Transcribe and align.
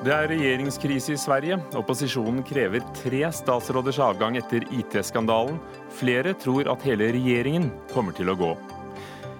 Det 0.00 0.12
er 0.16 0.30
regjeringskrise 0.32 1.12
i 1.12 1.18
Sverige. 1.20 1.58
Opposisjonen 1.76 2.40
krever 2.48 2.80
tre 2.96 3.18
statsråders 3.36 3.98
avgang 4.00 4.38
etter 4.40 4.64
IT-skandalen. 4.72 5.58
Flere 5.98 6.32
tror 6.40 6.70
at 6.72 6.86
hele 6.88 7.10
regjeringen 7.12 7.68
kommer 7.92 8.16
til 8.16 8.32
å 8.32 8.36
gå. 8.40 8.54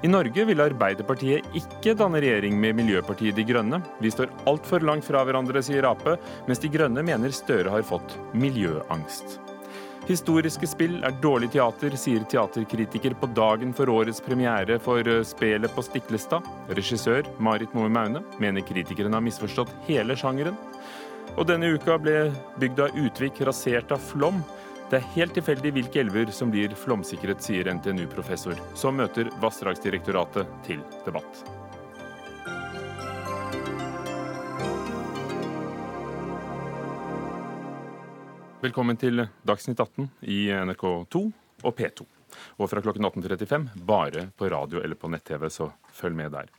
I 0.04 0.10
Norge 0.12 0.44
vil 0.48 0.60
Arbeiderpartiet 0.60 1.56
ikke 1.56 1.96
danne 1.96 2.20
regjering 2.20 2.60
med 2.60 2.76
Miljøpartiet 2.76 3.40
De 3.40 3.44
Grønne. 3.48 3.80
Vi 4.04 4.12
står 4.12 4.28
altfor 4.52 4.84
langt 4.84 5.08
fra 5.08 5.24
hverandre, 5.24 5.64
sier 5.64 5.88
Ap, 5.88 6.04
mens 6.44 6.60
De 6.60 6.68
Grønne 6.72 7.04
mener 7.08 7.32
Støre 7.32 7.72
har 7.72 7.88
fått 7.88 8.18
miljøangst. 8.36 9.40
Historiske 10.10 10.66
spill 10.66 10.96
er 11.06 11.14
dårlig 11.22 11.52
teater, 11.54 11.94
sier 11.94 12.24
teaterkritiker 12.26 13.12
på 13.20 13.28
dagen 13.30 13.70
for 13.76 13.92
årets 13.92 14.18
premiere 14.24 14.80
for 14.82 15.06
eh, 15.06 15.20
spelet 15.22 15.70
på 15.76 15.84
Stiklestad. 15.86 16.48
Regissør 16.74 17.28
Marit 17.38 17.76
Moe 17.78 17.92
Maune 17.94 18.24
mener 18.42 18.66
kritikeren 18.66 19.14
har 19.14 19.22
misforstått 19.22 19.70
hele 19.86 20.18
sjangeren. 20.18 20.58
Og 21.36 21.46
denne 21.46 21.70
uka 21.76 22.00
ble 22.02 22.16
bygda 22.58 22.90
Utvik 23.04 23.38
rasert 23.46 23.94
av 23.94 24.02
flom. 24.02 24.42
Det 24.90 24.98
er 24.98 25.08
helt 25.14 25.38
tilfeldig 25.38 25.76
hvilke 25.78 26.02
elver 26.02 26.34
som 26.34 26.50
blir 26.50 26.74
flomsikret, 26.74 27.38
sier 27.46 27.70
NTNU-professor, 27.70 28.58
som 28.74 28.98
møter 28.98 29.30
Vassdragsdirektoratet 29.38 30.50
til 30.66 30.82
debatt. 31.06 31.59
Velkommen 38.60 38.98
til 39.00 39.22
Dagsnytt 39.48 39.78
18 39.80 40.10
i 40.28 40.50
NRK2 40.52 41.20
og 41.64 41.70
P2. 41.78 42.04
Og 42.60 42.68
fra 42.68 42.82
klokken 42.84 43.06
18.35 43.08 43.70
bare 43.88 44.26
på 44.36 44.50
radio 44.52 44.82
eller 44.84 44.98
på 45.00 45.08
nett-TV, 45.08 45.46
så 45.48 45.70
følg 45.96 46.18
med 46.18 46.34
der. 46.34 46.50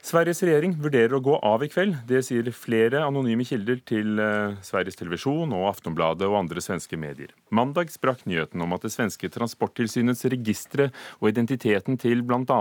Sveriges 0.00 0.40
regjering 0.46 0.78
vurderer 0.80 1.12
å 1.18 1.20
gå 1.20 1.34
av 1.44 1.60
i 1.60 1.68
kveld. 1.68 1.98
Det 2.08 2.22
sier 2.24 2.48
flere 2.56 3.02
anonyme 3.04 3.44
kilder 3.44 3.82
til 3.84 4.16
eh, 4.22 4.56
Sveriges 4.64 4.96
Televisjon 4.96 5.52
og 5.52 5.66
Aftonbladet 5.74 6.24
og 6.30 6.38
andre 6.40 6.64
svenske 6.64 6.96
medier. 6.96 7.36
Mandag 7.52 7.92
sprakk 7.92 8.24
nyheten 8.24 8.64
om 8.64 8.72
at 8.72 8.88
det 8.88 8.94
svenske 8.96 9.28
transporttilsynets 9.36 10.24
registre 10.32 10.88
og 11.18 11.34
identiteten 11.34 12.00
til 12.00 12.24
bl.a. 12.24 12.60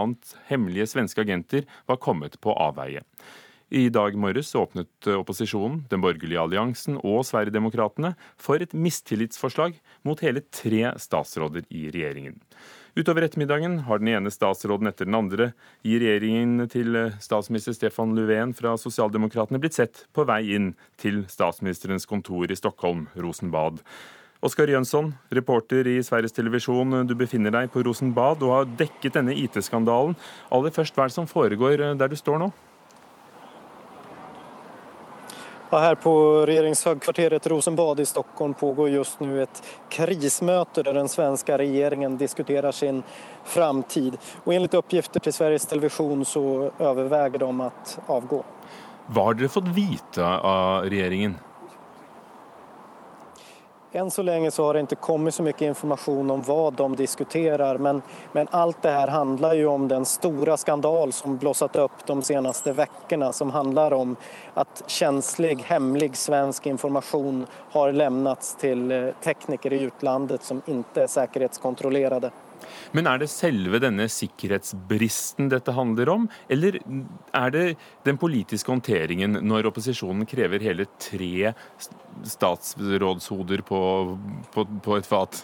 hemmelige 0.51 0.91
svenske 0.97 1.23
agenter 1.23 1.63
var 1.87 2.03
kommet 2.03 2.35
på 2.43 2.59
avveie. 2.59 3.07
I 3.73 3.87
dag 3.89 4.13
morges 4.13 4.51
åpnet 4.55 5.07
opposisjonen, 5.09 5.79
den 5.89 6.01
borgerlige 6.03 6.37
alliansen 6.37 6.99
og 6.99 7.23
Sverigedemokraterna 7.25 8.11
for 8.37 8.61
et 8.61 8.75
mistillitsforslag 8.77 9.79
mot 10.05 10.19
hele 10.21 10.43
tre 10.53 10.91
statsråder 11.01 11.65
i 11.73 11.87
regjeringen. 11.89 12.37
Utover 12.95 13.25
ettermiddagen 13.25 13.79
har 13.87 13.99
den 13.99 14.11
ene 14.13 14.31
statsråden 14.31 14.87
etter 14.87 15.09
den 15.09 15.17
andre 15.17 15.47
i 15.81 15.97
regjeringen 15.97 16.69
til 16.69 16.93
statsminister 17.19 17.73
Stefan 17.73 18.13
Löfven 18.15 18.53
fra 18.55 18.75
Sosialdemokratene 18.77 19.59
blitt 19.63 19.79
sett 19.79 20.05
på 20.13 20.27
vei 20.29 20.43
inn 20.55 20.69
til 21.01 21.23
statsministerens 21.25 22.05
kontor 22.05 22.53
i 22.53 22.59
Stockholm, 22.59 23.07
Rosenbad. 23.17 23.81
Oskar 24.45 24.69
Jønsson, 24.69 25.09
reporter 25.33 25.89
i 25.89 25.97
Sveriges 26.05 26.37
Televisjon, 26.37 27.01
du 27.09 27.15
befinner 27.17 27.49
deg 27.57 27.73
på 27.73 27.81
Rosenbad 27.83 28.45
og 28.45 28.55
har 28.59 28.71
dekket 28.77 29.17
denne 29.17 29.33
IT-skandalen. 29.33 30.13
Aller 30.53 30.75
først, 30.75 30.93
hva 30.93 31.09
er 31.09 31.11
det 31.11 31.17
som 31.17 31.27
foregår 31.27 31.81
der 31.97 32.13
du 32.13 32.17
står 32.19 32.43
nå? 32.45 32.53
Här 35.71 35.95
på 35.95 36.45
regjeringshøgkvarteret 36.45 37.47
Rosenbad 37.47 37.99
i 37.99 38.05
Stockholm 38.05 38.53
pågår 38.53 38.89
just 38.89 39.19
nu 39.19 39.43
ett 39.43 39.63
krismöte 39.89 40.83
där 40.83 40.93
den 40.93 41.09
svenska 41.09 41.57
regeringen 41.57 42.17
diskuterar 42.17 42.71
sin 42.71 43.03
framtid. 43.43 44.17
Och 44.43 44.53
enligt 44.53 44.73
uppgifter 44.73 45.19
till 45.19 45.33
Sveriges 45.33 45.65
Television 45.65 46.25
så 46.25 46.71
överväger 46.79 47.39
de 47.39 47.61
att 47.61 47.99
avgå. 48.07 48.43
Hva 49.07 49.23
har 49.23 49.33
dere 49.33 49.49
fått 49.49 49.67
vite 49.67 50.25
av 50.25 50.83
regjeringen? 50.83 51.35
Än 53.95 54.11
så 54.11 54.21
länge 54.21 54.51
så 54.51 54.63
har 54.65 54.73
det 54.73 54.79
ikke 54.79 54.95
kommet 54.95 55.33
så 55.35 55.43
mycket 55.43 55.61
information 55.61 56.31
om 56.31 56.41
hva 56.41 56.71
de 56.71 56.95
diskuterer 56.95 57.77
men, 57.77 58.01
men 58.31 58.47
alt 58.51 58.81
det 58.81 58.91
här 58.91 59.07
handlar 59.07 59.53
ju 59.53 59.65
om 59.65 59.87
den 59.87 60.05
store 60.05 60.57
skandal 60.57 61.13
som 61.13 61.37
blossat 61.37 61.75
opp 61.75 62.05
de 62.05 62.21
senaste 62.21 62.73
veckorna 62.73 63.33
som 63.33 63.49
handler 63.51 63.93
om 63.93 64.15
at 64.53 64.83
känslig, 64.87 65.63
hemlig 65.63 66.17
svensk 66.17 66.65
informasjon 66.65 67.45
har 67.71 67.91
lämnats 67.91 68.55
til 68.55 68.89
teknikere 69.23 69.45
tekniker 69.45 69.73
i 69.73 69.83
utlandet 69.85 70.43
som 70.43 70.61
ikke 70.65 71.03
er 71.03 71.07
säkerhetskontrollerade. 71.07 72.31
Men 72.95 73.09
er 73.09 73.21
det 73.21 73.29
selve 73.31 73.81
denne 73.83 74.07
sikkerhetsbristen 74.11 75.49
dette 75.51 75.75
handler 75.75 76.11
om, 76.13 76.29
eller 76.51 76.79
er 77.35 77.55
det 77.55 77.65
den 78.07 78.19
politiske 78.21 78.71
håndteringen 78.71 79.39
når 79.45 79.71
opposisjonen 79.71 80.27
krever 80.29 80.63
hele 80.63 80.87
tre 81.01 81.53
statsrådshoder 82.35 83.65
på, 83.67 83.81
på, 84.53 84.69
på 84.85 84.97
et 84.99 85.09
fat? 85.09 85.43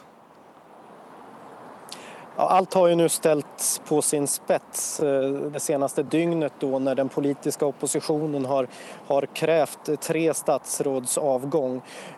Allt 2.41 2.73
har 2.73 2.87
jo 2.89 2.95
nå 2.95 3.05
stelt 3.09 3.81
på 3.85 4.01
sin 4.01 4.27
spets 4.27 4.99
eh, 4.99 5.29
det 5.53 5.59
seneste 5.61 6.01
dygnet 6.03 6.61
når 6.61 6.95
den 6.97 7.09
politiske 7.09 7.65
opposisjonen 7.65 8.47
har, 8.49 8.67
har 9.07 9.27
krevd 9.37 9.91
tre 10.01 10.23
statsråds 10.33 11.17
Og 11.21 11.51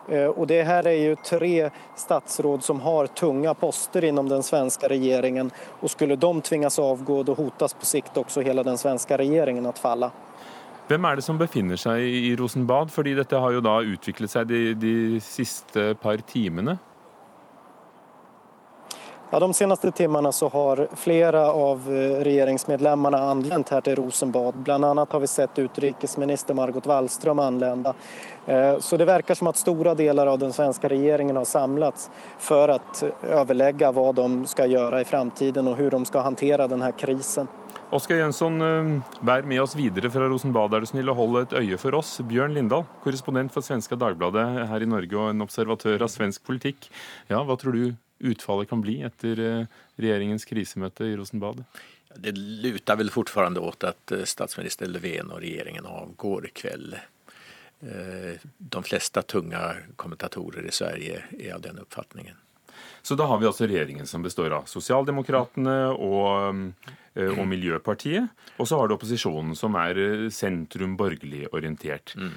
Eh, 0.08 0.46
det 0.48 0.62
her 0.64 0.88
er 0.88 0.96
jo 0.96 1.18
tre 1.24 1.68
statsråd 1.96 2.64
som 2.64 2.80
har 2.80 3.06
tunga 3.06 3.52
poster 3.54 4.08
innom 4.08 4.28
den 4.28 4.42
svenske 4.42 4.88
regjeringen. 4.88 5.52
Og 5.82 5.92
skulle 5.92 6.16
de 6.16 6.32
tvinges 6.40 6.80
avgå 6.80 7.20
da 7.22 7.36
hotes 7.36 7.76
på 7.76 7.92
sikt 7.92 8.16
også 8.16 8.46
hele 8.48 8.64
den 8.64 8.80
svenske 8.80 9.20
regjeringen 9.20 9.68
å 9.68 9.76
falle. 9.76 10.08
Hvem 10.88 11.04
er 11.04 11.16
det 11.16 11.24
som 11.24 11.36
befinner 11.40 11.80
seg 11.80 12.00
i 12.00 12.32
Rosenbad? 12.36 12.90
Fordi 12.92 13.14
dette 13.20 13.44
har 13.44 13.52
jo 13.52 13.60
da 13.64 13.78
utviklet 13.84 14.32
seg 14.32 14.48
de, 14.48 14.64
de 14.72 14.96
siste 15.24 15.92
par 16.00 16.24
timene. 16.32 16.78
Ja, 19.30 19.40
de 19.40 19.54
senaste 19.54 19.90
timmarna 19.90 20.32
så 20.32 20.48
har 20.48 20.88
flera 20.96 21.52
av 21.52 21.78
eh, 21.78 22.24
regeringsmedlemmarna 22.24 23.18
anlänt 23.18 23.68
här 23.68 23.80
till 23.80 23.96
Rosenbad. 23.96 24.54
Bland 24.54 24.84
annat 24.84 25.12
har 25.12 25.20
vi 25.20 25.26
sett 25.26 25.58
utrikesminister 25.58 26.54
Margot 26.54 26.86
Wallström 26.86 27.38
anlända. 27.38 27.94
Eh, 28.46 28.78
så 28.78 28.96
det 28.96 29.04
verkar 29.04 29.34
som 29.34 29.46
att 29.46 29.56
stora 29.56 29.94
delar 29.94 30.26
av 30.26 30.38
den 30.38 30.52
svenska 30.52 30.88
regeringen 30.88 31.36
har 31.36 31.44
samlats 31.44 32.10
för 32.38 32.68
att 32.68 33.04
överlägga 33.22 33.92
vad 33.92 34.14
de 34.14 34.46
ska 34.46 34.66
göra 34.66 35.00
i 35.00 35.04
framtiden 35.04 35.68
och 35.68 35.76
hur 35.76 35.90
de 35.90 36.04
ska 36.04 36.20
hantera 36.20 36.68
den 36.68 36.82
här 36.82 36.92
krisen. 36.92 37.48
Oskar 37.90 38.16
Jensson, 38.16 38.58
vær 39.20 39.42
eh, 39.42 39.46
med 39.46 39.62
oss 39.62 39.76
videre 39.76 40.10
fra 40.10 40.28
Rosenbad, 40.28 40.72
er 40.74 40.82
du 40.82 40.88
snill 40.90 41.10
å 41.12 41.14
holde 41.14 41.44
et 41.44 41.52
øye 41.60 41.76
for 41.78 41.94
oss. 41.94 42.16
Bjørn 42.26 42.56
Lindahl, 42.56 42.86
korrespondent 43.04 43.52
for 43.54 43.62
Svenska 43.62 43.94
Dagbladet 43.98 44.46
her 44.70 44.82
i 44.82 44.88
Norge 44.88 45.18
og 45.18 45.30
en 45.30 45.44
observatør 45.44 46.02
av 46.02 46.10
svensk 46.10 46.42
politikk. 46.46 46.88
Ja, 47.30 47.44
hva 47.46 47.58
tror 47.60 47.76
du 47.76 47.84
utfallet 48.18 48.68
kan 48.68 48.80
bli 48.80 49.00
etter 49.06 49.40
eh, 49.40 49.66
regjeringens 49.96 50.46
krisemøte 50.48 51.08
i 51.08 51.16
Rosenbad? 51.16 51.64
Det 52.14 52.32
lutar 52.36 52.96
vel 52.96 53.10
fortfarande 53.10 53.60
åt 53.60 53.84
att 53.84 54.12
eh, 54.12 54.24
statsminister 54.24 54.86
Löfven 54.86 55.32
og 55.32 55.42
regjeringen 55.42 55.86
avgår 55.86 56.46
i 56.46 56.50
kveld. 56.50 56.96
de 58.58 58.82
fleste 58.82 59.22
tunga 59.22 59.74
kommentatorer 59.96 60.64
i 60.64 60.72
Sverige 60.72 61.18
er 61.38 61.50
av 61.54 61.60
den 61.60 61.78
oppfatningen. 61.78 62.36
Så 63.02 63.14
da 63.14 63.26
har 63.28 63.38
vi 63.38 63.46
altså 63.46 63.66
regjeringen 63.66 64.06
som 64.06 64.22
består 64.24 64.54
av 64.56 64.64
Sosialdemokratene 64.70 65.74
og, 65.92 66.62
og 67.18 67.42
Miljøpartiet. 67.50 68.30
Og 68.56 68.70
så 68.70 68.78
har 68.78 68.88
du 68.88 68.94
opposisjonen 68.96 69.52
som 69.58 69.76
er 69.76 70.30
sentrum 70.32 70.96
borgerlig 70.96 71.44
orientert. 71.52 72.14
Mm. 72.16 72.32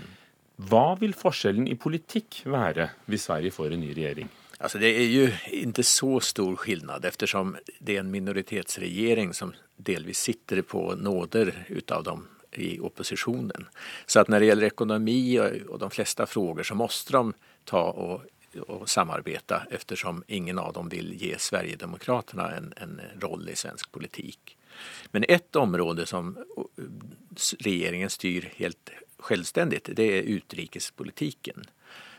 Hva 0.57 0.97
vil 0.97 1.13
forskjellen 1.13 1.67
i 1.69 1.77
politikk 1.77 2.41
være 2.49 2.89
hvis 3.05 3.27
Sverige 3.29 3.53
får 3.53 3.75
en 3.75 3.83
ny 3.85 3.91
regjering? 3.93 4.29
Alltså 4.59 4.78
det 4.78 4.88
är 4.88 5.07
ju 5.07 5.34
inte 5.51 5.84
så 5.84 6.19
stor 6.19 6.56
skillnad 6.56 7.06
eftersom 7.06 7.57
det 7.79 7.95
är 7.95 8.00
en 8.00 8.12
minoritetsregering 8.12 9.34
som 9.34 9.53
delvis 9.76 10.20
sitter 10.20 10.61
på 10.61 10.96
nåder 10.96 11.66
utav 11.67 12.03
dem 12.03 12.28
i 12.52 12.79
oppositionen. 12.79 13.67
Så 14.05 14.20
att 14.20 14.28
när 14.28 14.40
det 14.40 14.46
gäller 14.46 14.67
ekonomi 14.67 15.40
och 15.67 15.79
de 15.79 15.91
flesta 15.91 16.26
frågor 16.26 16.64
så 16.64 16.76
måste 16.76 17.14
de 17.14 17.34
ta 17.64 17.84
och, 17.84 18.22
och 18.67 18.90
samarbeta 18.90 19.64
eftersom 19.72 20.23
ingen 20.28 20.59
av 20.59 20.73
dem 20.73 20.90
vill 20.90 21.14
ge 21.22 21.35
Sverigedemokraterna 21.40 22.52
en, 22.52 22.73
en 22.78 23.02
roll 23.20 23.49
i 23.49 23.55
svensk 23.55 23.91
politik. 23.91 24.58
Men 25.11 25.26
ett 25.28 25.55
område 25.55 26.05
som 26.05 26.37
regeringen 27.59 28.09
styr 28.09 28.53
helt 28.55 28.90
självständigt 29.20 29.90
det 29.93 30.17
är 30.20 30.22
utrikespolitiken. 30.22 31.66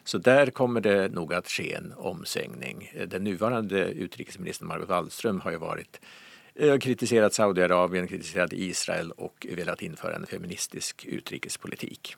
Så 0.09 0.19
där 0.19 0.51
kommer 0.51 0.81
det 0.81 1.09
nog 1.09 1.35
att 1.35 1.49
ske 1.49 1.75
en 1.75 1.93
omsvängning. 1.97 2.93
Den 3.07 3.25
nuvarande 3.25 3.85
utrikesministern 3.85 4.69
Margot 4.69 4.89
Wallström 4.89 5.41
har 5.41 5.51
ju 5.51 5.59
varit 5.59 6.01
eh, 6.55 6.79
kritiserat 6.79 7.35
Saudiarabien, 7.35 8.09
kritiserat 8.09 8.53
Israel 8.53 9.11
och 9.11 9.47
velat 9.57 9.83
innføre 9.83 10.15
en 10.15 10.27
feministisk 10.27 11.05
utrikespolitikk. 11.05 12.17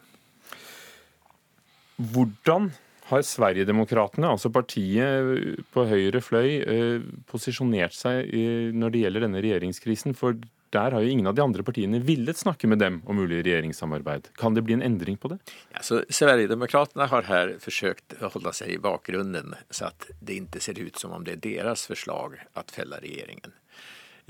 Hvordan 1.97 2.71
har 3.11 3.27
Sverigedemokraterna, 3.27 4.31
altså 4.37 4.53
partiet 4.55 5.67
på 5.75 5.89
høyre 5.91 6.23
fløy, 6.23 6.63
eh, 6.63 7.03
posisjonert 7.27 7.99
seg 7.99 8.31
når 8.71 8.95
det 8.95 9.03
gjelder 9.03 9.27
denne 9.27 9.43
regjeringskrisen? 9.43 10.15
For 10.15 10.39
der 10.71 10.95
har 10.95 11.03
jo 11.03 11.11
ingen 11.11 11.27
av 11.27 11.35
de 11.35 11.43
andre 11.43 11.65
partiene 11.67 11.99
villet 12.07 12.39
snakke 12.39 12.69
med 12.71 12.79
dem 12.79 13.01
om 13.07 13.19
mulig 13.19 13.43
regjeringssamarbeid. 13.47 14.31
Kan 14.39 14.55
det 14.55 14.63
bli 14.63 14.77
en 14.77 14.85
endring 14.87 15.17
på 15.19 15.33
det? 15.33 15.41
Ja, 15.75 15.83
så 15.83 16.03
Sverigedemokraterna 16.09 17.09
har 17.11 17.27
her 17.27 17.57
forsøkt 17.63 18.15
å 18.21 18.31
holde 18.35 18.55
seg 18.55 18.77
i 18.77 18.83
bakgrunnen, 18.83 19.57
så 19.71 19.91
at 19.91 20.11
det 20.21 20.39
ikke 20.45 20.63
ser 20.63 20.79
ut 20.79 21.01
som 21.01 21.17
om 21.17 21.27
det 21.27 21.39
er 21.39 21.43
deres 21.49 21.89
forslag 21.91 22.39
å 22.55 22.67
felle 22.71 23.03
regjeringen. 23.03 23.57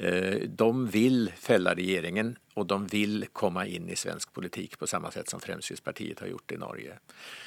Eh, 0.00 0.48
de 0.48 0.86
vil 0.88 1.28
felle 1.36 1.74
regjeringen, 1.76 2.32
og 2.56 2.66
de 2.72 2.78
vil 2.88 3.26
komme 3.36 3.66
inn 3.68 3.90
i 3.92 3.98
svensk 4.00 4.32
politikk 4.32 4.78
på 4.80 4.88
samme 4.88 5.10
sett 5.12 5.28
som 5.28 5.42
Fremskrittspartiet 5.44 6.22
har 6.24 6.30
gjort 6.32 6.52
i 6.52 6.56
Norge. 6.56 6.98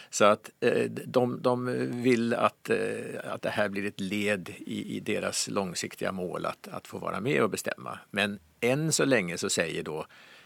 Så 0.10 0.26
att 0.26 0.52
eh, 0.60 0.86
de, 0.86 1.42
de 1.42 1.56
vil 2.04 2.34
at, 2.34 2.70
at 2.70 3.26
att 3.26 3.42
det 3.42 3.50
her 3.50 3.70
blir 3.70 3.86
et 3.86 4.02
led 4.02 4.50
i, 4.66 4.98
i 4.98 5.00
deres 5.00 5.48
langsiktige 5.50 6.12
mål 6.12 6.46
at, 6.46 6.68
at 6.70 6.88
få 6.88 7.02
være 7.02 7.22
med 7.22 7.42
og 7.42 7.56
bestemme. 7.58 7.98
Men 8.12 8.38
enn 8.64 8.92
så 8.96 9.08
lenge 9.08 9.38
så 9.42 9.52
sier 9.52 9.86
da 9.88 10.06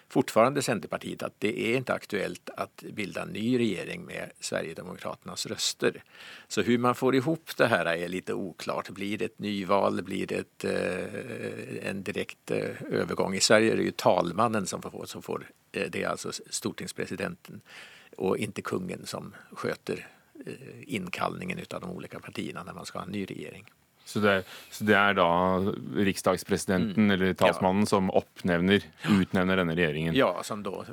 fortfarande 0.10 0.62
Centerpartiet 0.62 1.24
at 1.26 1.36
det 1.44 1.52
er 1.52 1.82
ikke 1.82 1.98
aktuelt 2.00 2.52
å 2.56 2.68
bilde 2.96 3.24
en 3.24 3.34
ny 3.36 3.46
regjering 3.60 4.06
med 4.08 4.36
Sverigedemokraternas 4.44 5.46
røster. 5.52 6.00
Så 6.48 6.64
hvordan 6.64 6.86
man 6.88 6.98
får 6.98 7.20
ihop 7.20 7.56
det 7.60 7.70
her 7.74 7.90
er 7.92 8.08
litt 8.12 8.32
oklart. 8.32 8.94
Blir 8.96 9.20
det 9.20 9.32
et 9.32 9.40
nyval? 9.44 10.02
Blir 10.08 10.30
det 10.32 10.40
et, 10.40 10.66
eh, 10.66 11.90
en 11.90 12.04
direkte 12.04 12.78
overgang? 12.88 13.36
I 13.36 13.44
Sverige 13.44 13.74
er 13.74 13.82
det 13.82 13.90
jo 13.90 13.98
talmannen 13.98 14.68
som 14.68 14.82
får, 14.82 15.06
som 15.06 15.22
får 15.22 15.48
eh, 15.74 15.90
det 15.90 16.04
er 16.04 16.14
altså 16.14 16.32
stortingspresidenten, 16.32 17.62
og 18.18 18.40
ikke 18.40 18.64
kungen 18.64 19.06
som 19.06 19.34
skjøter 19.56 20.06
eh, 20.46 20.84
innkallingen 20.88 21.60
av 21.60 21.82
de 21.82 21.92
ulike 21.92 22.24
partiene 22.24 22.64
når 22.64 22.80
man 22.80 22.88
skal 22.88 23.04
ha 23.04 23.10
en 23.10 23.18
ny 23.18 23.26
regjering. 23.28 23.68
Så 24.08 24.22
det, 24.24 24.38
så 24.72 24.86
det, 24.88 24.96
er 24.96 25.18
da 25.18 25.28
riksdagspresidenten 26.08 27.10
mm. 27.10 27.12
eller 27.12 27.34
talsmannen 27.36 27.84
ja. 27.84 27.92
som 27.92 28.12
oppnevner, 28.16 28.86
utnevner 29.12 29.60
denne 29.60 29.76
regjeringen? 29.76 30.16
Ja, 30.16 30.32
som 30.48 30.64
da 30.64 30.86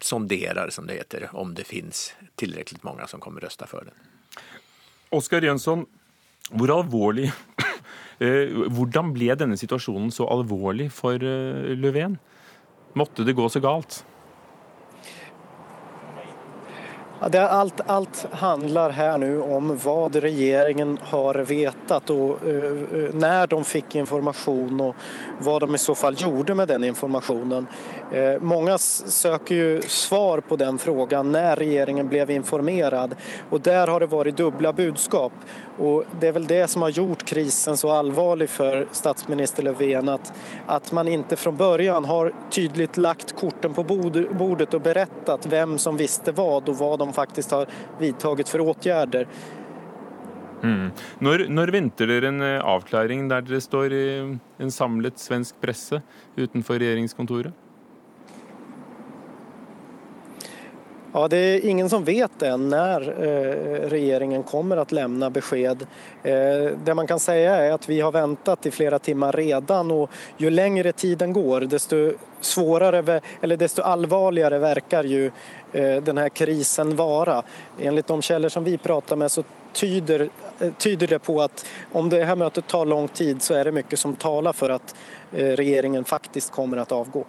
sonderer, 0.00 0.70
som 0.72 0.86
det 0.88 0.94
heter, 1.02 1.28
om 1.36 1.52
det 1.54 1.66
fins 1.68 2.14
tilrekkelig 2.40 2.80
mange 2.86 3.08
som 3.12 3.20
kommer 3.20 3.44
røste 3.44 3.68
for 3.68 3.88
den. 3.88 3.94
Oskar 5.14 5.44
Jønsson, 5.44 5.84
hvor 6.48 6.72
alvorlig 6.72 7.28
eh, 8.24 8.56
Hvordan 8.72 9.12
ble 9.12 9.34
denne 9.36 9.56
situasjonen 9.60 10.08
så 10.14 10.28
alvorlig 10.32 10.88
for 10.94 11.20
eh, 11.20 11.74
Löfven? 11.76 12.16
Måtte 12.96 13.24
det 13.24 13.36
gå 13.36 13.48
så 13.52 13.60
galt? 13.64 14.00
Det, 17.26 17.48
allt, 17.48 17.80
allt 17.86 18.26
handlar 18.30 18.90
här 18.90 19.18
nu 19.18 19.40
om 19.40 19.78
vad 19.84 20.16
regeringen 20.16 20.98
har 21.02 21.34
vetat 21.34 22.10
och 22.10 22.46
uh, 22.46 23.14
när 23.14 23.46
de 23.46 23.64
fick 23.64 23.94
information 23.94 24.80
och 24.80 24.96
vad 25.38 25.62
de 25.62 25.74
i 25.74 25.78
så 25.78 25.94
fall 25.94 26.16
gjorde 26.18 26.54
med 26.54 26.68
den 26.68 26.84
informationen. 26.84 27.66
Uh, 28.14 28.40
många 28.40 28.78
söker 28.78 29.54
ju 29.54 29.82
svar 29.82 30.40
på 30.40 30.56
den 30.56 30.78
frågan 30.78 31.32
när 31.32 31.56
regeringen 31.56 32.08
blev 32.08 32.30
informerad 32.30 33.14
och 33.50 33.60
där 33.60 33.86
har 33.86 34.00
det 34.00 34.06
varit 34.06 34.36
dubbla 34.36 34.72
budskap. 34.72 35.32
Och 35.78 36.04
det 36.20 36.26
är 36.26 36.32
väl 36.32 36.46
det 36.46 36.68
som 36.68 36.82
har 36.82 36.88
gjort 36.88 37.24
krisen 37.24 37.76
så 37.76 37.90
allvarlig 37.90 38.50
för 38.50 38.86
statsminister 38.92 39.62
Löfven 39.62 40.08
att, 40.08 40.32
att 40.66 40.92
man 40.92 41.08
inte 41.08 41.36
från 41.36 41.56
början 41.56 42.04
har 42.04 42.32
tydligt 42.50 42.96
lagt 42.96 43.36
korten 43.36 43.74
på 43.74 43.84
bordet 44.32 44.74
och 44.74 44.80
berättat 44.80 45.46
vem 45.46 45.78
som 45.78 45.96
visste 45.96 46.32
vad 46.32 46.68
och 46.68 46.76
vad 46.76 46.98
de 46.98 47.07
faktisk 47.12 47.50
har 47.50 47.66
vidtaget 47.98 48.48
for 48.48 48.60
åtgärder. 48.60 49.26
Mm. 50.62 50.90
Når, 51.22 51.46
når, 51.54 51.70
venter 51.70 52.10
dere 52.10 52.32
en 52.32 52.42
eh, 52.42 52.58
avklaring 52.58 53.28
der 53.30 53.46
dere 53.46 53.62
står 53.62 53.94
i 53.94 54.04
en 54.58 54.74
samlet 54.74 55.20
svensk 55.22 55.60
presse 55.62 56.02
utenfor 56.36 56.80
regjeringskontoret? 56.82 57.54
Ja, 61.12 61.28
det 61.28 61.36
er 61.36 61.66
ingen 61.66 61.88
som 61.88 62.04
vet 62.04 62.42
än 62.42 62.68
när 62.68 63.00
eh, 63.00 63.88
regjeringen 63.88 64.42
kommer 64.42 64.76
att 64.76 64.92
lämna 64.92 65.30
besked. 65.30 65.86
Eh, 66.22 66.72
det 66.84 66.94
man 66.94 67.06
kan 67.06 67.20
säga 67.20 67.56
är 67.56 67.72
att 67.72 67.88
vi 67.88 68.00
har 68.00 68.12
ventet 68.12 68.66
i 68.66 68.70
flere 68.70 68.98
timmar 68.98 69.32
redan 69.32 69.90
och 69.90 70.10
ju 70.36 70.50
längre 70.50 70.92
tiden 70.92 71.32
går 71.32 71.60
desto 71.60 72.12
svårare 72.40 73.20
eller 73.40 73.56
desto 73.56 73.82
allvarligare 73.82 74.58
verkar 74.58 75.04
ju 75.04 75.30
eh, 75.72 76.02
den 76.02 76.18
här 76.18 76.28
krisen 76.28 76.96
vare. 76.96 77.42
Enligt 77.78 78.06
de 78.06 78.22
källor 78.22 78.48
som 78.48 78.64
vi 78.64 78.78
pratar 78.78 79.16
med 79.16 79.30
så 79.30 79.44
tyder, 79.72 80.28
tyder 80.78 81.06
det 81.06 81.18
på 81.18 81.42
at 81.42 81.66
om 81.92 82.08
det 82.08 82.24
här 82.24 82.36
mötet 82.36 82.66
tar 82.66 82.86
lang 82.86 83.08
tid 83.08 83.42
så 83.42 83.54
er 83.54 83.64
det 83.64 83.72
mye 83.72 83.96
som 83.96 84.16
taler 84.16 84.52
for 84.52 84.70
at 84.74 84.94
regjeringen 85.30 86.04
faktisk 86.04 86.52
kommer 86.52 86.76
att 86.76 86.92
avgå. 86.92 87.26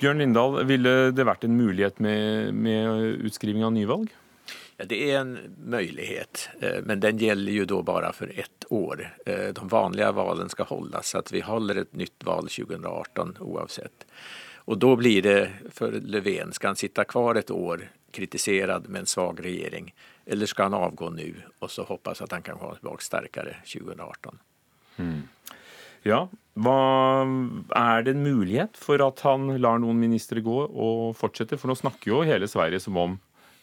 Bjørn 0.00 0.18
Lindahl, 0.18 0.62
ville 0.64 1.10
det 1.12 1.24
vært 1.28 1.44
en 1.44 1.56
mulighet 1.56 1.98
med, 2.00 2.54
med 2.54 3.20
utskriving 3.24 3.64
av 3.64 3.72
nyvalg? 3.72 4.12
Ja, 4.80 4.86
det 4.88 4.98
er 5.10 5.18
en 5.18 5.38
mulighet, 5.58 6.48
eh, 6.60 6.78
men 6.82 7.00
den 7.00 7.18
gjelder 7.20 7.52
jo 7.52 7.64
da 7.68 7.82
bare 7.84 8.12
for 8.16 8.32
ett 8.32 8.64
år. 8.72 9.02
Eh, 9.26 9.50
de 9.52 9.68
vanlige 9.68 10.08
valgene 10.16 10.48
skal 10.48 10.70
holdes, 10.70 11.10
så 11.12 11.20
vi 11.28 11.42
holder 11.44 11.82
et 11.82 11.92
nytt 11.92 12.24
valg 12.24 12.48
2018 12.48 13.34
uansett. 13.44 14.06
Og 14.68 14.78
da 14.78 14.92
blir 14.98 15.22
det 15.24 15.38
for 15.74 15.94
Löfven, 15.94 16.52
skal 16.56 16.74
han 16.74 16.80
sitte 16.80 17.06
kvar 17.08 17.40
et 17.40 17.50
år 17.54 17.86
kritisert 18.12 18.88
med 18.88 19.04
en 19.04 19.10
svag 19.10 19.40
regjering, 19.44 19.92
eller 20.26 20.46
skal 20.50 20.70
han 20.70 20.82
avgå 20.82 21.10
nå 21.14 21.28
og 21.60 21.70
så 21.70 21.86
håpes 21.86 22.22
at 22.24 22.34
han 22.34 22.44
kan 22.46 22.58
komme 22.58 22.78
tilbake 22.78 23.06
sterkere 23.06 23.56
2018? 23.64 24.40
Mm. 25.00 25.22
Ja, 26.06 26.24
hva, 26.56 26.76
Er 27.76 28.02
det 28.04 28.14
en 28.14 28.24
mulighet 28.24 28.78
for 28.80 29.02
at 29.04 29.20
han 29.26 29.50
lar 29.60 29.80
noen 29.82 30.00
ministre 30.00 30.40
gå 30.44 30.62
og 30.66 31.16
fortsetter? 31.18 31.60
For 31.60 31.70
nå 31.70 31.76
snakker 31.78 32.12
jo 32.12 32.22
hele 32.26 32.48
Sverige 32.48 32.80
som 32.80 32.96
om 33.00 33.18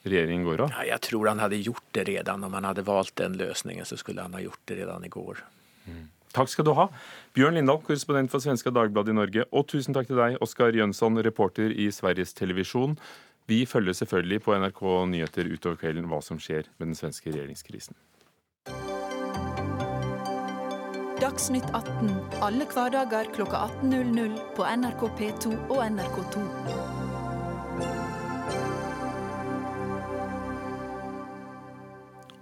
regjeringen 0.08 0.46
går 0.46 0.66
av. 0.66 0.76
Ja, 0.78 0.86
jeg 0.94 1.04
tror 1.10 1.28
han 1.32 1.42
hadde 1.42 1.60
gjort 1.60 1.88
det 1.98 2.06
redan. 2.08 2.46
Om 2.46 2.54
han 2.60 2.70
hadde 2.70 2.86
valgt 2.88 3.18
den 3.22 3.38
løsningen, 3.40 3.86
så 3.86 3.98
skulle 4.00 4.24
han 4.26 4.38
ha 4.38 4.44
gjort 4.44 4.62
det 4.70 4.80
redan 4.82 5.06
i 5.06 5.12
går. 5.12 5.42
Mm. 5.88 6.06
Takk 6.38 6.51
skal 6.54 6.68
du 6.68 6.74
ha. 6.78 6.86
Bjørn 7.34 7.57
Lindahl, 7.57 7.80
korrespondent 7.81 8.30
for 8.30 8.44
Svenska 8.44 8.69
Dagbladet 8.74 9.10
i 9.10 9.18
Norge. 9.18 9.45
Og 9.50 9.66
tusen 9.72 9.95
takk 9.98 10.10
til 10.12 10.19
deg, 10.19 10.38
Oskar 10.45 10.75
Jønsson, 10.78 11.18
reporter 11.25 11.74
i 11.74 11.89
Sveriges 11.94 12.36
Televisjon. 12.38 12.94
Vi 13.50 13.63
følger 13.66 13.95
selvfølgelig 13.98 14.44
på 14.45 14.57
NRK 14.60 14.84
Nyheter 15.10 15.50
utover 15.50 15.80
kvelden 15.81 16.10
hva 16.12 16.22
som 16.22 16.38
skjer 16.38 16.69
med 16.78 16.92
den 16.92 17.00
svenske 17.00 17.31
regjeringskrisen. 17.31 17.98
Dagsnytt 21.18 21.66
18 21.74 22.12
alle 22.45 22.68
hverdager 22.69 23.31
kl 23.33 23.48
18.00 23.50 24.38
på 24.54 24.69
NRK 24.78 25.10
P2 25.18 25.57
og 25.71 25.81
NRK2. 25.88 27.06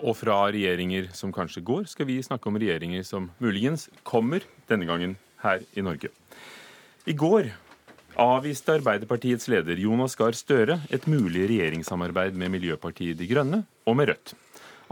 Og 0.06 0.14
fra 0.20 0.38
regjeringer 0.54 1.10
som 1.18 1.34
kanskje 1.34 1.64
går, 1.66 1.88
skal 1.90 2.06
vi 2.06 2.22
snakke 2.22 2.50
om 2.52 2.60
regjeringer 2.62 3.06
som 3.08 3.32
muligens 3.42 3.88
kommer, 4.06 4.46
denne 4.70 4.86
gangen 4.86 5.16
her 5.42 5.66
i 5.74 5.84
Norge. 5.86 6.12
I 7.10 7.14
går 7.18 7.50
avviste 8.22 8.78
Arbeiderpartiets 8.78 9.50
leder 9.52 9.82
Jonas 9.82 10.16
Gahr 10.18 10.38
Støre 10.38 10.80
et 10.94 11.08
mulig 11.10 11.48
regjeringssamarbeid 11.50 12.38
med 12.38 12.54
Miljøpartiet 12.54 13.18
De 13.20 13.28
Grønne 13.30 13.64
og 13.86 13.98
med 13.98 14.14
Rødt. 14.14 14.36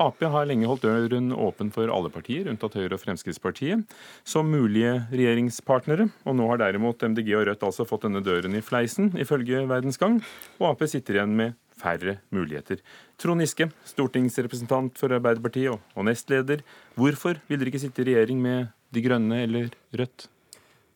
Ap 0.02 0.24
har 0.26 0.48
lenge 0.50 0.66
holdt 0.66 0.88
døren 0.88 1.30
åpen 1.38 1.70
for 1.74 1.92
alle 1.94 2.10
partier, 2.10 2.48
unntatt 2.50 2.74
Høyre 2.74 2.98
og 2.98 3.04
Fremskrittspartiet, 3.04 3.84
som 4.26 4.50
mulige 4.50 4.96
regjeringspartnere. 5.12 6.08
Og 6.26 6.38
nå 6.40 6.48
har 6.50 6.64
derimot 6.64 7.06
MDG 7.06 7.30
og 7.38 7.46
Rødt 7.52 7.66
altså 7.68 7.86
fått 7.86 8.08
denne 8.08 8.24
døren 8.26 8.58
i 8.58 8.64
fleisen, 8.66 9.12
ifølge 9.22 9.68
Verdensgang. 9.70 10.18
Og 10.58 10.72
Ap 10.72 10.82
sitter 10.90 11.20
igjen 11.20 11.38
med 11.38 11.54
færre 11.84 12.18
muligheter. 12.34 12.82
Trond 13.20 13.44
Giske, 13.44 13.70
stortingsrepresentant 13.88 14.98
for 15.00 15.14
Arbeiderpartiet 15.16 15.76
og 15.76 16.08
nestleder. 16.08 16.64
Hvorfor 16.96 17.40
vil 17.50 17.60
dere 17.60 17.74
ikke 17.74 17.84
sitte 17.84 18.04
i 18.04 18.12
regjering 18.12 18.42
med 18.44 18.72
De 18.94 19.04
Grønne 19.04 19.44
eller 19.44 19.74
Rødt? 19.94 20.28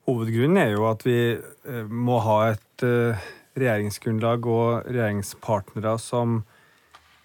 Hovedgrunnen 0.07 0.59
er 0.61 0.71
jo 0.71 0.85
at 0.87 1.03
vi 1.03 1.17
eh, 1.35 1.89
må 1.91 2.21
ha 2.23 2.37
et 2.53 2.85
eh, 2.87 3.25
regjeringsgrunnlag 3.57 4.45
og 4.47 4.87
regjeringspartnere 4.87 5.97
som 5.99 6.39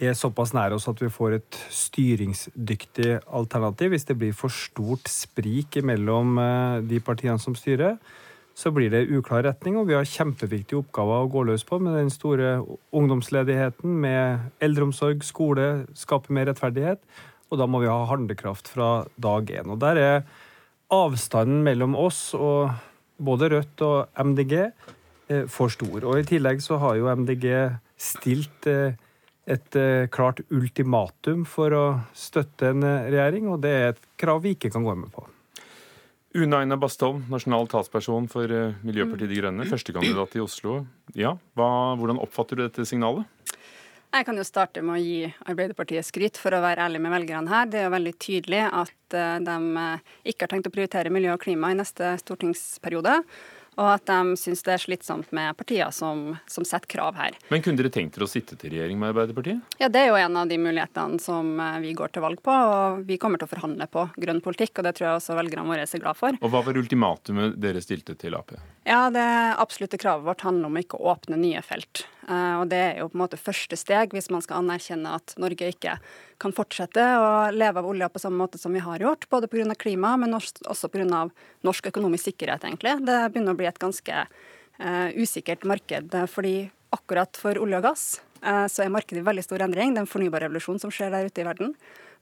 er 0.03 0.17
såpass 0.19 0.51
nære 0.57 0.75
oss 0.79 0.89
at 0.91 0.99
vi 0.99 1.11
får 1.13 1.37
et 1.37 1.59
styringsdyktig 1.71 3.21
alternativ. 3.31 3.93
Hvis 3.95 4.09
det 4.09 4.17
blir 4.19 4.35
for 4.35 4.51
stort 4.51 5.07
sprik 5.11 5.79
mellom 5.87 6.41
eh, 6.43 6.83
de 6.91 6.99
partiene 7.05 7.39
som 7.39 7.55
styrer, 7.59 8.01
så 8.55 8.71
blir 8.75 8.93
det 8.93 9.09
uklar 9.09 9.47
retning, 9.47 9.79
og 9.81 9.89
vi 9.89 9.97
har 9.97 10.09
kjempeviktige 10.09 10.83
oppgaver 10.83 11.25
å 11.25 11.31
gå 11.33 11.45
løs 11.49 11.65
på 11.65 11.79
med 11.81 11.97
den 11.97 12.11
store 12.13 12.59
ungdomsledigheten, 12.93 13.95
med 14.05 14.63
eldreomsorg, 14.63 15.25
skole, 15.25 15.69
skape 15.97 16.33
mer 16.35 16.51
rettferdighet. 16.51 17.01
Og 17.53 17.61
da 17.61 17.69
må 17.69 17.83
vi 17.83 17.91
ha 17.91 18.09
handlekraft 18.09 18.71
fra 18.73 19.05
dag 19.21 19.51
én. 19.53 19.73
Og 19.73 19.81
der 19.81 20.01
er 20.01 20.17
avstanden 20.93 21.63
mellom 21.65 21.97
oss 21.97 22.31
og 22.37 22.73
både 23.23 23.51
Rødt 23.53 23.85
og 23.87 24.25
MDG 24.29 24.55
eh, 24.63 25.45
for 25.49 25.73
stor. 25.73 26.05
Og 26.05 26.21
i 26.21 26.27
tillegg 26.29 26.63
så 26.65 26.81
har 26.83 26.99
jo 26.99 27.11
MDG 27.13 27.47
stilt 28.01 28.69
eh, 28.71 28.99
et 29.49 29.79
eh, 29.79 30.09
klart 30.13 30.45
ultimatum 30.53 31.47
for 31.49 31.77
å 31.77 31.85
støtte 32.17 32.73
en 32.73 32.85
regjering, 32.85 33.49
og 33.53 33.63
det 33.65 33.77
er 33.77 33.87
et 33.93 34.03
krav 34.21 34.45
vi 34.45 34.57
ikke 34.57 34.73
kan 34.75 34.85
gå 34.87 34.97
med 34.99 35.13
på. 35.15 35.25
Una 36.33 36.63
Aina 36.63 36.79
Bastholm, 36.81 37.27
nasjonal 37.29 37.67
talsperson 37.69 38.25
for 38.33 38.49
eh, 38.49 38.77
Miljøpartiet 38.89 39.29
De 39.29 39.37
Grønne, 39.37 39.67
førstekandidat 39.69 40.39
i 40.39 40.41
Oslo. 40.41 40.79
Ja, 41.19 41.35
hva, 41.59 41.67
Hvordan 42.01 42.21
oppfatter 42.25 42.57
du 42.57 42.63
dette 42.65 42.87
signalet? 42.89 43.29
Jeg 44.13 44.25
kan 44.25 44.41
jo 44.41 44.45
starte 44.45 44.81
med 44.85 44.97
å 44.97 45.03
gi 45.03 45.29
Arbeiderpartiet 45.29 46.09
skryt 46.09 46.41
for 46.41 46.57
å 46.57 46.63
være 46.65 46.87
ærlig 46.87 47.03
med 47.05 47.13
velgerne 47.13 47.53
her. 47.53 47.69
Det 47.69 47.83
er 47.83 47.85
jo 47.85 47.93
veldig 47.93 48.15
tydelig 48.17 48.63
at 48.65 49.17
eh, 49.19 49.37
de 49.45 49.87
ikke 50.33 50.47
har 50.47 50.55
tenkt 50.55 50.71
å 50.71 50.73
prioritere 50.73 51.13
miljø 51.13 51.35
og 51.37 51.45
klima 51.45 51.75
i 51.75 51.77
neste 51.77 52.15
stortingsperiode 52.25 53.19
og 53.81 53.89
at 53.95 54.05
de 54.09 54.37
syns 54.41 54.65
det 54.67 54.75
er 54.75 54.83
slitsomt 54.83 55.31
med 55.33 55.57
partier 55.57 55.91
som, 55.95 56.35
som, 56.51 56.67
setter 56.67 56.91
krav 56.91 57.17
her. 57.17 57.37
Men 57.53 57.65
kunne 57.65 57.81
dere 57.81 57.93
tenkt 57.93 58.17
dere 58.17 58.27
å 58.27 58.31
sitte 58.31 58.57
til 58.61 58.75
regjering 58.75 58.99
med 59.01 59.13
Arbeiderpartiet? 59.13 59.79
Ja, 59.81 59.89
Det 59.93 60.03
er 60.03 60.11
jo 60.11 60.19
en 60.21 60.37
av 60.37 60.51
de 60.51 60.59
mulighetene 60.61 61.21
som 61.23 61.55
eh, 61.61 61.79
vi 61.85 61.95
går 61.97 62.13
til 62.13 62.25
valg 62.25 62.43
på. 62.45 62.53
og 62.53 63.07
Vi 63.09 63.19
kommer 63.23 63.41
til 63.41 63.49
å 63.49 63.53
forhandle 63.53 63.89
på 63.93 64.07
grønn 64.21 64.43
politikk, 64.45 64.79
og 64.79 64.89
det 64.89 64.97
tror 64.99 65.09
jeg 65.09 65.21
også 65.21 65.39
velgerne 65.39 65.69
våre 65.69 65.87
er 65.87 66.05
glad 66.05 66.21
for. 66.21 66.37
Og 66.41 66.53
Hva 66.53 66.65
var 66.67 66.81
ultimatumet 66.83 67.57
dere 67.61 67.85
stilte 67.85 68.17
til 68.19 68.37
Ap? 68.37 68.55
Ja, 68.85 69.11
Det 69.11 69.55
absolutte 69.59 69.99
kravet 69.99 70.27
vårt 70.27 70.41
handler 70.41 70.67
om 70.67 70.77
ikke 70.81 70.99
å 70.99 71.13
åpne 71.15 71.37
nye 71.39 71.61
felt. 71.63 72.03
Eh, 72.27 72.55
og 72.59 72.69
Det 72.69 72.79
er 72.79 72.99
jo 72.99 73.09
på 73.13 73.15
en 73.15 73.23
måte 73.23 73.39
første 73.39 73.79
steg 73.79 74.11
hvis 74.11 74.31
man 74.31 74.43
skal 74.43 74.59
anerkjenne 74.63 75.15
at 75.19 75.35
Norge 75.39 75.71
ikke 75.71 75.99
kan 76.43 76.55
fortsette 76.57 76.99
å 76.99 77.53
leve 77.55 77.79
av 77.79 77.87
olja 77.87 78.11
på 78.11 78.19
samme 78.19 78.43
måte 78.43 78.59
som 78.59 78.75
vi 78.75 78.83
har 78.83 78.99
gjort, 78.99 79.29
både 79.31 79.47
pga. 79.47 79.77
klima, 79.79 80.17
men 80.19 80.35
også 80.35 80.91
pga. 80.91 81.31
norsk 81.63 81.87
økonomisk 81.87 82.33
sikkerhet, 82.33 82.65
egentlig. 82.65 82.99
Det 83.07 83.31
begynner 83.31 83.55
å 83.55 83.61
bli 83.61 83.71
et 83.71 83.79
ganske 83.79 84.27
uh, 84.83 85.09
usikkert 85.15 85.65
marked. 85.65 86.11
fordi 86.29 86.71
akkurat 86.91 87.37
for 87.37 87.55
olje 87.55 87.77
og 87.77 87.83
gass 87.83 88.21
så 88.43 88.83
er 88.83 88.91
markedet 88.91 89.23
i 89.23 89.25
veldig 89.25 89.45
stor 89.45 89.63
endring. 89.63 89.95
Det 89.95 90.01
er 90.01 90.03
en 90.03 90.11
fornybar 90.11 90.43
revolusjon 90.43 90.81
som 90.83 90.91
skjer 90.91 91.13
der 91.15 91.31
ute 91.31 91.41
i 91.41 91.47
verden. 91.47 91.77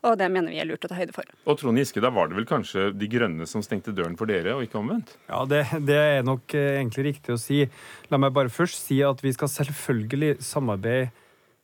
Og 0.06 0.16
det 0.16 0.30
mener 0.32 0.52
vi 0.52 0.60
er 0.62 0.68
lurt 0.68 0.84
å 0.86 0.88
ta 0.88 0.96
høyde 0.96 1.12
for. 1.12 1.28
Og 1.44 1.58
Trond 1.60 1.80
Giske, 1.80 2.00
da 2.00 2.08
var 2.14 2.30
det 2.30 2.38
vel 2.38 2.48
kanskje 2.48 2.88
De 2.96 3.08
Grønne 3.10 3.48
som 3.48 3.64
stengte 3.64 3.92
døren 3.96 4.16
for 4.16 4.30
dere, 4.30 4.54
og 4.56 4.64
ikke 4.64 4.80
omvendt? 4.80 5.12
Ja, 5.28 5.42
det, 5.48 5.66
det 5.84 5.98
er 6.00 6.22
nok 6.26 6.54
eh, 6.56 6.78
egentlig 6.78 7.10
riktig 7.10 7.36
å 7.36 7.40
si. 7.40 7.66
La 8.12 8.20
meg 8.20 8.32
bare 8.36 8.52
først 8.52 8.88
si 8.88 9.02
at 9.04 9.20
vi 9.24 9.34
skal 9.36 9.52
selvfølgelig 9.52 10.38
samarbeide 10.44 11.10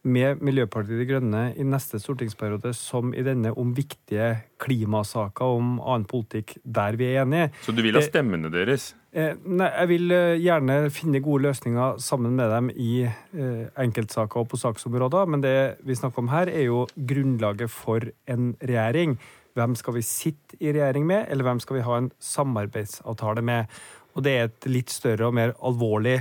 med 0.06 0.42
Miljøpartiet 0.44 1.00
De 1.00 1.06
Grønne 1.08 1.42
i 1.58 1.64
neste 1.66 1.98
stortingsperiode 1.98 2.70
som 2.78 3.10
i 3.16 3.24
denne 3.26 3.50
om 3.58 3.72
viktige 3.74 4.28
klimasaker, 4.62 5.56
om 5.58 5.80
annen 5.80 6.06
politikk 6.08 6.56
der 6.62 6.98
vi 7.00 7.10
er 7.10 7.24
enige. 7.24 7.50
Så 7.66 7.74
du 7.74 7.82
vil 7.82 7.98
ha 7.98 8.04
stemmene 8.04 8.52
deres? 8.52 8.92
Eh, 9.16 9.32
nei, 9.48 9.70
jeg 9.70 9.88
vil 9.94 10.12
eh, 10.12 10.38
gjerne 10.44 10.74
finne 10.92 11.22
gode 11.24 11.46
løsninger 11.46 11.96
sammen 12.04 12.34
med 12.36 12.50
dem 12.52 12.66
i 12.76 13.06
eh, 13.06 13.62
enkeltsaker 13.80 14.42
og 14.42 14.50
på 14.50 14.58
saksområder, 14.60 15.30
men 15.32 15.40
det 15.40 15.56
vi 15.88 15.96
snakker 15.96 16.20
om 16.20 16.28
her, 16.28 16.50
er 16.52 16.66
jo 16.66 16.82
grunnlaget 16.92 17.72
for 17.72 18.04
en 18.28 18.50
regjering. 18.60 19.14
Hvem 19.56 19.76
skal 19.80 19.96
vi 19.96 20.02
sitte 20.04 20.58
i 20.60 20.68
regjering 20.68 21.06
med, 21.08 21.30
eller 21.32 21.48
hvem 21.48 21.62
skal 21.64 21.78
vi 21.78 21.86
ha 21.86 21.96
en 21.96 22.10
samarbeidsavtale 22.20 23.44
med? 23.48 23.72
Og 24.12 24.26
det 24.26 24.34
er 24.34 24.50
et 24.50 24.68
litt 24.68 24.92
større 24.92 25.30
og 25.30 25.36
mer 25.36 25.56
alvorlig 25.64 26.18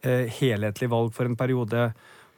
helhetlig 0.00 0.86
valg 0.88 1.10
for 1.12 1.28
en 1.28 1.36
periode. 1.36 1.90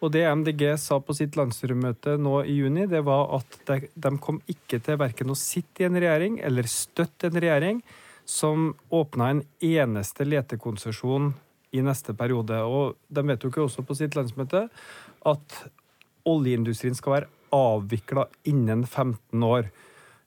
Og 0.02 0.11
det 0.11 0.25
MDG 0.26 0.64
sa 0.82 0.96
på 0.99 1.14
sitt 1.14 1.37
landsstyremøte 1.38 2.16
nå 2.18 2.40
i 2.42 2.56
juni, 2.56 2.88
det 2.90 3.04
var 3.06 3.28
at 3.37 3.76
de 3.94 4.12
kom 4.25 4.40
ikke 4.50 4.80
til 4.82 4.99
verken 4.99 5.30
å 5.30 5.38
sitte 5.38 5.84
i 5.84 5.87
en 5.87 6.00
regjering 6.00 6.40
eller 6.42 6.66
støtte 6.66 7.30
en 7.30 7.38
regjering 7.38 7.78
som 8.25 8.73
åpna 8.91 9.31
en 9.31 9.43
eneste 9.61 10.26
letekonsesjon 10.26 11.33
i 11.73 11.83
neste 11.85 12.14
periode. 12.14 12.59
Og 12.62 12.99
de 13.09 13.25
vedtok 13.26 13.59
jo 13.59 13.69
også 13.69 13.85
på 13.87 13.97
sitt 13.99 14.17
landsmøte 14.19 14.67
at 15.29 15.62
oljeindustrien 16.29 16.97
skal 16.97 17.17
være 17.17 17.31
avvikla 17.52 18.26
innen 18.49 18.85
15 18.87 19.47
år. 19.47 19.71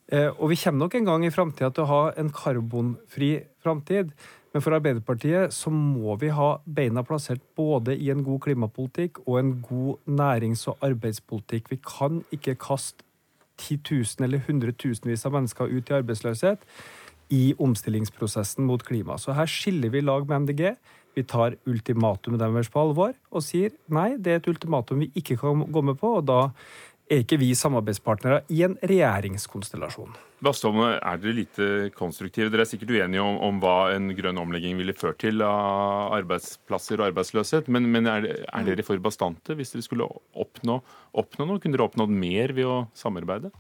Eh, 0.08 0.30
og 0.30 0.52
vi 0.52 0.60
kommer 0.62 0.86
nok 0.86 0.96
en 0.96 1.08
gang 1.10 1.26
i 1.26 1.34
framtida 1.34 1.72
til 1.74 1.86
å 1.86 1.92
ha 1.92 2.02
en 2.20 2.32
karbonfri 2.34 3.32
framtid. 3.64 4.12
Men 4.54 4.64
for 4.64 4.78
Arbeiderpartiet 4.78 5.52
så 5.52 5.72
må 5.74 6.14
vi 6.22 6.30
ha 6.32 6.54
beina 6.64 7.04
plassert 7.04 7.42
både 7.58 7.98
i 7.98 8.12
en 8.14 8.22
god 8.24 8.46
klimapolitikk 8.46 9.20
og 9.26 9.40
en 9.42 9.50
god 9.66 10.06
nærings- 10.08 10.68
og 10.72 10.86
arbeidspolitikk. 10.86 11.74
Vi 11.74 11.82
kan 11.84 12.22
ikke 12.32 12.56
kaste 12.62 13.04
titusen 13.60 14.24
eller 14.24 14.44
hundretusenvis 14.48 15.26
av 15.28 15.36
mennesker 15.36 15.72
ut 15.72 15.90
i 15.92 15.98
arbeidsløshet 15.98 16.64
i 17.34 17.54
omstillingsprosessen 17.58 18.66
mot 18.68 18.84
klima. 18.86 19.18
Så 19.22 19.36
her 19.38 19.50
skiller 19.50 19.94
vi 19.94 20.04
lag 20.06 20.28
med 20.30 20.46
MDG. 20.46 20.76
Vi 21.16 21.24
tar 21.24 21.56
ultimatumet 21.66 22.42
deres 22.42 22.70
på 22.72 22.82
alvor 22.82 23.16
og 23.32 23.44
sier 23.46 23.72
nei, 23.88 24.16
det 24.20 24.34
er 24.34 24.42
et 24.42 24.52
ultimatum 24.52 25.06
vi 25.06 25.14
ikke 25.16 25.40
kan 25.40 25.64
gå 25.72 25.86
med 25.86 25.98
på. 26.02 26.18
og 26.20 26.28
da 26.28 26.42
er 27.06 27.22
ikke 27.22 27.38
vi 27.38 27.52
samarbeidspartnere 27.58 28.42
i 28.54 28.64
en 28.66 28.76
regjeringskonstellasjon. 28.82 30.16
Bastholm, 30.46 30.82
er 30.98 31.20
dere 31.22 31.36
lite 31.38 31.68
konstruktive? 31.96 32.50
Dere 32.54 32.66
er 32.66 32.70
sikkert 32.70 32.96
uenige 32.96 33.22
om, 33.22 33.38
om, 33.46 33.60
hva 33.62 33.94
en 33.94 34.10
grønn 34.18 34.42
omlegging 34.42 34.78
ville 34.80 34.96
ført 34.98 35.20
til 35.22 35.44
av 35.46 36.16
arbeidsplasser 36.18 37.02
og 37.02 37.12
arbeidsløshet, 37.12 37.70
men, 37.72 37.88
men 37.94 38.10
er, 38.10 38.28
er, 38.50 38.66
dere 38.66 38.86
for 38.86 39.02
bastante 39.04 39.58
hvis 39.58 39.76
dere 39.76 39.86
skulle 39.86 40.10
oppnå, 40.34 40.80
oppnå 41.22 41.48
noe? 41.48 41.62
Kunne 41.62 41.78
dere 41.78 41.88
oppnådd 41.88 42.14
mer 42.26 42.56
ved 42.58 42.70
å 42.70 42.80
samarbeide? 42.98 43.54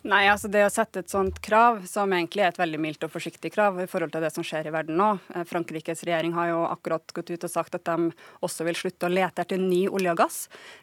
Nei, 0.00 0.22
altså 0.32 0.48
det 0.48 0.62
å 0.64 0.70
sette 0.72 1.02
et 1.02 1.12
sånt 1.12 1.42
krav, 1.44 1.82
som 1.84 2.12
egentlig 2.16 2.40
er 2.46 2.54
et 2.54 2.60
veldig 2.60 2.78
mildt 2.80 3.02
og 3.04 3.12
forsiktig 3.12 3.50
krav 3.52 3.82
i 3.82 3.88
forhold 3.90 4.14
til 4.14 4.24
det 4.24 4.30
som 4.32 4.44
skjer 4.46 4.70
i 4.70 4.72
verden 4.72 4.96
nå. 4.96 5.10
Eh, 5.34 5.44
Frankrikes 5.44 6.06
regjering 6.08 6.32
har 6.38 6.48
jo 6.48 6.62
akkurat 6.70 7.12
gått 7.12 7.32
ut 7.34 7.44
og 7.44 7.52
sagt 7.52 7.76
at 7.76 7.84
de 7.84 8.08
også 8.40 8.64
vil 8.64 8.78
slutte 8.80 9.10
å 9.10 9.12
lete 9.12 9.44
etter 9.44 9.60
ny 9.60 9.82
olje 9.92 10.14
og 10.14 10.22
gass. 10.22 10.38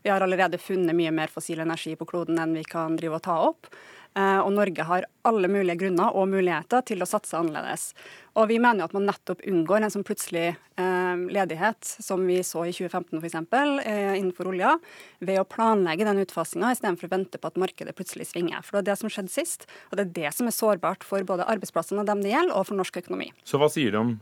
Vi 0.06 0.14
har 0.14 0.22
allerede 0.22 0.62
funnet 0.62 0.94
mye 0.98 1.16
mer 1.16 1.34
fossil 1.34 1.66
energi 1.66 1.96
på 1.98 2.06
kloden 2.06 2.38
enn 2.44 2.54
vi 2.60 2.66
kan 2.70 3.00
drive 3.00 3.18
og 3.18 3.26
ta 3.26 3.40
opp. 3.48 3.72
Eh, 4.18 4.40
og 4.42 4.50
Norge 4.56 4.86
har 4.88 5.06
alle 5.28 5.50
mulige 5.52 5.78
grunner 5.84 6.16
og 6.18 6.30
muligheter 6.32 6.82
til 6.88 7.04
å 7.04 7.08
satse 7.10 7.38
annerledes. 7.38 7.92
Og 8.38 8.48
vi 8.50 8.58
mener 8.62 8.82
jo 8.82 8.88
at 8.88 8.96
man 8.96 9.06
nettopp 9.10 9.44
unngår 9.50 9.86
en 9.86 9.94
sånn 9.94 10.06
plutselig 10.08 10.46
eh, 10.54 11.22
ledighet, 11.36 11.86
som 11.86 12.24
vi 12.26 12.40
så 12.46 12.66
i 12.66 12.74
2015 12.74 13.22
f.eks. 13.22 13.38
Eh, 13.86 14.16
innenfor 14.18 14.50
olja, 14.50 14.74
ved 15.20 15.42
å 15.42 15.46
planlegge 15.50 16.08
den 16.08 16.24
utfasinga 16.24 16.74
istedenfor 16.74 17.10
å 17.10 17.14
vente 17.14 17.42
på 17.42 17.52
at 17.52 17.62
markedet 17.62 17.94
plutselig 17.98 18.32
svinger. 18.32 18.66
For 18.66 18.78
det 18.80 18.86
er 18.86 18.90
det 18.92 19.00
som 19.04 19.14
skjedde 19.14 19.34
sist, 19.34 19.68
og 19.92 20.00
det 20.00 20.08
er 20.08 20.16
det 20.22 20.34
som 20.40 20.50
er 20.50 20.58
sårbart 20.58 21.06
for 21.06 21.28
både 21.28 21.46
arbeidsplassene 21.54 22.02
og 22.02 22.10
dem 22.10 22.26
det 22.26 22.34
gjelder, 22.34 22.58
og 22.58 22.70
for 22.72 22.80
norsk 22.80 23.02
økonomi. 23.04 23.30
Så 23.46 23.62
hva 23.62 23.70
sier 23.74 23.94
du 23.94 24.02
om 24.02 24.18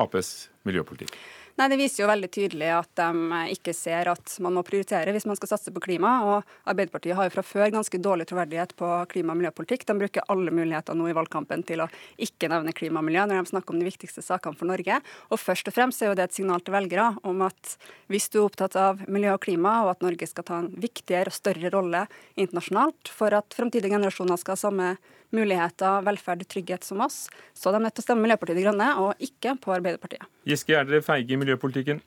Aps 0.00 0.48
miljøpolitikk? 0.66 1.12
Nei, 1.54 1.68
Det 1.70 1.76
viser 1.78 2.02
jo 2.02 2.08
veldig 2.10 2.28
tydelig 2.34 2.68
at 2.74 2.88
de 2.98 3.40
ikke 3.54 3.72
ser 3.78 4.08
at 4.10 4.32
man 4.42 4.56
må 4.56 4.64
prioritere 4.66 5.12
hvis 5.14 5.26
man 5.30 5.36
skal 5.38 5.52
satse 5.52 5.70
på 5.70 5.82
klima. 5.84 6.10
og 6.26 6.48
Arbeiderpartiet 6.66 7.14
har 7.14 7.28
jo 7.28 7.34
fra 7.36 7.44
før 7.46 7.70
ganske 7.70 8.00
dårlig 8.02 8.26
troverdighet 8.26 8.74
på 8.74 8.88
klima- 9.06 9.36
og 9.36 9.38
miljøpolitikk. 9.38 9.86
De 9.86 9.94
bruker 9.94 10.26
alle 10.28 10.50
muligheter 10.50 10.98
nå 10.98 11.06
i 11.06 11.14
valgkampen 11.14 11.62
til 11.62 11.84
å 11.84 11.88
ikke 12.18 12.50
nevne 12.50 12.74
klima 12.74 12.98
og 12.98 13.06
miljø 13.06 13.22
når 13.30 13.38
de 13.38 13.52
snakker 13.52 13.70
om 13.70 13.78
de 13.78 13.86
viktigste 13.86 14.26
sakene 14.26 14.58
for 14.58 14.66
Norge. 14.66 14.98
Og 15.30 15.38
først 15.38 15.70
og 15.70 15.78
fremst 15.78 16.02
er 16.02 16.10
jo 16.10 16.18
det 16.18 16.26
et 16.26 16.34
signal 16.34 16.58
til 16.58 16.74
velgere 16.74 17.12
om 17.22 17.46
at 17.46 17.76
hvis 18.10 18.28
du 18.34 18.40
er 18.40 18.48
opptatt 18.48 18.74
av 18.74 19.06
miljø 19.06 19.36
og 19.38 19.44
klima, 19.46 19.84
og 19.84 19.94
at 19.94 20.02
Norge 20.02 20.26
skal 20.26 20.44
ta 20.50 20.58
en 20.58 20.72
viktigere 20.74 21.30
og 21.30 21.38
større 21.38 21.70
rolle 21.70 22.08
internasjonalt 22.34 23.14
for 23.14 23.30
at 23.30 23.54
fremtidige 23.54 23.94
generasjoner 23.94 24.42
skal 24.42 24.58
ha 24.58 24.64
samme 24.66 24.96
muligheter, 25.36 26.04
velferd 26.06 26.44
og 26.46 26.50
trygghet 26.54 26.86
som 26.86 27.02
oss, 27.04 27.24
så 27.56 27.72
er 27.72 27.82
nødt 27.84 27.96
til 27.98 28.04
å 28.04 28.08
stemme 28.08 28.24
Miljøpartiet 28.24 28.60
De 28.60 28.66
Grønne, 28.66 28.90
og 29.02 29.22
ikke 29.22 29.56
på 29.60 29.74
Arbeiderpartiet. 29.76 30.26
Giske, 30.48 30.76
er 30.78 30.88
dere 30.88 31.04
feige 31.04 31.36
i 31.36 31.40
miljøpolitikken? 31.40 32.02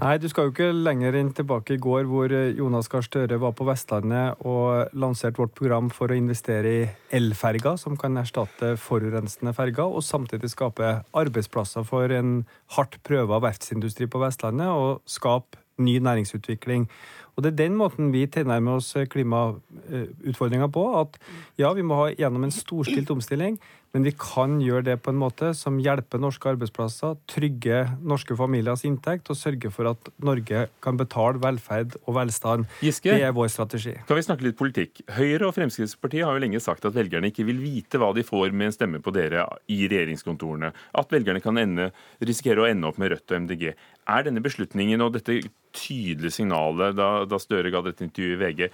Nei, 0.00 0.14
du 0.16 0.30
skal 0.32 0.46
jo 0.46 0.52
ikke 0.54 0.70
lenger 0.72 1.16
inn 1.18 1.28
tilbake 1.36 1.74
i 1.76 1.80
går, 1.82 2.06
hvor 2.08 2.32
eh, 2.32 2.54
Jonas 2.56 2.88
Gahr 2.88 3.04
Støre 3.04 3.36
var 3.42 3.52
på 3.56 3.66
Vestlandet 3.68 4.40
og 4.48 4.94
lanserte 4.96 5.42
vårt 5.42 5.52
program 5.58 5.90
for 5.92 6.08
å 6.08 6.16
investere 6.16 6.70
i 6.72 6.86
elferger, 7.18 7.76
som 7.76 7.98
kan 8.00 8.16
erstatte 8.16 8.72
forurensende 8.80 9.52
ferger, 9.56 9.92
og 9.92 10.04
samtidig 10.06 10.52
skape 10.54 10.94
arbeidsplasser 11.20 11.84
for 11.84 12.16
en 12.16 12.46
hardt 12.78 12.96
prøva 13.04 13.42
verftsindustri 13.44 14.08
på 14.08 14.22
Vestlandet, 14.22 14.72
og 14.72 15.04
skape 15.04 15.60
ny 15.80 15.98
næringsutvikling. 15.98 16.88
Og 17.36 17.44
Det 17.44 17.52
er 17.52 17.56
den 17.56 17.76
måten 17.76 18.12
vi 18.12 18.26
tilnærmer 18.26 18.72
oss 18.76 18.96
klimautfordringa 19.10 20.66
på. 20.66 21.00
At 21.00 21.18
ja, 21.58 21.72
vi 21.72 21.82
må 21.82 21.94
ha 22.02 22.10
gjennom 22.12 22.44
en 22.44 22.52
storstilt 22.54 23.10
omstilling, 23.10 23.60
men 23.94 24.04
vi 24.06 24.12
kan 24.14 24.58
gjøre 24.62 24.84
det 24.86 24.96
på 25.02 25.10
en 25.10 25.18
måte 25.18 25.50
som 25.58 25.80
hjelper 25.82 26.20
norske 26.22 26.52
arbeidsplasser, 26.52 27.16
trygger 27.30 27.96
norske 28.06 28.36
familiers 28.38 28.84
inntekt 28.86 29.30
og 29.32 29.38
sørger 29.38 29.72
for 29.74 29.90
at 29.90 30.10
Norge 30.22 30.66
kan 30.84 30.98
betale 31.00 31.42
velferd 31.42 31.96
og 32.04 32.14
velstand. 32.20 32.68
Giske, 32.84 33.10
det 33.10 33.26
er 33.26 33.34
vår 33.34 33.50
strategi. 33.50 33.96
Kan 34.06 34.20
vi 34.20 34.26
snakke 34.26 34.46
litt 34.46 34.58
politikk? 34.60 35.02
Høyre 35.16 35.48
og 35.48 35.56
Fremskrittspartiet 35.56 36.26
har 36.26 36.38
jo 36.38 36.44
lenge 36.44 36.62
sagt 36.62 36.86
at 36.86 36.94
velgerne 36.94 37.32
ikke 37.32 37.48
vil 37.48 37.58
vite 37.62 37.98
hva 37.98 38.12
de 38.14 38.26
får 38.26 38.54
med 38.54 38.70
en 38.70 38.76
stemme 38.76 39.02
på 39.02 39.14
dere 39.16 39.48
i 39.66 39.80
regjeringskontorene. 39.90 40.70
At 41.02 41.10
velgerne 41.10 41.42
kan 41.42 41.58
ende, 41.58 41.90
risikere 42.22 42.62
å 42.62 42.70
ende 42.70 42.86
opp 42.86 43.00
med 43.02 43.10
Rødt 43.14 43.34
og 43.34 43.42
MDG. 43.46 43.66
Er 44.10 44.26
denne 44.26 44.44
beslutningen 44.44 45.02
og 45.02 45.16
dette 45.18 45.40
tydelige 45.76 46.38
signalet 46.38 46.94
da, 46.98 47.10
da 47.26 47.42
Støre 47.42 47.74
ga 47.74 47.82
dette 47.82 48.06
intervjuet 48.06 48.38
i 48.38 48.40
VG, 48.44 48.64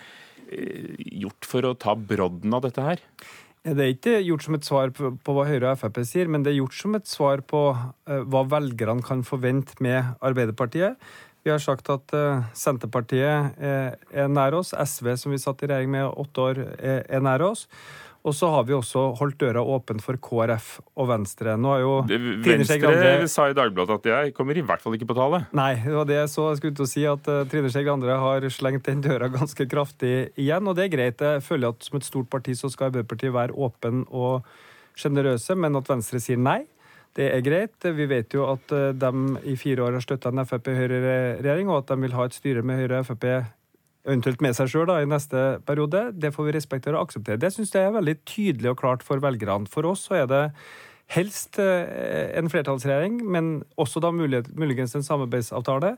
eh, 0.52 0.94
gjort 1.24 1.48
for 1.48 1.68
å 1.68 1.74
ta 1.78 1.96
brodden 1.96 2.56
av 2.56 2.68
dette 2.68 2.84
her? 2.84 3.04
Det 3.66 3.82
er 3.82 3.94
ikke 3.96 4.20
gjort 4.22 4.44
som 4.46 4.54
et 4.54 4.66
svar 4.66 4.92
på, 4.94 5.08
på, 5.26 5.32
hva 5.34 5.44
Høyre 5.48 5.72
og 5.72 5.80
Frp 5.80 5.96
sier, 6.06 6.28
men 6.30 6.44
det 6.46 6.52
er 6.52 6.60
gjort 6.60 6.76
som 6.78 6.92
et 6.94 7.08
svar 7.10 7.40
på 7.50 7.62
uh, 7.74 8.20
hva 8.30 8.44
velgerne 8.46 9.02
kan 9.02 9.24
forvente 9.26 9.74
med 9.82 10.12
Arbeiderpartiet. 10.22 10.94
Vi 11.42 11.50
har 11.50 11.58
sagt 11.62 11.90
at 11.90 12.14
uh, 12.14 12.46
Senterpartiet 12.54 13.58
er, 13.58 13.96
er, 14.14 14.30
nær 14.30 14.54
oss. 14.60 14.70
SV, 14.70 15.16
som 15.18 15.34
vi 15.34 15.42
satt 15.42 15.64
i 15.66 15.70
regjering 15.72 15.90
med 15.96 16.06
åtte 16.06 16.44
år, 16.44 16.62
er, 16.78 17.02
er 17.10 17.26
nær 17.26 17.42
oss. 17.48 17.66
Og 18.26 18.34
så 18.34 18.48
har 18.50 18.64
vi 18.66 18.74
også 18.74 19.02
holdt 19.20 19.38
døra 19.38 19.62
åpen 19.62 20.00
for 20.02 20.18
KrF 20.18 20.70
og 20.98 21.06
Venstre. 21.12 21.54
Nå 21.60 21.70
har 21.70 21.82
jo 21.84 21.92
Grande 22.42 23.28
sa 23.30 23.46
i 23.50 23.54
Dagbladet 23.54 24.00
at 24.00 24.08
jeg 24.10 24.34
kommer 24.34 24.58
i 24.58 24.64
hvert 24.66 24.82
fall 24.82 24.96
ikke 24.98 25.06
på 25.12 25.16
tale. 25.18 25.44
Nei, 25.54 25.76
det 25.84 25.94
var 25.94 26.08
det 26.08 26.18
jeg 26.18 26.32
så 26.32 26.48
jeg 26.48 26.58
skulle 26.58 26.78
til 26.80 26.86
å 26.86 26.90
si, 26.90 27.04
at 27.06 27.30
uh, 27.30 27.44
Trine 27.50 27.70
Skei 27.70 27.86
Grande 27.86 28.16
har 28.26 28.46
slengt 28.50 28.88
den 28.88 29.04
døra 29.04 29.30
ganske 29.30 29.68
kraftig 29.70 30.14
igjen. 30.34 30.66
Og 30.66 30.74
det 30.74 30.88
er 30.88 30.94
greit. 30.96 31.22
Jeg 31.22 31.44
føler 31.46 31.70
at 31.70 31.86
som 31.86 32.00
et 32.00 32.08
stort 32.08 32.30
parti 32.32 32.56
så 32.58 32.70
skal 32.72 32.90
Arbeiderpartiet 32.90 33.34
være 33.36 33.54
åpen 33.54 34.02
og 34.10 34.48
sjenerøse, 34.98 35.54
men 35.54 35.78
at 35.78 35.92
Venstre 35.92 36.22
sier 36.22 36.40
nei. 36.40 36.64
Det 37.16 37.30
er 37.30 37.44
greit. 37.46 37.78
Vi 37.78 38.08
vet 38.10 38.34
jo 38.34 38.48
at 38.50 38.74
uh, 38.74 38.90
de 38.90 39.44
i 39.46 39.54
fire 39.60 39.86
år 39.86 40.00
har 40.00 40.02
støtta 40.02 40.34
en 40.34 40.42
Frp-Høyre-regjering, 40.42 41.70
og 41.70 41.84
at 41.84 41.94
de 41.94 42.02
vil 42.02 42.18
ha 42.18 42.26
et 42.26 42.34
styre 42.34 42.66
med 42.66 42.82
Høyre 42.82 43.04
og 43.04 43.12
Frp 43.12 43.30
eventuelt 44.06 44.42
med 44.44 44.56
seg 44.56 44.70
sjøl 44.70 44.92
i 44.94 45.08
neste 45.08 45.60
periode. 45.66 46.10
Det 46.14 46.32
får 46.34 46.48
vi 46.48 46.54
respektere 46.56 46.98
og 46.98 47.08
akseptere. 47.08 47.40
Det 47.42 47.52
syns 47.54 47.74
jeg 47.74 47.88
er 47.88 47.96
veldig 47.96 48.16
tydelig 48.28 48.72
og 48.72 48.78
klart 48.80 49.04
for 49.06 49.22
velgerne. 49.22 49.68
For 49.70 49.88
oss 49.88 50.06
så 50.08 50.20
er 50.22 50.30
det 50.30 50.44
helst 51.14 51.58
eh, 51.62 52.30
en 52.38 52.50
flertallsregjering, 52.50 53.20
men 53.26 53.60
også 53.78 54.02
da 54.02 54.12
muligens 54.14 54.96
en 54.96 55.06
samarbeidsavtale 55.06 55.96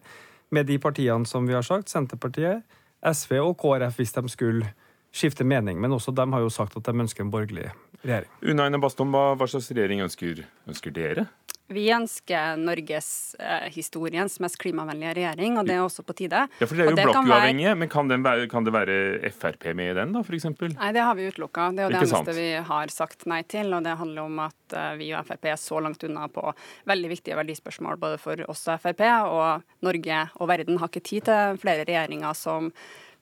med 0.55 0.69
de 0.69 0.79
partiene 0.81 1.29
som 1.29 1.49
vi 1.49 1.57
har 1.57 1.65
sagt, 1.67 1.93
Senterpartiet, 1.93 2.65
SV 3.05 3.39
og 3.43 3.57
KrF, 3.61 4.01
hvis 4.01 4.17
de 4.17 4.25
skulle 4.33 4.73
skifte 5.15 5.45
mening. 5.45 5.81
Men 5.81 5.93
også 5.93 6.13
de 6.17 6.25
har 6.33 6.45
jo 6.45 6.53
sagt 6.53 6.77
at 6.77 6.89
de 6.89 7.05
ønsker 7.05 7.25
en 7.25 7.33
borgerlig 7.33 7.71
regjering. 8.05 8.63
Aine 8.65 8.81
Bastom, 8.83 9.13
hva, 9.15 9.33
hva 9.39 9.51
slags 9.51 9.71
regjering 9.73 10.05
ønsker, 10.07 10.45
ønsker 10.69 10.95
dere? 10.95 11.29
Vi 11.69 11.83
ønsker 11.93 12.57
Norges 12.57 13.37
eh, 13.37 13.67
historiens 13.75 14.39
mest 14.41 14.57
klimavennlige 14.61 15.11
regjering, 15.19 15.59
og 15.61 15.67
det 15.69 15.75
er 15.77 15.83
også 15.85 16.01
på 16.07 16.15
tide. 16.17 16.47
Ja, 16.49 16.65
for 16.65 16.79
Det 16.79 16.87
er 16.87 16.89
jo 16.89 16.95
blokkuavhengige, 16.97 17.75
være... 17.75 17.79
men 17.83 17.91
kan, 17.93 18.09
være, 18.09 18.47
kan, 18.49 18.65
det 18.65 18.73
være 18.73 19.33
Frp 19.37 19.67
med 19.77 19.91
i 19.93 19.97
den, 19.99 20.15
da, 20.17 20.23
f.eks.? 20.25 20.47
Nei, 20.49 20.93
det 20.97 21.03
har 21.05 21.19
vi 21.19 21.27
utelukka. 21.29 21.67
Det 21.77 21.85
er 21.85 21.91
jo 21.91 21.93
det 21.93 21.99
eneste 22.01 22.23
sant? 22.23 22.31
vi 22.39 22.47
har 22.71 22.95
sagt 22.95 23.27
nei 23.29 23.43
til. 23.45 23.75
Og 23.77 23.85
det 23.85 23.99
handler 24.01 24.31
om 24.31 24.41
at 24.47 24.77
uh, 24.79 24.95
vi 24.97 25.11
og 25.13 25.29
Frp 25.29 25.51
er 25.53 25.61
så 25.61 25.83
langt 25.85 26.07
unna 26.09 26.25
på 26.33 26.47
veldig 26.89 27.11
viktige 27.13 27.37
verdispørsmål 27.37 28.01
både 28.01 28.23
for 28.23 28.41
oss 28.49 28.65
og 28.73 28.81
Frp. 28.87 29.05
Og 29.29 29.85
Norge 29.85 30.23
og 30.41 30.49
verden 30.49 30.81
har 30.81 30.89
ikke 30.89 31.05
tid 31.05 31.29
til 31.29 31.61
flere 31.61 31.85
regjeringer 31.85 32.33
som 32.39 32.73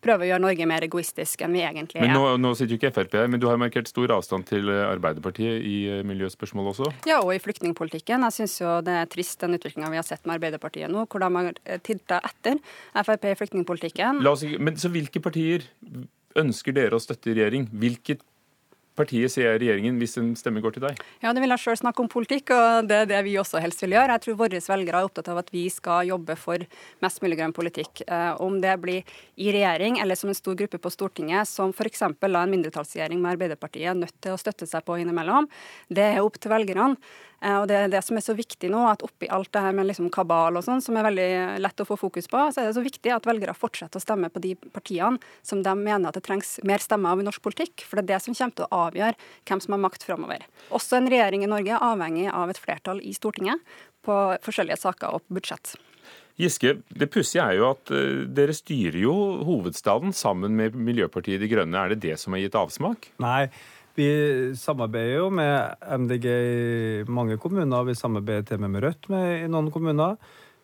prøve 0.04 0.26
å 0.26 0.30
gjøre 0.30 0.42
Norge 0.44 0.68
mer 0.68 0.86
egoistisk 0.86 1.44
enn 1.46 1.56
vi 1.56 1.62
egentlig 1.64 2.00
er. 2.00 2.06
Men 2.08 2.16
nå, 2.16 2.34
nå 2.42 2.52
sitter 2.58 2.76
jo 2.76 2.80
ikke 2.80 2.92
Frp 2.96 3.16
her, 3.20 3.30
men 3.32 3.42
du 3.42 3.48
har 3.50 3.60
markert 3.60 3.90
stor 3.90 4.12
avstand 4.16 4.48
til 4.50 4.70
Arbeiderpartiet 4.70 5.64
i 5.66 5.76
eh, 5.90 6.02
miljøspørsmål 6.06 6.72
også? 6.72 6.90
Ja, 7.08 7.22
og 7.22 7.32
i 7.34 7.40
flyktningpolitikken. 7.42 8.26
Jeg 8.28 8.36
syns 8.40 8.58
jo 8.60 8.76
det 8.86 8.98
er 9.02 9.10
trist 9.12 9.42
den 9.42 9.58
utviklinga 9.58 9.90
vi 9.92 10.00
har 10.00 10.06
sett 10.06 10.24
med 10.26 10.38
Arbeiderpartiet 10.38 10.92
nå, 10.92 11.06
hvor 11.10 11.24
de 11.24 11.32
har 11.38 11.80
tilta 11.86 12.20
etter 12.26 12.60
Frp 12.96 13.30
i 13.32 13.36
flyktningpolitikken. 13.40 14.22
Oss, 14.26 14.44
men 14.60 14.78
så 14.80 14.90
hvilke 14.92 15.22
partier 15.24 15.64
ønsker 16.36 16.74
dere 16.76 16.98
å 16.98 17.02
støtte 17.02 17.32
i 17.32 17.36
regjering? 17.38 17.68
Hvilket 17.72 18.24
partiet 18.96 19.32
sier 19.32 19.58
regjeringen 19.60 19.98
hvis 20.00 20.16
en 20.20 20.32
stemme 20.38 20.62
går 20.64 20.76
til 20.76 20.86
deg? 20.86 21.02
Ja, 21.22 21.32
det 21.36 21.42
vil 21.44 21.52
jeg 21.54 21.62
sjøl 21.62 21.78
snakke 21.80 22.02
om 22.02 22.10
politikk, 22.12 22.52
og 22.56 22.88
det 22.90 23.02
er 23.02 23.10
det 23.10 23.20
vi 23.26 23.36
også 23.40 23.60
helst 23.62 23.84
vil 23.84 23.96
gjøre. 23.96 24.16
Jeg 24.16 24.24
tror 24.24 24.38
våre 24.40 24.62
velgere 24.66 25.02
er 25.02 25.10
opptatt 25.10 25.30
av 25.32 25.40
at 25.42 25.52
vi 25.54 25.66
skal 25.72 26.08
jobbe 26.10 26.38
for 26.40 26.64
mest 27.04 27.22
mulig 27.24 27.38
grønn 27.40 27.54
politikk. 27.56 28.02
Eh, 28.06 28.32
om 28.42 28.58
det 28.62 28.74
blir 28.82 29.16
i 29.36 29.52
regjering 29.54 30.00
eller 30.02 30.18
som 30.18 30.32
en 30.32 30.38
stor 30.38 30.56
gruppe 30.58 30.80
på 30.82 30.92
Stortinget, 30.92 31.48
som 31.50 31.74
f.eks. 31.76 32.02
en 32.06 32.52
mindretallsregjering 32.56 33.20
med 33.22 33.36
Arbeiderpartiet 33.36 33.92
er 33.92 33.98
nødt 33.98 34.16
til 34.24 34.34
å 34.34 34.40
støtte 34.40 34.68
seg 34.68 34.84
på 34.86 34.98
innimellom, 35.02 35.48
det 35.92 36.10
er 36.16 36.24
opp 36.24 36.40
til 36.40 36.52
velgerne. 36.52 36.96
Eh, 37.43 37.57
og 37.61 37.66
Det 37.69 37.76
er 37.76 37.90
det 37.93 38.02
som 38.05 38.16
er 38.16 38.25
så 38.25 38.37
viktig 38.37 38.71
nå, 38.73 38.83
at 38.90 39.05
oppi 39.07 39.28
alt 39.33 39.50
det 39.52 39.62
her 39.62 39.75
med 39.76 39.88
liksom 39.90 40.09
kabal 40.14 40.57
og 40.59 40.64
sånn, 40.64 40.83
som 40.85 40.97
er 40.97 41.09
veldig 41.09 41.31
lett 41.62 41.83
å 41.83 41.88
få 41.88 41.99
fokus 42.00 42.31
på, 42.33 42.40
så 42.52 42.62
er 42.62 42.71
det 42.71 42.76
så 42.78 42.85
viktig 42.85 43.12
at 43.14 43.28
velgere 43.28 43.57
fortsetter 43.57 44.00
å 44.00 44.05
stemme 44.05 44.31
på 44.33 44.43
de 44.45 44.55
partiene 44.57 45.21
som 45.47 45.62
de 45.62 45.75
mener 45.78 46.09
at 46.09 46.19
det 46.19 46.25
trengs 46.26 46.57
mer 46.66 46.83
stemmer 46.83 47.12
av 47.12 47.21
i 47.21 47.26
norsk 47.26 47.43
politikk. 47.45 47.85
For 47.87 47.99
det 47.99 48.07
er 48.07 48.14
det 48.14 48.23
som 48.25 48.37
kommer 48.37 48.57
til 48.57 48.69
å 48.69 48.85
avgjøre 48.87 49.19
hvem 49.49 49.64
som 49.64 49.76
har 49.76 49.85
makt 49.85 50.07
framover. 50.07 50.47
Også 50.71 51.00
en 51.00 51.11
regjering 51.12 51.45
i 51.45 51.50
Norge 51.50 51.76
er 51.76 51.90
avhengig 51.90 52.31
av 52.33 52.52
et 52.52 52.62
flertall 52.62 53.02
i 53.05 53.14
Stortinget 53.16 53.61
på 54.07 54.16
forskjellige 54.45 54.81
saker 54.81 55.19
og 55.19 55.26
budsjett. 55.33 55.76
Giske, 56.37 56.75
det 56.93 57.09
pussige 57.09 57.47
er 57.49 57.57
jo 57.57 57.70
at 57.70 57.90
uh, 57.94 58.27
dere 58.29 58.53
styrer 58.55 58.99
jo 59.01 59.14
hovedstaden 59.46 60.12
sammen 60.12 60.53
med 60.59 60.77
Miljøpartiet 60.77 61.40
De 61.40 61.49
Grønne. 61.49 61.81
Er 61.81 61.94
det 61.94 62.03
det 62.05 62.18
som 62.20 62.37
har 62.37 62.42
gitt 62.42 62.59
avsmak? 62.61 63.09
Nei, 63.25 63.46
vi 63.96 64.09
samarbeider 64.59 65.22
jo 65.22 65.28
med 65.32 65.87
MDG 66.02 66.26
i 66.28 67.04
mange 67.09 67.38
kommuner. 67.40 67.87
Vi 67.88 67.96
samarbeider 67.96 68.44
til 68.50 68.59
og 68.59 68.66
med 68.66 68.74
med 68.76 68.85
Rødt 68.85 69.09
med, 69.12 69.24
i 69.44 69.48
noen 69.48 69.70
kommuner. 69.72 70.18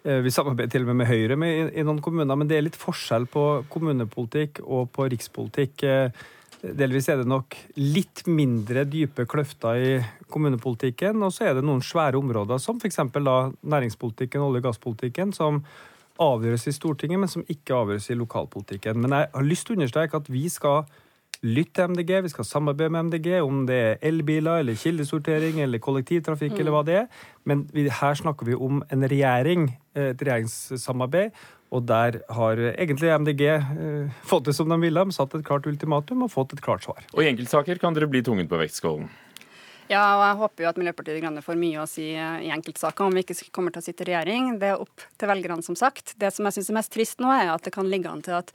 Eh, 0.04 0.20
vi 0.24 0.30
samarbeider 0.34 0.74
til 0.74 0.84
og 0.84 0.92
med 0.92 1.00
med 1.00 1.10
Høyre 1.10 1.36
med, 1.38 1.72
i, 1.72 1.82
noen 1.86 2.02
kommuner, 2.02 2.36
men 2.36 2.48
det 2.50 2.58
er 2.58 2.66
litt 2.66 2.78
forskjell 2.78 3.28
på 3.30 3.64
kommunepolitikk 3.72 4.60
og 4.64 4.90
på 4.92 5.06
rikspolitikk. 5.12 5.84
Eh, 5.86 6.24
delvis 6.62 7.08
er 7.08 7.22
det 7.22 7.30
nok 7.30 7.56
litt 7.78 8.24
mindre 8.26 8.84
dype 8.86 9.26
kløfter 9.26 9.78
i 9.78 9.94
kommunepolitikken, 10.30 11.22
og 11.22 11.32
så 11.34 11.48
er 11.48 11.56
det 11.56 11.64
noen 11.66 11.82
svære 11.82 12.20
områder, 12.20 12.60
som 12.62 12.78
f.eks. 12.82 13.00
næringspolitikken, 13.62 14.42
olje- 14.42 14.62
og 14.62 14.68
gasspolitikken, 14.68 15.32
som 15.32 15.62
avgjøres 16.22 16.68
i 16.68 16.74
Stortinget, 16.76 17.18
men 17.18 17.30
som 17.30 17.46
ikke 17.48 17.74
avgjøres 17.74 18.10
i 18.12 18.18
lokalpolitikken. 18.18 19.00
Men 19.00 19.16
jeg 19.16 19.32
har 19.34 19.48
lyst 19.48 19.66
til 19.66 19.74
å 19.74 19.80
understreke 19.80 20.20
at 20.20 20.30
vi 20.30 20.44
skal 20.52 20.84
lytte 21.42 21.74
til 21.80 21.90
MDG, 21.90 22.12
vi 22.24 22.30
skal 22.30 22.46
samarbeide 22.46 22.92
med 22.94 23.08
MDG, 23.08 23.30
om 23.42 23.64
det 23.66 23.78
er 23.78 24.04
elbiler 24.08 24.62
eller 24.62 24.78
kildesortering 24.78 25.58
eller 25.64 25.82
kollektivtrafikk 25.82 26.54
mm. 26.54 26.60
eller 26.60 26.74
hva 26.74 26.84
det 26.86 27.00
er. 27.00 27.24
Men 27.48 27.64
vi, 27.74 27.88
her 27.90 28.14
snakker 28.18 28.46
vi 28.46 28.54
om 28.54 28.84
en 28.92 29.08
regjering, 29.10 29.72
et 29.98 30.22
regjeringssamarbeid. 30.22 31.34
Og 31.72 31.86
der 31.88 32.20
har 32.36 32.60
egentlig 32.74 33.10
MDG 33.24 33.42
eh, 33.48 34.22
fått 34.28 34.44
det 34.50 34.54
som 34.58 34.68
de 34.68 34.76
ville, 34.82 35.04
de 35.08 35.16
satt 35.16 35.34
et 35.38 35.44
klart 35.46 35.66
ultimatum 35.66 36.26
og 36.26 36.34
fått 36.34 36.52
et 36.52 36.62
klart 36.64 36.84
svar. 36.84 37.00
Og 37.14 37.24
i 37.24 37.30
enkeltsaker 37.30 37.80
kan 37.80 37.96
dere 37.96 38.10
bli 38.12 38.20
tvunget 38.24 38.50
på 38.50 38.60
vektskålen? 38.60 39.08
Ja, 39.90 40.02
og 40.16 40.22
jeg 40.24 40.36
håper 40.40 40.64
jo 40.64 40.68
at 40.70 40.78
Miljøpartiet 40.80 41.16
De 41.16 41.22
Grønne 41.24 41.42
får 41.44 41.58
mye 41.58 41.80
å 41.82 41.88
si 41.90 42.12
eh, 42.12 42.44
i 42.46 42.52
enkeltsaker 42.54 43.08
om 43.08 43.16
vi 43.16 43.24
ikke 43.24 43.50
kommer 43.56 43.74
til 43.74 43.82
å 43.82 43.86
sitte 43.88 44.04
i 44.04 44.12
regjering. 44.12 44.54
Det 44.60 44.70
er 44.70 44.84
opp 44.84 45.04
til 45.20 45.32
velgerne, 45.32 45.64
som 45.64 45.76
sagt. 45.78 46.14
Det 46.20 46.30
som 46.32 46.46
jeg 46.48 46.58
syns 46.58 46.70
er 46.70 46.78
mest 46.78 46.92
trist 46.94 47.24
nå, 47.24 47.32
er 47.32 47.50
at 47.52 47.64
det 47.66 47.74
kan 47.74 47.88
ligge 47.90 48.12
an 48.12 48.22
til 48.24 48.38
at 48.38 48.52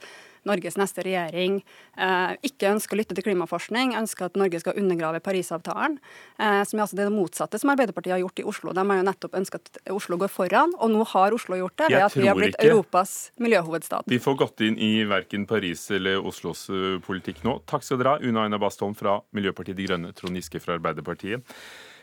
Norges 0.48 0.78
neste 0.80 1.04
regjering 1.06 1.60
eh, 1.60 2.34
ikke 2.48 2.72
ønsker 2.72 2.96
å 2.96 3.00
lytte 3.00 3.16
til 3.16 3.26
klimaforskning, 3.28 3.94
ønsker 3.98 4.28
at 4.28 4.38
Norge 4.40 4.60
skal 4.62 4.78
undergrave 4.80 5.20
Parisavtalen, 5.24 5.98
eh, 6.38 6.62
som 6.68 6.80
er 6.80 6.84
altså 6.86 6.98
det 6.98 7.08
motsatte 7.14 7.60
som 7.60 7.72
Arbeiderpartiet 7.74 8.16
har 8.16 8.22
gjort 8.24 8.42
i 8.42 8.46
Oslo. 8.48 8.74
De 8.76 8.84
har 8.84 9.00
jo 9.00 9.06
nettopp 9.08 9.38
ønsket 9.38 9.70
at 9.72 9.92
Oslo 9.94 10.18
går 10.20 10.32
foran, 10.32 10.74
og 10.78 10.92
nå 10.94 11.06
har 11.12 11.36
Oslo 11.36 11.58
gjort 11.60 11.78
det 11.84 11.92
ved 11.94 12.06
at 12.06 12.18
vi 12.18 12.26
har 12.28 12.38
blitt 12.38 12.56
ikke. 12.56 12.72
Europas 12.72 13.16
miljøhovedstad. 13.40 14.08
Vi 14.10 14.20
får 14.22 14.38
gått 14.42 14.64
inn 14.66 14.78
i 14.80 14.92
verken 15.08 15.46
Paris 15.48 15.86
eller 15.94 16.20
Oslos 16.24 16.66
uh, 16.72 16.98
politikk 17.04 17.44
nå. 17.46 17.58
Takk 17.68 17.86
skal 17.86 18.00
dere 18.00 18.16
ha, 18.16 18.22
Una 18.24 18.46
Aina 18.46 18.60
Bastholm 18.60 18.96
fra 18.98 19.18
Miljøpartiet 19.36 19.78
De 19.78 19.88
Grønne, 19.88 20.12
Trond 20.16 20.38
Giske 20.38 20.60
fra 20.62 20.76
Arbeiderpartiet. 20.78 21.44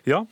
Ja, 0.05 0.23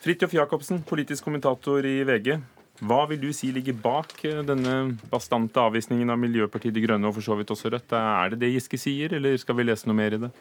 Fridtjof 0.00 0.32
Jacobsen, 0.32 0.80
politisk 0.88 1.26
kommentator 1.26 1.84
i 1.84 1.98
VG. 2.08 2.38
Hva 2.80 3.02
vil 3.10 3.20
du 3.20 3.28
si 3.36 3.50
ligger 3.52 3.76
bak 3.76 4.14
eh, 4.24 4.40
denne 4.46 4.96
bastante 5.12 5.60
avvisningen 5.60 6.12
av 6.12 6.20
Miljøpartiet 6.20 6.74
De 6.76 6.84
Grønne 6.84 7.10
og 7.10 7.18
for 7.18 7.26
så 7.26 7.36
vidt 7.36 7.52
også 7.52 7.72
Rødt? 7.74 7.92
Er 7.92 8.32
det 8.32 8.40
det 8.40 8.54
Giske 8.54 8.80
sier, 8.80 9.12
eller 9.18 9.36
skal 9.40 9.58
vi 9.58 9.68
lese 9.68 9.88
noe 9.90 9.98
mer 9.98 10.16
i 10.16 10.20
det? 10.24 10.32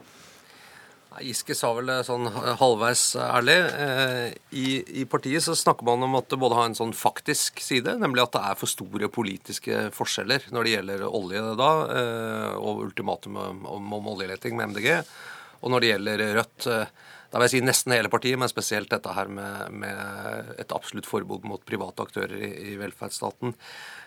Giske 1.19 1.55
sa 1.57 1.71
vel 1.75 1.89
sånn 2.05 2.29
halvveis 2.61 3.03
ærlig. 3.19 3.57
Eh, 3.83 4.37
I, 4.55 4.67
I, 5.01 5.05
partiet 5.09 5.43
så 5.43 5.55
snakker 5.57 5.87
man 5.87 6.05
om 6.07 6.15
at 6.19 6.29
det 6.31 6.39
både 6.39 6.55
har 6.55 6.69
en 6.69 6.77
sånn 6.77 6.95
faktisk 6.95 7.59
side, 7.63 7.97
nemlig 7.99 8.23
at 8.23 8.37
det 8.37 8.43
er 8.47 8.59
for 8.59 8.71
store 8.71 9.09
politiske 9.11 9.89
forskjeller 9.95 10.47
når 10.55 10.65
det 10.65 10.75
gjelder 10.77 11.05
olje 11.09 11.43
da, 11.59 11.71
eh, 11.97 12.55
og 12.61 12.85
ultimatumet 12.87 13.67
om, 13.67 13.93
om 13.99 14.11
oljeleting 14.13 14.55
med 14.55 14.71
MDG. 14.71 14.91
Og 15.59 15.73
når 15.73 15.83
det 15.83 15.91
gjelder 15.91 16.27
Rødt 16.39 16.69
da 17.29 17.37
vil 17.37 17.45
jeg 17.45 17.59
si 17.59 17.61
nesten 17.65 17.93
hele 17.93 18.09
partiet, 18.09 18.39
men 18.41 18.49
spesielt 18.49 18.89
dette 18.89 19.13
her 19.13 19.29
med, 19.29 19.73
med 19.83 20.53
et 20.61 20.71
absolutt 20.73 21.05
forbud 21.05 21.45
mot 21.45 21.61
private 21.65 22.05
aktører 22.07 22.33
i, 22.41 22.49
i 22.71 22.77
velferdsstaten. 22.79 23.53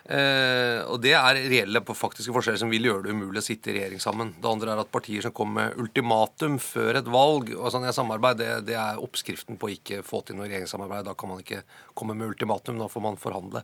Eh, 0.03 0.81
og 0.83 0.99
Det 1.03 1.13
er 1.15 1.39
reelle 1.47 1.79
på 1.85 1.95
faktiske 1.95 2.33
forskjeller 2.35 2.59
som 2.59 2.73
vil 2.73 2.89
gjøre 2.89 3.05
det 3.05 3.15
umulig 3.15 3.39
å 3.39 3.45
sitte 3.45 3.71
i 3.71 3.77
regjering 3.77 4.03
sammen. 4.03 4.33
Det 4.35 4.49
andre 4.49 4.73
er 4.73 4.81
at 4.83 4.91
partier 4.91 5.23
som 5.23 5.35
kommer 5.35 5.69
med 5.69 5.79
ultimatum 5.79 6.59
før 6.59 6.99
et 6.99 7.07
valg 7.07 7.53
og 7.55 7.71
sånn 7.71 7.87
samarbeid, 7.95 8.41
det, 8.41 8.51
det, 8.67 8.75
er 8.79 8.99
oppskriften 8.99 9.59
på 9.61 9.71
ikke 9.77 10.03
få 10.03 10.19
til 10.27 10.35
noe 10.35 10.49
regjeringssamarbeid. 10.49 11.07
Da 11.07 11.15
kan 11.15 11.31
man 11.31 11.43
ikke 11.45 11.63
komme 11.95 12.17
med 12.19 12.33
ultimatum, 12.33 12.81
da 12.83 12.91
får 12.91 13.07
man 13.07 13.19
forhandle. 13.21 13.63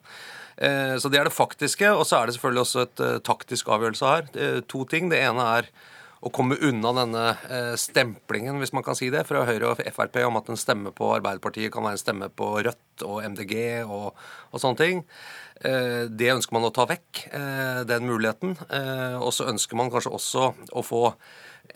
Eh, 0.55 0.95
så 1.03 1.11
det 1.11 1.19
er 1.19 1.27
det 1.27 1.35
faktiske. 1.35 1.91
Og 1.91 2.07
så 2.07 2.21
er 2.21 2.29
det 2.29 2.39
selvfølgelig 2.39 2.63
også 2.63 2.87
et 2.87 3.03
uh, 3.03 3.13
taktisk 3.27 3.75
avgjørelse 3.75 4.13
her. 4.15 4.27
Det 4.31 4.49
to 4.71 4.85
ting. 4.87 5.11
Det 5.11 5.19
ene 5.19 5.51
er 5.59 5.73
å 6.19 6.32
komme 6.36 6.58
unna 6.67 6.91
denne 6.97 7.25
eh, 7.47 7.75
stemplingen, 7.79 8.60
hvis 8.60 8.73
man 8.75 8.84
kan 8.84 8.97
si 8.97 9.08
det, 9.13 9.23
fra 9.27 9.45
Høyre 9.47 9.71
og 9.71 9.84
Frp 9.95 10.19
om 10.25 10.39
at 10.39 10.49
en 10.51 10.60
stemme 10.60 10.91
på 10.95 11.12
Arbeiderpartiet 11.15 11.71
kan 11.71 11.86
være 11.86 11.95
en 11.95 12.01
stemme 12.01 12.29
på 12.32 12.49
Rødt 12.65 13.05
og 13.08 13.21
MDG 13.23 13.55
og, 13.86 14.17
og 14.51 14.63
sånne 14.63 14.82
ting. 14.82 15.03
Eh, 15.63 16.10
det 16.12 16.34
ønsker 16.36 16.58
man 16.58 16.67
å 16.67 16.73
ta 16.75 16.88
vekk, 16.89 17.23
eh, 17.29 17.84
den 17.88 18.10
muligheten. 18.10 18.58
Og 19.23 19.32
så 19.36 19.47
ønsker 19.51 19.79
man 19.79 19.91
kanskje 19.93 20.15
også 20.15 20.49
å 20.75 20.84
få 20.86 21.03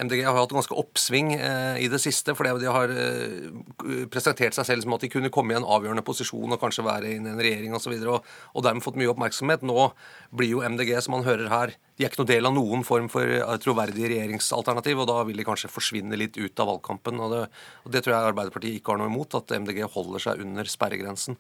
MDG 0.02 0.24
har 0.26 0.38
hatt 0.38 0.54
ganske 0.54 0.76
oppsving 0.78 1.34
eh, 1.36 1.84
i 1.84 1.90
det 1.92 2.00
siste, 2.02 2.34
fordi 2.38 2.56
de 2.64 2.72
har 2.74 2.94
eh, 2.94 4.06
presentert 4.12 4.58
seg 4.58 4.68
selv 4.68 4.86
som 4.86 4.96
at 4.98 5.06
de 5.06 5.12
kunne 5.14 5.32
komme 5.34 5.54
i 5.54 5.58
en 5.60 5.68
avgjørende 5.68 6.06
posisjon 6.06 6.56
og 6.56 6.62
kanskje 6.62 6.86
være 6.88 7.12
i 7.12 7.20
en 7.20 7.30
regjering 7.38 7.76
osv. 7.78 7.94
Og, 8.02 8.16
og, 8.16 8.32
og 8.54 8.66
dermed 8.66 8.86
fått 8.86 8.98
mye 9.00 9.12
oppmerksomhet. 9.14 9.66
Nå 9.68 9.90
blir 10.34 10.56
jo 10.56 10.64
MDG, 10.66 10.96
som 11.06 11.18
man 11.18 11.28
hører 11.28 11.52
her, 11.54 11.76
de 11.94 12.06
er 12.06 12.10
ikke 12.10 12.24
noe 12.24 12.32
del 12.32 12.50
av 12.50 12.56
noen 12.56 12.82
form 12.88 13.10
for 13.14 13.30
eh, 13.30 13.56
troverdig 13.62 14.08
regjeringsalternativ, 14.10 15.04
og 15.04 15.10
da 15.12 15.20
vil 15.28 15.38
de 15.38 15.46
kanskje 15.46 15.70
forsvinne 15.70 16.18
litt 16.18 16.40
ut 16.42 16.64
av 16.64 16.72
valgkampen. 16.72 17.22
Og 17.22 17.36
det, 17.36 17.44
og 17.86 17.94
det 17.94 18.02
tror 18.02 18.16
jeg 18.16 18.32
Arbeiderpartiet 18.32 18.80
ikke 18.80 18.96
har 18.96 19.04
noe 19.04 19.12
imot, 19.14 19.38
at 19.38 19.54
MDG 19.62 19.84
holder 19.94 20.26
seg 20.26 20.42
under 20.42 20.70
sperregrensen. 20.70 21.38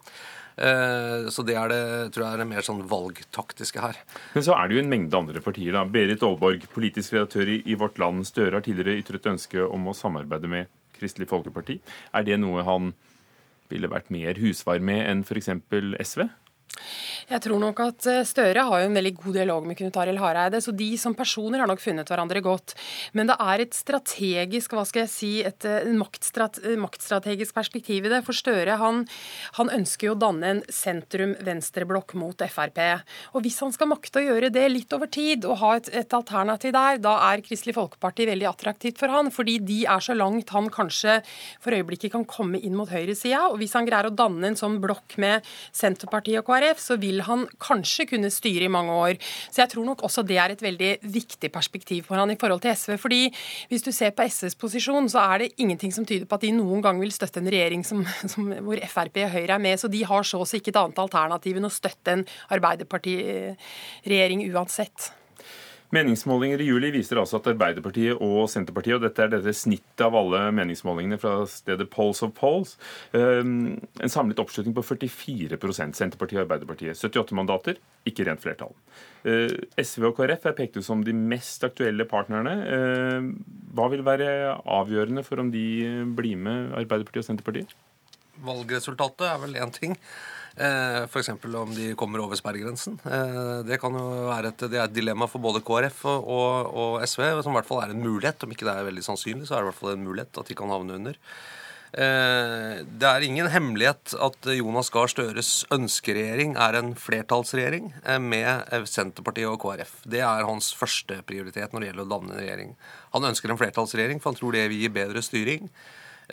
Eh, 0.57 1.29
så 1.33 1.45
det 1.47 1.55
er 1.57 1.71
det, 1.71 1.81
tror 2.13 2.25
jeg 2.25 2.37
er 2.37 2.43
det 2.43 2.49
mer 2.49 2.65
sånn 2.65 2.83
valgtaktiske 2.89 3.83
her. 3.83 3.99
Men 4.35 4.45
så 4.45 4.57
er 4.57 4.69
det 4.69 4.77
jo 4.77 4.83
en 4.83 4.91
mengde 4.91 5.19
andre 5.19 5.41
partier. 5.43 5.73
da. 5.75 5.85
Berit 5.85 6.23
Aalborg, 6.25 6.67
politisk 6.73 7.15
redaktør 7.15 7.53
i 7.55 7.79
Vårt 7.79 7.99
Land. 8.01 8.27
Støre 8.29 8.59
har 8.59 8.65
tidligere 8.65 9.01
ytret 9.01 9.31
ønske 9.33 9.65
om 9.65 9.89
å 9.89 9.97
samarbeide 9.97 10.51
med 10.51 10.71
Kristelig 10.97 11.29
Folkeparti. 11.31 11.79
Er 12.13 12.27
det 12.27 12.39
noe 12.41 12.65
han 12.67 12.93
ville 13.71 13.89
vært 13.89 14.11
mer 14.13 14.37
husvar 14.41 14.81
med 14.83 15.01
enn 15.07 15.23
f.eks. 15.25 15.49
SV? 16.05 16.27
Jeg 17.29 17.43
tror 17.45 17.61
nok 17.61 17.79
at 17.83 18.07
eh, 18.09 18.23
Støre 18.27 18.65
har 18.67 18.81
jo 18.81 18.89
en 18.89 18.97
veldig 18.97 19.13
god 19.19 19.37
dialog 19.37 19.67
med 19.67 19.77
Knut 19.79 19.97
Arild 20.01 20.19
Hareide, 20.19 20.59
så 20.63 20.73
de 20.75 20.89
som 20.99 21.15
personer 21.15 21.61
har 21.61 21.69
nok 21.69 21.81
funnet 21.81 22.09
hverandre 22.09 22.41
godt. 22.43 22.75
Men 23.15 23.29
det 23.29 23.37
er 23.39 23.63
et 23.63 23.77
strategisk, 23.77 24.75
hva 24.75 24.83
skal 24.87 25.05
jeg 25.05 25.11
si, 25.13 25.31
et 25.45 25.67
maktstrate, 25.95 26.75
maktstrategisk 26.79 27.55
perspektiv 27.55 28.07
i 28.07 28.11
det. 28.11 28.23
For 28.27 28.35
Støre 28.35 28.77
han, 28.81 29.03
han 29.59 29.71
ønsker 29.73 30.09
jo 30.09 30.15
å 30.15 30.19
danne 30.19 30.51
en 30.51 30.61
sentrum-venstreblokk 30.67 32.15
mot 32.19 32.43
Frp. 32.53 32.81
Og 33.33 33.45
hvis 33.45 33.59
han 33.63 33.73
skal 33.75 33.91
makte 33.91 34.19
å 34.19 34.25
gjøre 34.25 34.51
det 34.53 34.65
litt 34.71 34.93
over 34.95 35.11
tid, 35.11 35.47
og 35.47 35.59
ha 35.63 35.73
et, 35.79 35.89
et 36.03 36.17
alternativ 36.17 36.75
der, 36.75 36.99
da 37.03 37.15
er 37.29 37.43
Kristelig 37.45 37.77
Folkeparti 37.77 38.27
veldig 38.29 38.49
attraktivt 38.51 38.99
for 39.01 39.13
han, 39.13 39.31
fordi 39.33 39.59
de 39.63 39.83
er 39.89 40.03
så 40.03 40.15
langt 40.17 40.51
han 40.55 40.69
kanskje 40.73 41.19
for 41.63 41.75
øyeblikket 41.75 42.13
kan 42.13 42.27
komme 42.29 42.59
inn 42.59 42.75
mot 42.77 42.91
høyresida. 42.91 43.45
Og 43.51 43.59
hvis 43.61 43.75
han 43.77 43.87
greier 43.87 44.09
å 44.09 44.15
danne 44.15 44.51
en 44.51 44.59
sånn 44.59 44.79
blokk 44.83 45.17
med 45.21 45.45
Senterpartiet 45.75 46.41
og 46.43 46.49
KrF, 46.49 46.81
så 46.81 46.97
vil 47.01 47.12
han 47.21 47.45
kanskje 47.61 48.07
kunne 48.09 48.31
styre 48.33 48.67
i 48.67 48.71
mange 48.71 48.91
år. 48.91 49.19
Så 49.51 49.61
jeg 49.61 49.73
tror 49.73 49.85
nok 49.85 50.03
også 50.03 50.23
det 50.27 50.37
er 50.41 50.53
et 50.53 50.63
veldig 50.63 50.91
viktig 51.13 51.51
perspektiv 51.53 52.03
for 52.09 52.19
han 52.19 52.31
i 52.33 52.37
forhold 52.39 52.61
til 52.63 52.75
SV. 52.75 52.97
fordi 52.97 53.21
hvis 53.69 53.83
du 53.83 53.91
ser 53.91 54.11
på 54.11 54.27
SVs 54.27 54.55
posisjon, 54.55 55.09
så 55.09 55.19
er 55.19 55.37
det 55.43 55.51
ingenting 55.57 55.93
som 55.93 56.05
tyder 56.05 56.25
på 56.25 56.35
at 56.35 56.41
de 56.41 56.51
noen 56.51 56.81
gang 56.81 56.99
vil 57.01 57.11
støtte 57.11 57.39
en 57.39 57.49
regjering 57.49 57.85
som, 57.85 58.05
som, 58.33 58.51
hvor 58.65 58.79
Frp 58.89 59.23
og 59.25 59.33
Høyre 59.37 59.57
er 59.57 59.65
med. 59.65 59.79
Så 59.79 59.87
de 59.87 60.03
har 60.03 60.23
så 60.23 60.41
å 60.41 60.47
si 60.47 60.57
ikke 60.61 60.73
et 60.73 60.81
annet 60.81 60.99
alternativ 60.99 61.57
enn 61.57 61.69
å 61.69 61.73
støtte 61.73 62.17
en 62.17 62.25
Arbeiderparti-regjering 62.53 64.47
uansett. 64.53 65.13
Meningsmålinger 65.93 66.61
i 66.63 66.67
juli 66.71 66.89
viser 66.95 67.19
altså 67.21 67.37
at 67.37 67.47
Arbeiderpartiet 67.51 68.17
og 68.17 68.47
Senterpartiet, 68.49 68.97
og 68.97 69.05
dette 69.05 69.21
er 69.21 69.29
dette 69.35 69.53
snittet 69.53 70.01
av 70.05 70.15
alle 70.17 70.41
meningsmålingene 70.57 71.19
fra 71.21 71.35
stedet 71.49 71.89
Polls 71.93 72.23
of 72.25 72.33
Polls, 72.37 72.75
ehm, 73.13 73.77
en 74.01 74.13
samlet 74.13 74.41
oppslutning 74.41 74.73
på 74.73 74.85
44% 74.87 75.99
Senterpartiet 75.99 76.41
og 76.41 76.47
Arbeiderpartiet. 76.47 76.97
78 76.97 77.37
mandater, 77.37 77.77
ikke 78.09 78.25
rent 78.25 78.41
flertall. 78.41 78.73
Eh, 79.23 79.53
SV 79.77 80.09
og 80.09 80.17
KrF 80.17 80.49
er 80.49 80.57
pekt 80.57 80.81
ut 80.81 80.87
som 80.87 81.05
de 81.05 81.13
mest 81.13 81.63
aktuelle 81.63 82.09
partnerne. 82.09 82.57
Ehm, 82.73 83.31
hva 83.73 83.89
vil 83.93 84.05
være 84.05 84.57
avgjørende 84.65 85.23
for 85.23 85.39
om 85.39 85.53
de 85.53 85.65
blir 86.17 86.37
med 86.37 86.73
Arbeiderpartiet 86.73 87.21
og 87.21 87.29
Senterpartiet? 87.29 87.77
Valgresultatet 88.43 89.27
er 89.29 89.37
vel 89.45 89.61
én 89.61 89.71
ting. 89.71 89.93
Eh, 90.55 91.03
F.eks. 91.03 91.29
om 91.29 91.73
de 91.73 91.93
kommer 91.97 92.21
over 92.21 92.37
sperregrensen. 92.37 92.99
Eh, 93.09 93.63
det 93.65 93.79
kan 93.81 93.95
jo 93.97 94.03
være 94.27 94.51
et, 94.51 94.65
er 94.69 94.83
et 94.83 94.93
dilemma 94.93 95.25
for 95.29 95.41
både 95.41 95.63
KrF 95.65 96.03
og, 96.11 96.29
og, 96.29 96.69
og, 96.69 97.07
SV, 97.09 97.25
som 97.41 97.55
i 97.55 97.57
hvert 97.57 97.69
fall 97.69 97.81
er 97.81 97.95
en 97.95 98.05
mulighet. 98.05 98.45
Om 98.45 98.53
ikke 98.53 98.67
det 98.69 98.75
er 98.75 98.87
veldig 98.91 99.05
sannsynlig, 99.05 99.49
så 99.49 99.57
er 99.57 99.63
det 99.63 99.67
i 99.67 99.71
hvert 99.71 99.81
fall 99.81 99.95
en 99.95 100.05
mulighet 100.05 100.41
at 100.43 100.51
de 100.51 100.57
kan 100.59 100.73
havne 100.73 100.99
under. 100.99 101.17
Eh, 101.93 102.83
det 102.85 103.09
er 103.09 103.25
ingen 103.25 103.49
hemmelighet 103.49 104.13
at 104.27 104.51
Jonas 104.53 104.93
Gahr 104.93 105.09
Støres 105.09 105.51
ønskeregjering 105.73 106.53
er 106.61 106.77
en 106.77 106.93
flertallsregjering 107.01 107.89
med 108.21 108.85
Senterpartiet 108.89 109.49
og 109.49 109.57
KrF. 109.65 109.99
Det 110.05 110.21
er 110.21 110.45
hans 110.45 110.69
første 110.77 111.17
prioritet 111.25 111.73
når 111.73 111.81
det 111.81 111.91
gjelder 111.91 112.05
å 112.05 112.13
danne 112.13 112.35
en 112.35 112.43
regjering. 112.43 112.75
Han 113.17 113.29
ønsker 113.31 113.49
en 113.49 113.61
flertallsregjering, 113.61 114.21
for 114.21 114.33
han 114.33 114.41
tror 114.41 114.53
det 114.53 114.67
vil 114.69 114.85
gi 114.85 114.97
bedre 115.01 115.25
styring. 115.25 115.73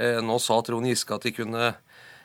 Nå 0.00 0.36
sa 0.38 0.60
Trond 0.64 0.86
Giske 0.86 1.16
at 1.16 1.24
de 1.26 1.32
kunne 1.34 1.72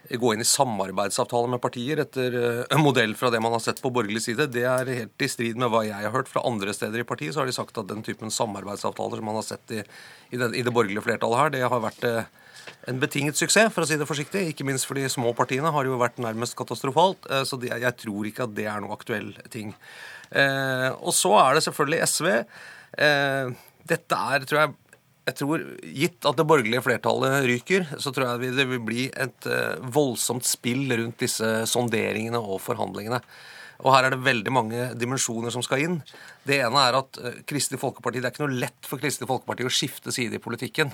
gå 0.09 0.33
inn 0.33 0.43
i 0.43 0.47
samarbeidsavtaler 0.47 1.49
med 1.55 1.61
partier 1.63 2.01
etter 2.03 2.37
en 2.69 2.83
modell 2.83 3.15
fra 3.17 3.31
det 3.33 3.41
man 3.43 3.55
har 3.55 3.63
sett 3.63 3.81
på 3.81 3.91
borgerlig 3.93 4.21
side. 4.27 4.49
Det 4.53 4.65
er 4.69 4.91
helt 4.91 5.25
i 5.25 5.29
strid 5.31 5.59
med 5.59 5.71
hva 5.73 5.83
jeg 5.87 5.97
har 5.97 6.13
hørt 6.13 6.31
fra 6.31 6.45
andre 6.45 6.73
steder 6.77 7.01
i 7.01 7.07
partiet. 7.07 7.33
Så 7.33 7.41
har 7.41 7.49
de 7.49 7.55
sagt 7.57 7.77
at 7.81 7.89
den 7.89 8.05
typen 8.05 8.33
samarbeidsavtaler 8.33 9.21
som 9.21 9.29
man 9.29 9.39
har 9.39 9.47
sett 9.47 9.75
i, 9.75 9.83
i, 10.29 10.37
det, 10.37 10.51
i 10.53 10.65
det, 10.65 10.73
borgerlige 10.73 11.05
flertallet 11.05 11.41
her, 11.41 11.53
det 11.55 11.63
har 11.65 11.83
vært 11.83 12.09
en 12.89 12.99
betinget 13.01 13.37
suksess, 13.37 13.71
for 13.73 13.85
å 13.85 13.89
si 13.89 13.97
det 13.97 14.09
forsiktig. 14.09 14.47
Ikke 14.51 14.65
minst 14.67 14.87
for 14.89 14.97
de 14.97 15.09
små 15.09 15.33
partiene 15.37 15.73
har 15.73 15.87
jo 15.89 16.01
vært 16.01 16.21
nærmest 16.21 16.57
katastrofalt. 16.57 17.29
Så 17.45 17.57
de, 17.61 17.73
jeg 17.73 17.97
tror 18.01 18.29
ikke 18.29 18.45
at 18.45 18.55
det 18.57 18.69
er 18.69 18.83
noe 18.83 18.97
aktuell 18.97 19.33
ting. 19.53 19.73
Eh, 20.31 20.89
og 21.01 21.13
så 21.15 21.33
er 21.41 21.57
det 21.57 21.65
selvfølgelig 21.65 22.09
SV. 22.09 22.29
Eh, 23.05 23.53
dette 23.85 24.19
er, 24.33 24.45
tror 24.49 24.61
jeg 24.61 24.73
jeg 25.25 25.37
tror, 25.39 25.63
Gitt 25.81 26.27
at 26.29 26.37
det 26.37 26.45
borgerlige 26.45 26.83
flertallet 26.85 27.47
ryker, 27.49 27.87
så 27.97 28.13
tror 28.13 28.35
jeg 28.35 28.53
det 28.53 28.67
vil 28.69 28.81
bli 28.85 29.07
et 29.09 29.47
uh, 29.49 29.81
voldsomt 29.81 30.45
spill 30.45 30.85
rundt 30.91 31.23
disse 31.23 31.49
sonderingene 31.71 32.37
og 32.37 32.61
forhandlingene. 32.61 33.21
Og 33.83 33.91
Her 33.91 34.07
er 34.07 34.13
det 34.13 34.23
veldig 34.23 34.53
mange 34.53 34.83
dimensjoner 34.95 35.51
som 35.51 35.65
skal 35.65 35.81
inn. 35.83 35.97
Det 36.45 36.61
ene 36.61 36.83
er 36.87 36.99
at 37.01 37.17
uh, 37.21 37.31
Kristelig 37.49 37.81
Folkeparti, 37.81 38.21
Det 38.21 38.29
er 38.29 38.35
ikke 38.35 38.45
noe 38.45 38.61
lett 38.67 38.85
for 38.85 39.01
Kristelig 39.01 39.31
Folkeparti 39.31 39.65
å 39.65 39.73
skifte 39.73 40.13
side 40.13 40.37
i 40.37 40.43
politikken. 40.43 40.93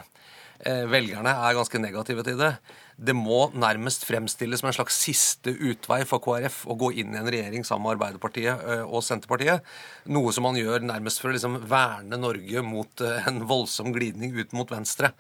Uh, 0.62 0.86
velgerne 0.92 1.34
er 1.34 1.58
ganske 1.58 1.82
negative 1.82 2.26
til 2.28 2.40
det 2.42 2.56
det 3.02 3.14
må 3.18 3.48
nærmest 3.58 4.04
fremstilles 4.06 4.62
som 4.62 4.70
en 4.70 4.76
slags 4.76 4.98
siste 5.02 5.54
utvei 5.54 6.04
for 6.06 6.22
KrF 6.22 6.64
å 6.70 6.78
gå 6.78 6.92
inn 7.02 7.16
i 7.16 7.22
en 7.22 7.30
regjering 7.34 7.66
sammen 7.66 7.88
med 7.88 7.96
Arbeiderpartiet 7.96 8.62
eh, 8.62 8.84
og 8.86 9.02
Senterpartiet. 9.06 9.66
Noe 10.14 10.34
som 10.36 10.46
man 10.46 10.60
gjør 10.60 10.86
nærmest 10.86 11.22
for 11.22 11.32
å 11.32 11.36
liksom 11.36 11.64
verne 11.70 12.20
Norge 12.22 12.66
mot 12.66 13.06
eh, 13.06 13.30
en 13.32 13.42
voldsom 13.50 13.90
glidning 13.96 14.36
ut 14.38 14.54
mot 14.58 14.70
venstre. 14.70 15.16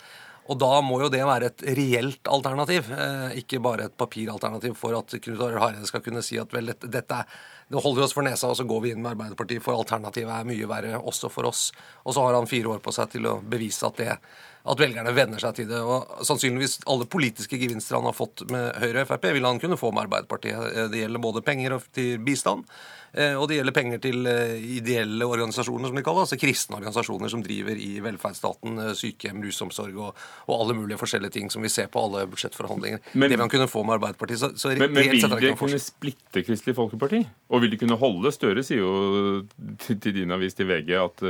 Og 0.51 0.57
da 0.61 0.69
må 0.83 0.99
jo 1.03 1.09
det 1.13 1.21
være 1.25 1.49
et 1.51 1.63
reelt 1.77 2.29
alternativ, 2.29 2.91
eh, 2.93 3.39
ikke 3.41 3.61
bare 3.63 3.87
et 3.87 3.97
papiralternativ 3.97 4.77
for 4.77 4.97
at 4.99 5.17
Knut 5.17 5.41
Arild 5.41 5.63
Hareide 5.63 5.89
skal 5.89 6.05
kunne 6.05 6.21
si 6.25 6.37
at 6.41 6.53
vel, 6.53 6.73
dette, 6.75 7.23
det 7.71 7.81
holder 7.81 8.05
oss 8.05 8.13
for 8.17 8.25
nesa, 8.27 8.51
og 8.51 8.59
så 8.59 8.67
går 8.69 8.85
vi 8.85 8.93
inn 8.93 9.01
med 9.01 9.15
Arbeiderpartiet, 9.15 9.63
for 9.65 9.79
alternativet 9.79 10.33
er 10.35 10.49
mye 10.49 10.69
verre 10.69 11.01
også 11.01 11.33
for 11.33 11.49
oss. 11.49 11.69
Og 12.05 12.13
så 12.13 12.27
har 12.27 12.37
han 12.37 12.49
fire 12.51 12.75
år 12.75 12.85
på 12.85 12.93
seg 12.93 13.13
til 13.15 13.29
å 13.31 13.39
bevise 13.41 13.89
at 13.89 14.01
det 14.01 14.19
at 14.61 14.81
velgerne 14.81 15.13
venner 15.15 15.41
seg 15.41 15.57
til 15.57 15.69
det. 15.71 15.81
Og 15.81 16.25
sannsynligvis 16.27 16.81
alle 16.91 17.09
politiske 17.09 17.59
gevinster 17.59 17.97
han 17.97 18.07
har 18.09 18.17
fått 18.17 18.45
med 18.51 18.77
Høyre 18.81 19.05
og 19.05 19.09
Frp, 19.09 19.29
vil 19.35 19.47
han 19.47 19.61
kunne 19.61 19.79
få 19.79 19.91
med 19.93 20.05
Arbeiderpartiet. 20.05 20.57
Eh, 20.71 20.89
det 20.91 21.03
gjelder 21.03 21.23
både 21.23 21.43
penger 21.45 21.77
til 21.95 22.19
bistand, 22.25 22.67
eh, 23.13 23.33
og 23.33 23.47
det 23.49 23.57
gjelder 23.57 23.75
penger 23.75 24.03
til 24.03 24.27
eh, 24.29 24.53
ideelle 24.77 25.25
organisasjoner, 25.25 25.89
som 25.89 25.97
de 25.97 26.03
kaller 26.05 26.27
altså 26.27 26.37
kristne 26.41 26.77
organisasjoner 26.77 27.33
som 27.33 27.45
driver 27.45 27.79
i 27.81 27.95
velferdsstaten, 28.05 28.83
sykehjem, 28.97 29.41
rusomsorg 29.47 29.97
og, 29.97 30.21
og, 30.45 30.53
alle 30.59 30.77
mulige 30.77 30.99
forskjellige 31.01 31.37
ting 31.39 31.49
som 31.53 31.65
vi 31.65 31.71
ser 31.73 31.89
på 31.91 32.03
alle 32.05 32.27
budsjettforhandlinger. 32.29 33.01
Men, 33.13 33.27
det 33.27 33.39
vil 33.39 33.45
han 33.47 33.55
kunne 33.55 33.71
få 33.71 33.85
med 33.87 33.97
Arbeiderpartiet. 33.97 34.43
Så, 34.43 34.51
så 34.59 34.75
men, 34.75 34.93
men 34.93 35.09
vil 35.09 35.25
det 35.41 35.55
kunne 35.59 35.81
splitte 35.81 36.45
Kristelig 36.45 36.77
Folkeparti? 36.77 37.23
Og 37.49 37.65
vil 37.65 37.73
de 37.73 37.81
kunne 37.81 37.97
holde? 37.97 38.29
Støre 38.31 38.61
sier 38.63 38.83
jo 38.83 39.41
til, 39.81 39.97
til 39.99 40.15
din 40.21 40.31
avis 40.31 40.53
til 40.55 40.69
VG 40.69 40.93
at, 41.01 41.25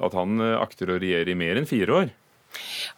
at 0.00 0.16
han 0.16 0.40
akter 0.56 0.90
å 0.90 0.98
regjere 0.98 1.30
i 1.30 1.38
mer 1.38 1.60
enn 1.60 1.68
fire 1.68 2.00
år. 2.00 2.10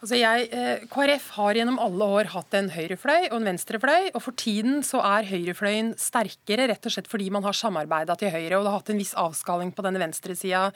Altså 0.01 0.17
jeg, 0.17 0.47
eh, 0.51 0.83
KrF 0.91 1.29
har 1.37 1.57
gjennom 1.57 1.79
alle 1.81 2.07
år 2.17 2.29
hatt 2.33 2.55
en 2.57 2.69
høyrefløy 2.73 3.29
og 3.29 3.37
en 3.37 3.47
venstrefløy. 3.47 4.11
og 4.13 4.21
For 4.25 4.35
tiden 4.39 4.81
så 4.85 5.01
er 5.05 5.29
høyrefløyen 5.29 5.93
sterkere, 5.99 6.67
rett 6.71 6.85
og 6.85 6.95
slett 6.95 7.09
fordi 7.11 7.29
man 7.33 7.45
har 7.45 7.55
samarbeida 7.55 8.17
til 8.19 8.33
høyre. 8.33 8.57
og 8.57 8.65
Det 8.65 8.71
har 8.71 8.79
hatt 8.79 8.89
en 8.93 9.01
viss 9.01 9.13
avskaling 9.13 9.71
på 9.75 9.85
denne 9.85 10.01
venstresida. 10.01 10.71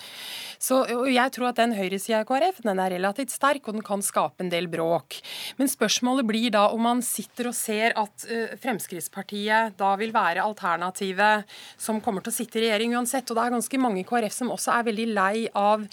Så 0.59 0.85
jeg 1.11 1.33
tror 1.35 1.49
at 1.49 1.59
den 1.59 1.75
høyresida 1.77 2.21
i 2.21 2.29
KrF 2.29 2.61
den 2.63 2.79
er 2.79 2.93
relativt 2.95 3.33
sterk, 3.33 3.67
og 3.67 3.77
den 3.77 3.85
kan 3.85 4.01
skape 4.05 4.43
en 4.43 4.53
del 4.53 4.67
bråk. 4.67 5.19
Men 5.57 5.67
spørsmålet 5.67 6.27
blir 6.27 6.51
da 6.51 6.67
om 6.69 6.81
man 6.81 7.01
sitter 7.01 7.49
og 7.51 7.57
ser 7.57 7.95
at 7.97 8.27
uh, 8.29 8.55
Fremskrittspartiet 8.61 9.77
da 9.77 9.95
vil 9.99 10.13
være 10.13 10.45
alternativet 10.45 11.47
som 11.77 12.01
kommer 12.01 12.21
til 12.23 12.31
å 12.31 12.37
sitte 12.37 12.59
i 12.59 12.67
regjering 12.67 12.95
uansett. 12.95 13.27
Og 13.29 13.37
det 13.37 13.43
er 13.43 13.55
ganske 13.57 13.81
mange 13.81 14.01
i 14.01 14.07
KrF 14.07 14.33
som 14.33 14.53
også 14.53 14.73
er 14.77 14.87
veldig 14.87 15.07
lei 15.13 15.47
av 15.57 15.83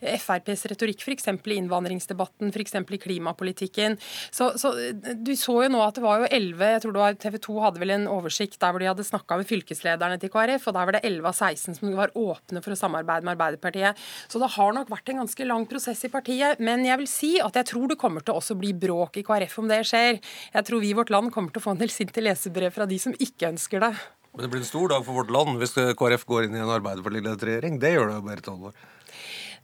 FrPs 0.00 0.66
retorikk, 0.70 1.02
f.eks. 1.04 1.28
i 1.32 1.58
innvandringsdebatten 1.58 2.33
debatten, 2.34 2.52
f.eks. 2.52 2.74
i 2.90 2.98
klimapolitikken. 2.98 3.98
Så, 4.30 4.58
så, 4.58 4.74
Du 5.14 5.34
så 5.36 5.64
jo 5.64 5.70
nå 5.70 5.82
at 5.82 5.94
det 5.94 6.02
var 6.02 6.20
jo 6.20 6.28
11 6.30 6.64
jeg 6.74 6.82
tror 6.82 7.14
TV 7.18 7.38
2 7.38 7.60
hadde 7.62 7.80
vel 7.80 7.90
en 7.90 8.08
oversikt 8.08 8.60
der 8.60 8.72
hvor 8.72 8.80
de 8.80 8.88
hadde 8.88 9.04
snakka 9.04 9.36
med 9.38 9.46
fylkeslederne 9.46 10.18
til 10.20 10.30
KrF, 10.30 10.66
og 10.68 10.74
der 10.74 10.84
var 10.84 10.92
det 10.92 11.04
11 11.04 11.28
av 11.28 11.34
16 11.34 11.78
som 11.78 11.94
var 11.94 12.14
åpne 12.14 12.62
for 12.62 12.74
å 12.74 12.78
samarbeide 12.78 13.24
med 13.24 13.36
Arbeiderpartiet. 13.36 13.96
Så 14.28 14.38
det 14.38 14.52
har 14.56 14.74
nok 14.74 14.90
vært 14.90 15.08
en 15.10 15.22
ganske 15.24 15.44
lang 15.46 15.66
prosess 15.66 16.04
i 16.04 16.12
partiet. 16.12 16.60
Men 16.60 16.84
jeg 16.84 16.98
vil 17.00 17.10
si 17.10 17.32
at 17.42 17.54
jeg 17.54 17.70
tror 17.70 17.88
det 17.90 18.00
kommer 18.00 18.24
til 18.24 18.34
å 18.34 18.40
også 18.40 18.58
bli 18.58 18.74
bråk 18.74 19.18
i 19.20 19.26
KrF 19.26 19.58
om 19.62 19.70
det 19.70 19.84
skjer. 19.88 20.20
Jeg 20.54 20.66
tror 20.66 20.82
vi 20.82 20.92
i 20.92 20.98
vårt 20.98 21.12
land 21.14 21.32
kommer 21.34 21.54
til 21.54 21.62
å 21.62 21.68
få 21.68 21.74
en 21.74 21.82
del 21.82 21.92
sinte 21.92 22.22
lesebrev 22.24 22.74
fra 22.74 22.88
de 22.88 22.98
som 23.00 23.14
ikke 23.14 23.52
ønsker 23.54 23.84
det. 23.84 23.94
Men 24.34 24.46
det 24.46 24.50
blir 24.50 24.64
en 24.64 24.66
stor 24.66 24.90
dag 24.90 25.04
for 25.06 25.14
vårt 25.14 25.30
land 25.30 25.60
hvis 25.60 25.76
KrF 25.78 26.24
går 26.26 26.48
inn 26.48 26.56
i 26.58 26.62
en 26.62 26.72
Arbeiderparti-ledet 26.74 27.46
regjering. 27.46 27.78
Det 27.82 27.94
gjør 27.94 28.10
det, 28.10 28.16
jo, 28.18 28.26
Berit 28.26 28.50
Olvor. 28.50 28.74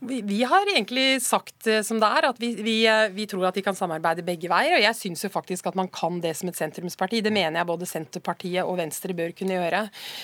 Vi, 0.01 0.43
har 0.49 0.69
egentlig 0.73 1.21
sagt 1.21 1.67
eh, 1.69 1.83
som 1.85 1.99
det 2.01 2.09
er, 2.09 2.27
at 2.31 2.39
vi, 2.41 2.55
vi, 2.65 2.75
eh, 2.89 3.11
vi, 3.13 3.27
tror 3.29 3.51
at 3.51 3.57
de 3.59 3.63
kan 3.65 3.77
samarbeide 3.77 4.25
begge 4.25 4.49
veier. 4.49 4.79
Og 4.79 4.81
jeg 4.81 4.97
syns 4.97 5.25
jo 5.27 5.29
faktisk 5.33 5.67
at 5.69 5.77
man 5.77 5.91
kan 5.93 6.23
det 6.25 6.33
som 6.39 6.49
et 6.49 6.57
sentrumsparti. 6.57 7.21
Det 7.21 7.33
mener 7.35 7.61
jeg 7.61 7.69
både 7.69 7.89
Senterpartiet 7.89 8.65
og 8.65 8.79
Venstre 8.81 9.13
bør 9.17 9.35
kunne 9.37 9.59
gjøre. 9.59 9.83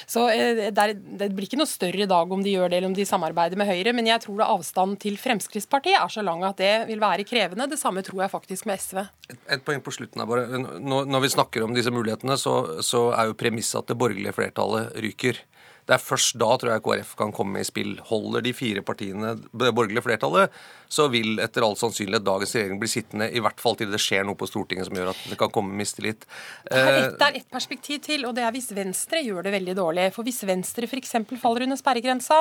Så 0.09 0.25
eh, 0.33 0.62
det, 0.73 0.87
det 1.21 1.29
blir 1.37 1.49
ikke 1.49 1.61
noe 1.61 1.69
større 1.69 2.07
i 2.07 2.09
dag 2.09 2.33
om 2.33 2.45
de 2.45 2.55
gjør 2.55 2.73
det 2.73 2.79
eller 2.79 2.89
om 2.89 2.97
de 2.97 3.05
samarbeider 3.09 3.61
med 3.61 3.69
Høyre, 3.69 3.93
men 3.97 4.09
jeg 4.09 4.25
tror 4.25 4.41
det 4.41 4.49
avstanden 4.55 5.01
til 5.03 5.19
Fremskrittspartiet 5.21 5.99
er 5.99 6.15
så 6.15 6.25
lang 6.25 6.47
at 6.49 6.57
det 6.62 6.73
vil 6.89 7.03
være 7.03 7.27
krevende. 7.29 7.69
Det 7.69 7.81
samme 7.81 8.05
tror 8.07 8.25
jeg 8.25 8.33
faktisk 8.33 8.71
med 8.71 8.81
SV. 8.81 9.03
Et, 9.29 9.43
et 9.59 9.67
poeng 9.67 9.85
på 9.85 9.93
slutten 9.93 10.25
her 10.25 10.31
bare. 10.31 10.62
Når, 10.81 11.05
når 11.11 11.27
vi 11.27 11.35
snakker 11.37 11.67
om 11.67 11.77
disse 11.77 11.93
mulighetene, 11.93 12.39
så, 12.41 12.81
så 12.87 13.11
er 13.12 13.29
jo 13.29 13.37
premisset 13.37 13.83
at 13.83 13.93
det 13.93 14.01
borgerlige 14.01 14.33
flertallet 14.39 14.97
ryker. 15.05 15.45
Det 15.87 15.94
er 15.94 16.03
først 16.03 16.35
da 16.40 16.49
tror 16.59 16.72
jeg 16.72 16.83
KrF 16.83 17.12
kan 17.18 17.35
komme 17.35 17.62
i 17.62 17.66
spill. 17.66 17.94
Holder 18.09 18.42
de 18.42 18.55
fire 18.57 18.83
partiene 18.87 19.37
det 19.38 19.70
borgerlige 19.75 20.03
flertallet, 20.03 20.51
så 20.88 21.09
vil 21.12 21.40
etter 21.42 21.64
all 21.66 21.77
sannsynlighet 21.79 22.25
dagens 22.27 22.55
regjering 22.57 22.81
bli 22.81 22.90
sittende, 22.90 23.31
i 23.31 23.42
hvert 23.42 23.61
fall 23.62 23.77
til 23.79 23.90
det 23.92 24.01
skjer 24.03 24.27
noe 24.27 24.38
på 24.38 24.49
Stortinget 24.49 24.88
som 24.88 24.99
gjør 24.99 25.12
at 25.12 25.22
det 25.31 25.38
kan 25.40 25.53
komme 25.53 25.75
mistillit. 25.77 26.27
Det 26.68 26.83
er 26.83 27.01
ett 27.07 27.46
et 27.46 27.49
perspektiv 27.53 28.01
til, 28.05 28.25
og 28.27 28.35
det 28.37 28.44
er 28.46 28.53
hvis 28.55 28.70
Venstre 28.75 29.20
gjør 29.25 29.46
det 29.46 29.53
veldig 29.55 29.75
dårlig. 29.77 30.07
For 30.14 30.27
hvis 30.27 30.42
Venstre 30.49 30.88
f.eks. 30.88 31.14
faller 31.40 31.66
under 31.66 31.79
sperregrensa, 31.79 32.38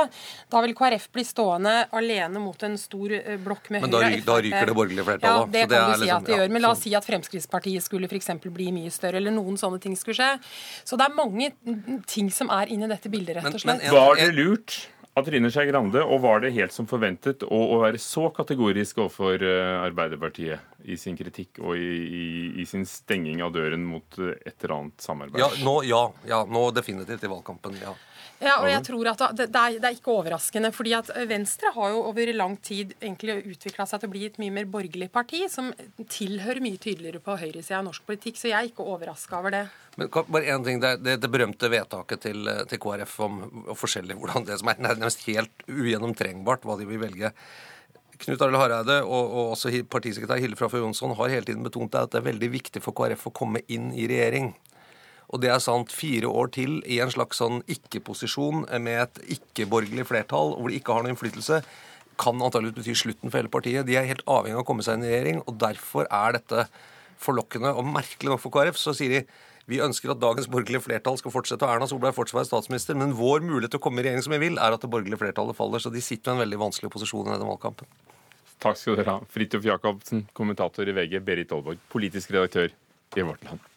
da 0.51 0.61
vil 0.65 0.75
KrF 0.77 1.09
bli 1.15 1.25
stående 1.27 1.73
alene 1.95 2.41
mot 2.41 2.63
en 2.67 2.77
stor 2.79 3.13
eh, 3.17 3.35
blokk 3.41 3.69
med 3.73 3.85
Men 3.85 3.93
da, 3.93 4.03
Høyre 4.05 4.19
Men 4.19 4.25
da 4.29 4.37
ryker 4.45 4.71
det 4.71 4.77
borgerlige 4.79 5.07
flertallet. 5.09 5.45
Ja, 5.45 5.51
det 5.51 5.65
kan 5.65 5.75
det 5.75 5.81
du 5.81 5.93
si 5.93 6.05
liksom, 6.05 6.17
at 6.17 6.29
det 6.29 6.39
gjør. 6.39 6.55
Men 6.55 6.65
la 6.65 6.73
oss 6.75 6.83
si 6.85 6.95
at 6.97 7.07
Fremskrittspartiet 7.07 7.85
skulle 7.85 8.09
f.eks. 8.09 8.31
bli 8.45 8.71
mye 8.75 8.93
større, 8.93 9.21
eller 9.21 9.35
noen 9.35 9.59
sånne 9.59 9.81
ting 9.83 9.97
skulle 9.99 10.17
skje. 10.19 10.31
Så 10.87 10.99
det 10.99 11.09
er 11.09 11.17
mange 11.17 11.51
ting 12.09 12.31
som 12.33 12.51
er 12.53 12.71
inni 12.73 12.89
dette 12.91 13.11
bildet 13.11 13.39
rett 13.39 13.51
og 13.51 13.61
slett. 13.61 13.83
Men, 13.83 13.95
var 13.95 14.19
det 14.19 14.31
lurt 14.35 14.79
av 15.15 15.23
Trine 15.23 15.47
Skei 15.51 15.69
Grande, 15.69 16.01
og 16.03 16.19
var 16.25 16.41
det 16.43 16.51
helt 16.57 16.73
som 16.75 16.87
forventet 16.89 17.45
å, 17.47 17.59
å 17.75 17.77
være 17.85 17.99
så 18.01 18.27
kategorisk 18.35 18.99
overfor 18.99 19.43
uh, 19.47 19.83
Arbeiderpartiet 19.85 20.83
i 20.83 20.97
sin 20.99 21.15
kritikk 21.15 21.61
og 21.63 21.79
i, 21.79 21.91
i, 22.03 22.25
i, 22.59 22.65
sin 22.67 22.83
stenging 22.89 23.39
av 23.45 23.53
døren 23.55 23.85
mot 23.87 24.19
uh, 24.19 24.33
et 24.43 24.57
eller 24.59 24.75
annet 24.75 25.05
samarbeid? 25.07 25.39
Ja, 25.39 25.47
nå, 25.63 25.77
ja, 25.87 26.01
ja, 26.27 26.41
nå 26.43 26.65
definitivt 26.75 27.23
i 27.23 27.31
valgkampen. 27.31 27.79
ja. 27.79 27.95
Ja, 28.43 28.57
og 28.59 28.67
jeg 28.67 28.81
tror 28.83 29.07
at 29.13 29.21
det, 29.37 29.47
det, 29.53 29.59
er, 29.61 29.77
det, 29.79 29.87
er, 29.87 29.95
ikke 29.95 30.11
overraskende. 30.11 30.71
fordi 30.75 30.93
at 30.97 31.11
Venstre 31.29 31.71
har 31.75 31.93
jo 31.93 32.01
over 32.09 32.31
lang 32.35 32.57
tid 32.59 32.91
egentlig 32.99 33.37
utvikla 33.55 33.85
seg 33.87 34.01
til 34.01 34.09
å 34.09 34.13
bli 34.15 34.25
et 34.27 34.39
mye 34.41 34.53
mer 34.57 34.67
borgerlig 34.69 35.07
parti, 35.13 35.45
som 35.51 35.71
tilhører 36.11 36.63
mye 36.63 36.81
tydeligere 36.81 37.23
på 37.23 37.37
høyresida 37.39 37.79
av 37.79 37.87
norsk 37.87 38.03
politikk. 38.07 38.39
Så 38.39 38.51
jeg 38.51 38.57
er 38.59 38.71
ikke 38.71 38.83
overraska 38.83 39.39
over 39.39 39.55
det. 39.55 39.63
Men 39.95 40.11
bare 40.11 40.51
en 40.51 40.65
ting, 40.65 40.81
Det, 40.83 40.97
det, 41.05 41.19
det 41.23 41.31
berømte 41.31 41.71
vedtaket 41.71 42.25
til, 42.27 42.51
til 42.67 42.81
KrF 42.83 43.15
om, 43.23 43.39
om 43.63 43.79
forskjellig 43.79 44.19
hvordan 44.19 44.49
det 44.49 44.59
som 44.59 44.73
er 44.73 44.83
nærmest 44.83 45.23
helt 45.29 45.65
ugjennomtrengbart, 45.71 46.67
hva 46.67 46.75
de 46.79 46.89
vil 46.89 46.99
velge. 47.05 47.31
Knut 48.19 48.41
Arild 48.41 48.59
Hareide 48.59 49.01
og, 49.03 49.23
og 49.23 49.53
også 49.55 49.71
partisekretær 49.91 50.39
Hille 50.39 50.55
Frafjord 50.59 50.85
Jonsson 50.85 51.15
har 51.17 51.31
hele 51.33 51.47
tiden 51.47 51.65
betont 51.65 51.95
at 51.99 52.13
det 52.13 52.21
er 52.21 52.29
veldig 52.29 52.51
viktig 52.53 52.83
for 52.83 52.95
KrF 52.95 53.27
å 53.27 53.35
komme 53.35 53.63
inn 53.71 53.91
i 53.95 54.07
regjering. 54.11 54.53
Og 55.35 55.41
det 55.43 55.51
er 55.51 55.59
sant 55.59 55.91
fire 55.91 56.29
år 56.31 56.53
til 56.55 56.77
i 56.87 57.01
en 57.03 57.11
slags 57.11 57.41
sånn 57.41 57.59
ikke-posisjon 57.67 58.63
med 58.79 59.01
et 59.01 59.17
ikke-borgerlig 59.35 60.05
flertall 60.07 60.53
hvor 60.55 60.71
de 60.71 60.79
ikke 60.79 60.95
har 60.95 61.03
noen 61.03 61.11
innflytelse, 61.11 61.59
kan 62.15 62.39
antakeligvis 62.39 62.77
bety 62.77 62.93
slutten 62.95 63.31
for 63.31 63.41
hele 63.41 63.51
partiet. 63.51 63.83
De 63.83 63.97
er 63.99 64.07
helt 64.07 64.23
avhengig 64.31 64.55
av 64.55 64.63
å 64.63 64.69
komme 64.69 64.85
seg 64.85 64.95
inn 64.95 65.03
i 65.03 65.11
regjering, 65.11 65.41
og 65.43 65.57
derfor 65.59 66.07
er 66.07 66.37
dette 66.37 66.69
forlokkende. 67.19 67.73
Og 67.75 67.83
merkelig 67.89 68.31
nok 68.31 68.43
for 68.45 68.55
KrF 68.55 68.79
så 68.79 68.95
sier 68.95 69.17
de 69.17 69.25
vi 69.65 69.81
ønsker 69.81 70.13
at 70.13 70.21
dagens 70.21 70.47
borgerlige 70.51 70.85
flertall 70.85 71.17
skal 71.17 71.33
fortsette, 71.33 71.65
og 71.65 71.73
Erna 71.73 71.89
Solberg 71.89 72.15
fortsatt 72.15 72.37
være 72.37 72.49
statsminister, 72.51 72.95
men 73.01 73.15
vår 73.17 73.41
mulighet 73.43 73.73
til 73.75 73.81
å 73.81 73.85
komme 73.87 73.99
i 73.99 74.05
regjering 74.05 74.23
som 74.23 74.35
vi 74.37 74.41
vil, 74.45 74.59
er 74.61 74.77
at 74.77 74.83
det 74.85 74.91
borgerlige 74.93 75.19
flertallet 75.19 75.57
faller. 75.57 75.81
Så 75.81 75.91
de 75.91 76.03
sitter 76.05 76.31
med 76.31 76.37
en 76.37 76.45
veldig 76.45 76.63
vanskelig 76.67 76.93
posisjon 76.93 77.27
i 77.27 77.33
denne 77.33 77.49
valgkampen. 77.49 77.89
Takk 78.61 78.79
skal 78.79 79.01
dere 79.01 79.17
ha. 79.17 79.29
Fridtjof 79.35 79.65
Jacobsen, 79.67 80.27
kommentator 80.37 80.87
i 80.87 80.95
VG, 80.95 81.17
Berit 81.25 81.51
Aalborg, 81.51 81.81
politisk 81.91 82.31
redaktør 82.37 82.69
i 83.17 83.25
Vårt 83.25 83.49
Land. 83.49 83.71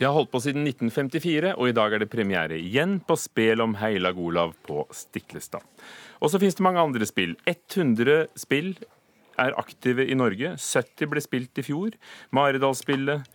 De 0.00 0.06
har 0.08 0.14
holdt 0.16 0.30
på 0.32 0.40
siden 0.40 0.64
1954, 0.64 1.50
og 1.60 1.68
i 1.68 1.74
dag 1.76 1.92
er 1.92 2.00
det 2.00 2.06
premiere 2.08 2.56
igjen 2.56 2.94
på 3.04 3.18
Spel 3.20 3.60
om 3.60 3.74
Heilag 3.76 4.16
Olav 4.16 4.54
på 4.64 4.86
Stiklestad. 4.96 5.60
Og 6.24 6.32
så 6.32 6.38
finnes 6.40 6.56
det 6.56 6.64
mange 6.64 6.80
andre 6.80 7.04
spill. 7.04 7.34
100 7.44 8.30
spill 8.40 8.70
er 9.44 9.58
aktive 9.60 10.06
i 10.08 10.16
Norge. 10.16 10.54
70 10.56 11.10
ble 11.12 11.20
spilt 11.20 11.60
i 11.60 11.64
fjor. 11.66 11.98
Maridalsspillet, 12.32 13.28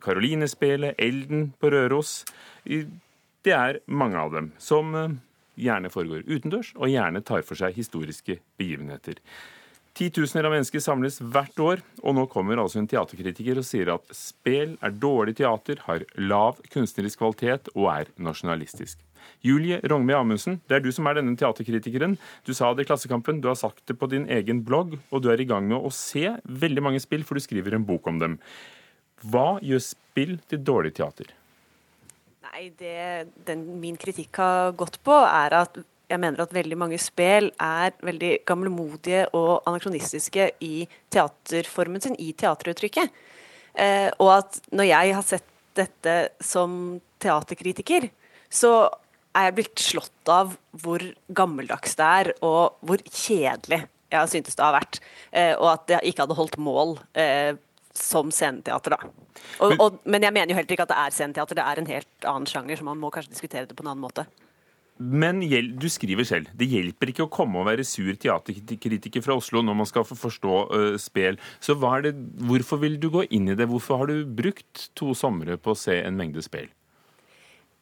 Karolinespillet, 0.00 0.94
eh, 0.96 1.04
Elden 1.04 1.50
på 1.60 1.68
Røros. 1.76 2.14
Det 2.64 3.52
er 3.52 3.82
mange 3.84 4.16
av 4.16 4.32
dem 4.32 4.52
som 4.56 4.94
eh, 4.96 5.18
gjerne 5.68 5.92
foregår 5.92 6.24
utendørs, 6.24 6.72
og 6.80 6.88
gjerne 6.88 7.20
tar 7.20 7.44
for 7.44 7.60
seg 7.60 7.76
historiske 7.76 8.38
begivenheter. 8.56 9.20
Titusener 9.94 10.48
av 10.48 10.50
mennesker 10.56 10.82
samles 10.82 11.20
hvert 11.22 11.60
år, 11.62 11.82
og 12.02 12.16
nå 12.16 12.24
kommer 12.26 12.58
altså 12.58 12.80
en 12.80 12.88
teaterkritiker 12.90 13.60
og 13.60 13.66
sier 13.68 13.92
at 13.92 14.08
spel 14.16 14.72
er 14.82 14.94
dårlig 14.98 15.36
teater, 15.38 15.78
har 15.86 16.02
lav 16.18 16.58
kunstnerisk 16.72 17.20
kvalitet 17.20 17.70
og 17.76 17.86
er 17.92 18.10
nasjonalistisk. 18.18 18.98
Julie 19.46 19.78
Rognve 19.86 20.16
Amundsen, 20.18 20.58
det 20.66 20.80
er 20.80 20.82
du 20.82 20.90
som 20.92 21.06
er 21.06 21.20
denne 21.20 21.36
teaterkritikeren. 21.38 22.18
Du 22.42 22.50
sa 22.58 22.72
det 22.74 22.88
i 22.88 22.90
Klassekampen, 22.90 23.38
du 23.38 23.46
har 23.52 23.58
sagt 23.60 23.84
det 23.86 23.94
på 24.00 24.10
din 24.10 24.26
egen 24.26 24.64
blogg, 24.66 24.98
og 25.14 25.22
du 25.22 25.30
er 25.30 25.40
i 25.40 25.46
gang 25.46 25.70
med 25.70 25.78
å 25.78 25.94
se 25.94 26.26
veldig 26.42 26.84
mange 26.88 27.02
spill, 27.04 27.22
for 27.22 27.38
du 27.38 27.46
skriver 27.46 27.78
en 27.78 27.86
bok 27.86 28.10
om 28.10 28.18
dem. 28.18 28.36
Hva 29.22 29.60
gjør 29.62 29.86
spill 29.94 30.36
til 30.50 30.66
dårlig 30.66 30.96
teater? 30.98 31.30
Nei, 32.50 32.66
det 32.82 33.30
den 33.46 33.64
min 33.78 33.96
kritikk 34.00 34.42
har 34.42 34.74
gått 34.74 34.98
på, 35.06 35.22
er 35.22 35.60
at 35.62 35.78
jeg 36.14 36.22
mener 36.22 36.44
at 36.44 36.54
veldig 36.54 36.78
mange 36.78 36.98
spel 37.02 37.50
er 37.62 37.94
veldig 38.04 38.32
gamlemodige 38.48 39.26
og 39.36 39.66
anachronistiske 39.68 40.50
i 40.64 40.86
teaterformen 41.12 42.02
sin, 42.04 42.18
i 42.18 42.32
teateruttrykket. 42.38 43.22
Eh, 43.74 44.10
og 44.22 44.30
at 44.38 44.60
når 44.74 44.90
jeg 44.90 45.16
har 45.18 45.26
sett 45.26 45.50
dette 45.74 46.14
som 46.44 47.00
teaterkritiker, 47.22 48.06
så 48.52 48.86
er 49.34 49.48
jeg 49.48 49.56
blitt 49.56 49.82
slått 49.82 50.30
av 50.30 50.54
hvor 50.84 51.02
gammeldags 51.34 51.96
det 51.98 52.10
er, 52.20 52.32
og 52.46 52.78
hvor 52.86 53.02
kjedelig 53.10 53.82
jeg 54.14 54.20
har 54.20 54.30
syntes 54.30 54.54
det 54.54 54.62
har 54.62 54.76
vært. 54.76 55.00
Eh, 55.34 55.54
og 55.58 55.68
at 55.72 55.88
det 55.90 56.02
ikke 56.06 56.22
hadde 56.22 56.38
holdt 56.38 56.60
mål 56.62 56.96
eh, 57.18 57.56
som 57.94 58.30
sceneteater, 58.34 58.94
da. 58.94 59.10
Og, 59.58 59.72
men, 59.72 59.80
og, 59.82 59.98
men 60.06 60.26
jeg 60.26 60.34
mener 60.36 60.52
jo 60.52 60.58
heller 60.60 60.76
ikke 60.76 60.86
at 60.86 60.92
det 60.92 61.00
er 61.02 61.16
sceneteater, 61.16 61.58
det 61.58 61.66
er 61.66 61.80
en 61.80 61.90
helt 61.90 62.28
annen 62.30 62.48
sjanger, 62.50 62.78
så 62.78 62.86
man 62.86 63.00
må 63.02 63.10
kanskje 63.14 63.34
diskutere 63.34 63.66
det 63.66 63.74
på 63.74 63.82
en 63.82 63.90
annen 63.90 64.04
måte. 64.04 64.26
Men 64.98 65.40
du 65.42 65.86
skriver 65.90 66.26
selv 66.26 66.50
det 66.54 66.68
hjelper 66.70 67.10
ikke 67.10 67.24
å 67.26 67.32
komme 67.32 67.58
og 67.58 67.66
være 67.66 67.86
sur 67.86 68.12
teaterkritiker 68.14 69.24
fra 69.24 69.34
Oslo 69.40 69.62
når 69.64 69.78
man 69.80 69.88
skal 69.90 70.06
forstå 70.06 70.58
uh, 70.70 70.94
spel. 71.02 71.40
Så 71.58 71.74
det, 72.04 72.14
hvorfor 72.46 72.78
vil 72.84 73.00
du 73.02 73.08
gå 73.10 73.24
inn 73.34 73.50
i 73.50 73.56
det? 73.58 73.66
Hvorfor 73.70 74.02
har 74.02 74.12
du 74.12 74.22
brukt 74.24 74.90
to 74.94 75.10
somre 75.18 75.58
på 75.58 75.74
å 75.74 75.78
se 75.78 75.98
en 75.98 76.14
mengde 76.18 76.44
spel? 76.46 76.70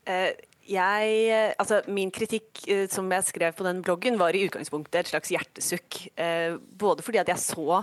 Uh, 0.08 0.32
jeg, 0.64 1.52
altså 1.60 1.82
Min 1.92 2.10
kritikk 2.14 2.64
uh, 2.70 2.86
som 2.88 3.10
jeg 3.12 3.28
skrev 3.28 3.58
på 3.58 3.66
den 3.68 3.84
bloggen, 3.84 4.16
var 4.16 4.32
i 4.32 4.46
utgangspunktet 4.48 5.02
et 5.02 5.12
slags 5.12 5.34
hjertesukk. 5.34 6.06
både 6.80 7.04
fordi 7.04 7.20
at 7.20 7.28
jeg 7.28 7.44
så 7.44 7.82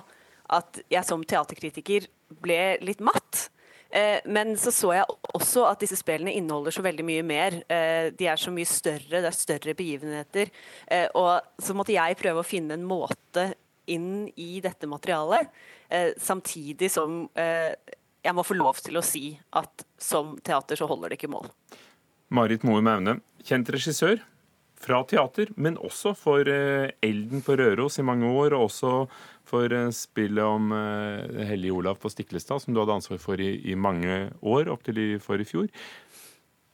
at 0.49 0.81
jeg 0.89 1.05
som 1.05 1.21
teaterkritiker 1.21 2.09
ble 2.41 2.79
litt 2.81 3.01
matt. 3.05 3.49
Eh, 3.89 4.19
men 4.25 4.53
så 4.57 4.71
så 4.73 4.91
jeg 4.93 5.17
også 5.33 5.63
at 5.69 5.81
disse 5.81 5.97
spillene 5.97 6.35
inneholder 6.37 6.75
så 6.75 6.83
veldig 6.85 7.05
mye 7.05 7.23
mer. 7.25 7.57
Eh, 7.71 8.11
de 8.13 8.29
er 8.29 8.39
så 8.39 8.53
mye 8.53 8.69
større, 8.69 9.21
det 9.21 9.29
er 9.31 9.35
større 9.37 9.75
begivenheter. 9.77 10.51
Eh, 10.87 11.07
og 11.17 11.41
så 11.61 11.75
måtte 11.77 11.95
jeg 11.95 12.19
prøve 12.19 12.43
å 12.43 12.47
finne 12.47 12.77
en 12.77 12.85
måte 12.87 13.49
inn 13.89 14.27
i 14.37 14.59
dette 14.61 14.85
materialet, 14.85 15.47
samtidig 16.21 16.91
som 16.93 17.23
jeg 17.33 18.33
må 18.37 18.43
få 18.45 18.53
lov 18.53 18.77
til 18.85 18.99
å 18.99 19.01
si 19.01 19.31
at 19.57 19.81
som 19.97 20.35
teater 20.45 20.77
så 20.77 20.85
holder 20.85 21.09
det 21.09 21.17
ikke 21.17 21.31
mål. 21.33 21.47
Marit 22.37 22.61
Moe 22.67 22.83
Maune, 22.85 23.15
kjent 23.41 23.71
regissør 23.73 24.21
fra 24.79 25.01
teater, 25.03 25.51
men 25.55 25.77
også 25.77 26.13
for 26.15 26.47
Elden 26.47 27.43
på 27.43 27.57
Røros 27.59 27.99
i 27.99 28.05
mange 28.05 28.29
år, 28.31 28.55
og 28.55 28.69
også 28.69 28.93
for 29.49 29.73
eh, 29.73 29.89
spillet 29.95 30.45
om 30.45 30.71
Hellig 30.71 31.49
Hellige 31.49 31.75
Olav 31.75 31.99
på 31.99 32.11
Stiklestad, 32.11 32.63
som 32.63 32.73
du 32.73 32.81
hadde 32.83 32.99
ansvar 32.99 33.19
for 33.21 33.41
i, 33.41 33.55
i 33.71 33.75
mange 33.75 34.29
år, 34.41 34.71
opp 34.71 34.85
til 34.87 35.01
i 35.01 35.09
for 35.23 35.41
i 35.41 35.47
fjor. 35.47 35.69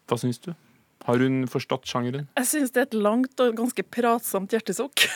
Hva 0.06 0.20
syns 0.22 0.41
du? 0.44 0.54
Har 1.06 1.22
hun 1.22 1.44
forstått 1.52 1.86
sjangeren? 1.86 2.26
Jeg 2.39 2.48
syns 2.50 2.72
det 2.74 2.82
er 2.82 2.88
et 2.88 2.96
langt 2.98 3.41
og 3.44 3.58
ganske 3.60 3.86
pratsomt 3.98 4.56
hjertesukk. 4.56 5.08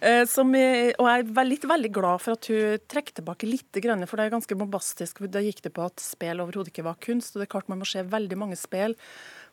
Eh, 0.00 0.24
og 0.24 0.54
jeg 0.56 0.94
er 0.96 1.26
veldig, 1.36 1.56
veldig 1.68 1.88
glad 1.92 2.22
for 2.24 2.32
at 2.32 2.46
hun 2.48 2.80
trekker 2.88 3.18
tilbake 3.18 3.48
litt, 3.48 3.68
for 4.08 4.16
det 4.16 4.24
er 4.24 4.32
ganske 4.32 4.56
bombastisk. 4.56 5.20
Da 5.28 5.42
gikk 5.44 5.60
det 5.66 5.74
på 5.76 5.84
at 5.84 6.00
spill 6.00 6.40
overhodet 6.40 6.72
ikke 6.72 6.86
var 6.86 6.96
kunst. 7.04 7.34
og 7.34 7.42
det 7.42 7.48
er 7.48 7.52
klart 7.52 7.68
Man 7.68 7.82
må 7.82 7.88
se 7.88 8.00
veldig 8.00 8.38
mange 8.40 8.56
spill 8.56 8.96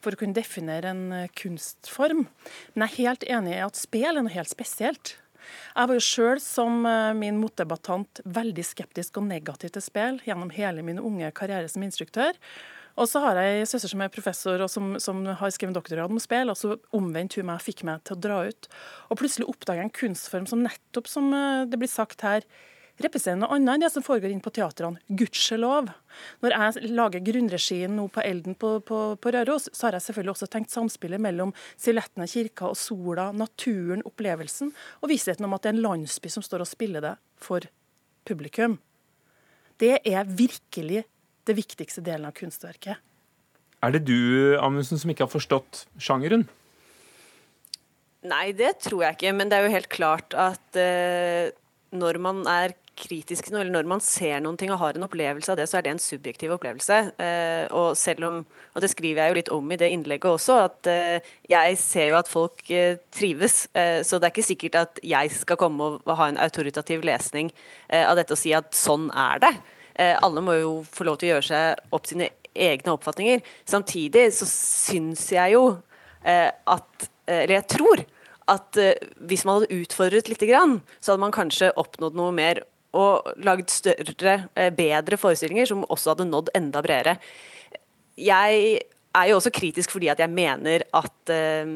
for 0.04 0.16
å 0.16 0.20
kunne 0.20 0.38
definere 0.38 0.92
en 0.94 1.30
kunstform. 1.38 2.26
Men 2.74 2.86
jeg 2.86 2.92
er 2.92 3.08
helt 3.08 3.30
enig 3.38 3.56
i 3.56 3.64
at 3.66 3.80
spel 3.80 4.12
er 4.14 4.24
noe 4.24 4.36
helt 4.36 4.52
spesielt. 4.52 5.18
Jeg 5.48 5.90
var 5.90 5.98
jo 5.98 6.04
sjøl 6.04 6.42
som 6.44 6.82
eh, 6.88 7.14
min 7.18 7.40
motdebattant 7.42 8.22
veldig 8.26 8.66
skeptisk 8.66 9.20
og 9.22 9.28
negativ 9.30 9.74
til 9.76 9.84
spill 9.86 10.20
gjennom 10.26 10.52
hele 10.56 10.84
min 10.86 11.02
unge 11.02 11.30
karriere 11.38 11.70
som 11.72 11.86
instruktør. 11.86 12.38
Og 12.98 13.06
så 13.06 13.22
har 13.22 13.38
jeg 13.38 13.60
en 13.62 13.70
søster 13.70 13.92
som 13.92 14.02
er 14.02 14.14
professor 14.14 14.64
og 14.66 14.72
som, 14.74 14.96
som 15.02 15.22
har 15.40 15.52
skrevet 15.54 15.78
doktorgrad 15.78 16.14
om 16.14 16.22
spill. 16.22 16.50
og 16.50 16.58
så 16.58 16.80
omvendt 16.98 17.38
hun 17.38 17.46
meg 17.52 17.62
fikk 17.62 17.86
meg 17.86 18.02
til 18.08 18.18
å 18.18 18.24
dra 18.26 18.40
ut. 18.50 18.70
Og 19.12 19.22
plutselig 19.22 19.50
oppdager 19.52 19.84
jeg 19.84 19.90
en 19.90 20.00
kunstform 20.00 20.50
som 20.50 20.66
nettopp, 20.66 21.12
som 21.12 21.30
eh, 21.34 21.68
det 21.70 21.80
blir 21.80 21.92
sagt 21.92 22.26
her, 22.26 22.48
representerer 23.04 23.40
noe 23.42 23.56
annet 23.56 23.76
enn 23.76 23.86
det 23.86 23.92
som 23.94 24.06
foregår 24.06 24.32
inn 24.34 24.42
på 24.44 24.54
teatrene. 24.56 25.02
Gudskjelov. 25.08 25.92
Når 26.44 26.56
jeg 26.56 26.92
lager 26.98 27.24
grunnregien 27.26 27.94
nå 27.98 28.08
på 28.14 28.24
Elden 28.26 28.58
på, 28.58 28.78
på, 28.86 29.02
på, 29.22 29.34
Røros, 29.36 29.68
så 29.72 29.88
har 29.88 29.98
jeg 29.98 30.08
selvfølgelig 30.08 30.34
også 30.34 30.50
tenkt 30.54 30.74
samspillet 30.74 31.22
mellom 31.22 31.54
silhuetten 31.78 32.26
av 32.26 32.32
kirka 32.32 32.72
og 32.72 32.80
sola, 32.80 33.30
naturen, 33.38 34.02
opplevelsen, 34.08 34.74
og 35.02 35.12
vissheten 35.14 35.46
om 35.46 35.54
at 35.58 35.66
det 35.66 35.74
er 35.74 35.78
en 35.78 35.86
landsby 35.86 36.32
som 36.34 36.46
står 36.46 36.66
og 36.66 36.72
spiller 36.72 37.06
det 37.06 37.16
for 37.42 37.70
publikum. 38.28 38.80
Det 39.78 40.00
er 40.02 40.26
virkelig 40.26 41.06
det 41.48 41.56
viktigste 41.58 42.02
delen 42.04 42.28
av 42.28 42.36
kunstverket. 42.38 42.98
Er 43.86 43.94
det 43.94 44.08
du 44.08 44.58
Amundsen, 44.58 44.98
som 44.98 45.12
ikke 45.14 45.28
har 45.28 45.32
forstått 45.32 45.86
sjangeren? 46.02 46.48
Nei, 48.28 48.50
det 48.58 48.80
tror 48.84 49.06
jeg 49.06 49.18
ikke. 49.18 49.34
Men 49.38 49.52
det 49.52 49.60
er 49.60 49.68
jo 49.68 49.76
helt 49.76 49.92
klart 49.94 50.34
at 50.34 50.80
eh, 50.82 51.54
når 51.96 52.20
man 52.24 52.42
er 52.50 52.74
kritisk 52.98 53.52
eller 53.52 53.70
når 53.72 53.88
man 53.90 54.02
ser 54.04 54.42
noen 54.44 54.58
ting 54.60 54.72
og 54.74 54.80
har 54.82 54.98
en 54.98 55.06
opplevelse 55.06 55.52
av 55.54 55.60
det, 55.60 55.68
så 55.70 55.80
er 55.80 55.86
det 55.86 55.94
en 55.94 56.02
subjektiv 56.02 56.54
opplevelse. 56.56 56.98
Uh, 57.20 57.66
og 57.78 57.90
selv 58.00 58.28
om, 58.28 58.40
og 58.74 58.84
det 58.84 58.92
skriver 58.92 59.22
jeg 59.22 59.32
jo 59.32 59.38
litt 59.38 59.52
om 59.54 59.72
i 59.72 59.80
det 59.80 59.92
innlegget 59.94 60.30
også, 60.32 60.58
at 60.66 60.90
uh, 60.90 61.32
jeg 61.50 61.80
ser 61.82 62.12
jo 62.12 62.20
at 62.20 62.32
folk 62.32 62.64
trives. 63.14 63.68
så 63.68 64.18
det 64.18 64.28
er 64.28 64.34
ikke 64.34 64.46
sikkert 64.46 64.76
at 64.80 65.00
jeg 65.06 65.32
skal 65.34 65.58
komme 65.60 65.86
og, 65.86 66.12
ha 66.18 66.28
en 66.30 66.40
autoritativ 66.42 67.04
lesning 67.06 67.50
av 67.94 68.18
dette 68.18 68.34
og 68.34 68.40
si 68.40 68.52
at 68.56 68.74
sånn 68.76 69.08
er 69.14 69.42
det. 69.44 69.52
alle 70.24 70.42
må 70.44 70.56
jo 70.58 70.72
få 70.92 71.06
lov 71.08 71.20
til 71.20 71.30
å 71.30 71.32
gjøre 71.36 71.48
seg 71.48 71.94
opp 71.96 72.10
sine 72.10 72.30
egne 72.54 72.94
oppfatninger. 72.94 73.44
Samtidig 73.70 74.26
så 74.38 74.48
syns 74.50 75.28
jeg 75.34 75.56
jo 75.56 75.64
at 76.24 77.10
Eller 77.28 77.58
jeg 77.60 77.68
tror 77.76 78.04
at 78.48 78.80
hvis 79.30 79.46
man 79.46 79.60
hadde 79.60 79.82
utfordret 79.82 80.30
litt, 80.32 80.44
så 80.44 81.14
hadde 81.14 81.24
man 81.24 81.36
kanskje 81.36 81.74
oppnådd 81.76 82.18
noe 82.18 82.34
mer 82.36 82.64
og 82.96 83.28
lagd 83.44 83.72
større, 83.74 84.38
uh, 84.58 84.70
bedre 84.76 85.20
forestillinger 85.20 85.70
som 85.70 85.86
også 85.88 86.14
hadde 86.14 86.30
nådd 86.30 86.54
enda 86.58 86.84
bredere. 86.86 87.18
Jeg 88.18 88.80
er 89.18 89.30
jo 89.30 89.38
også 89.38 89.54
kritisk 89.54 89.92
fordi 89.94 90.10
at 90.14 90.22
jeg 90.24 90.30
mener 90.34 90.86
at 90.98 91.34
uh, 91.34 91.76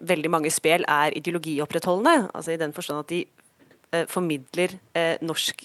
veldig 0.00 0.30
mange 0.30 0.52
spill 0.54 0.84
er 0.88 1.16
ideologiopprettholdende. 1.18 2.30
altså 2.34 2.52
I 2.52 2.60
den 2.60 2.72
forstand 2.72 2.98
at 2.98 3.08
de 3.10 3.24
formidler 4.10 4.72
norsk 5.22 5.60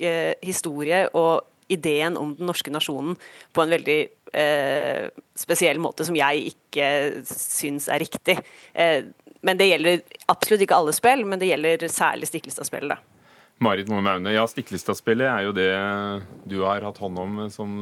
historie 0.46 1.10
og 1.18 1.46
ideen 1.70 2.18
om 2.18 2.34
den 2.36 2.50
norske 2.50 2.72
nasjonen 2.74 3.16
på 3.54 3.64
en 3.64 3.74
veldig 3.74 4.00
eh, 4.34 5.06
spesiell 5.38 5.80
måte 5.82 6.06
som 6.08 6.18
jeg 6.18 6.54
ikke 6.54 6.90
syns 7.30 7.90
er 7.92 8.02
riktig. 8.04 8.40
Eh, 8.74 9.06
men 9.46 9.60
det 9.60 9.70
gjelder 9.70 10.02
absolutt 10.32 10.66
ikke 10.66 10.80
alle 10.82 10.96
spill, 10.96 11.24
men 11.30 11.42
det 11.42 11.52
gjelder 11.52 11.88
særlig 11.94 12.30
Stiklestad-spillet. 12.30 13.06
Marit 13.60 13.90
Moe 13.92 14.04
Maune, 14.04 14.32
ja, 14.32 14.46
Stiklestad-spillet 14.48 15.28
er 15.28 15.48
jo 15.48 15.56
det 15.56 15.72
du 16.48 16.62
har 16.64 16.86
hatt 16.86 17.02
hånd 17.04 17.20
om 17.20 17.42
som 17.52 17.80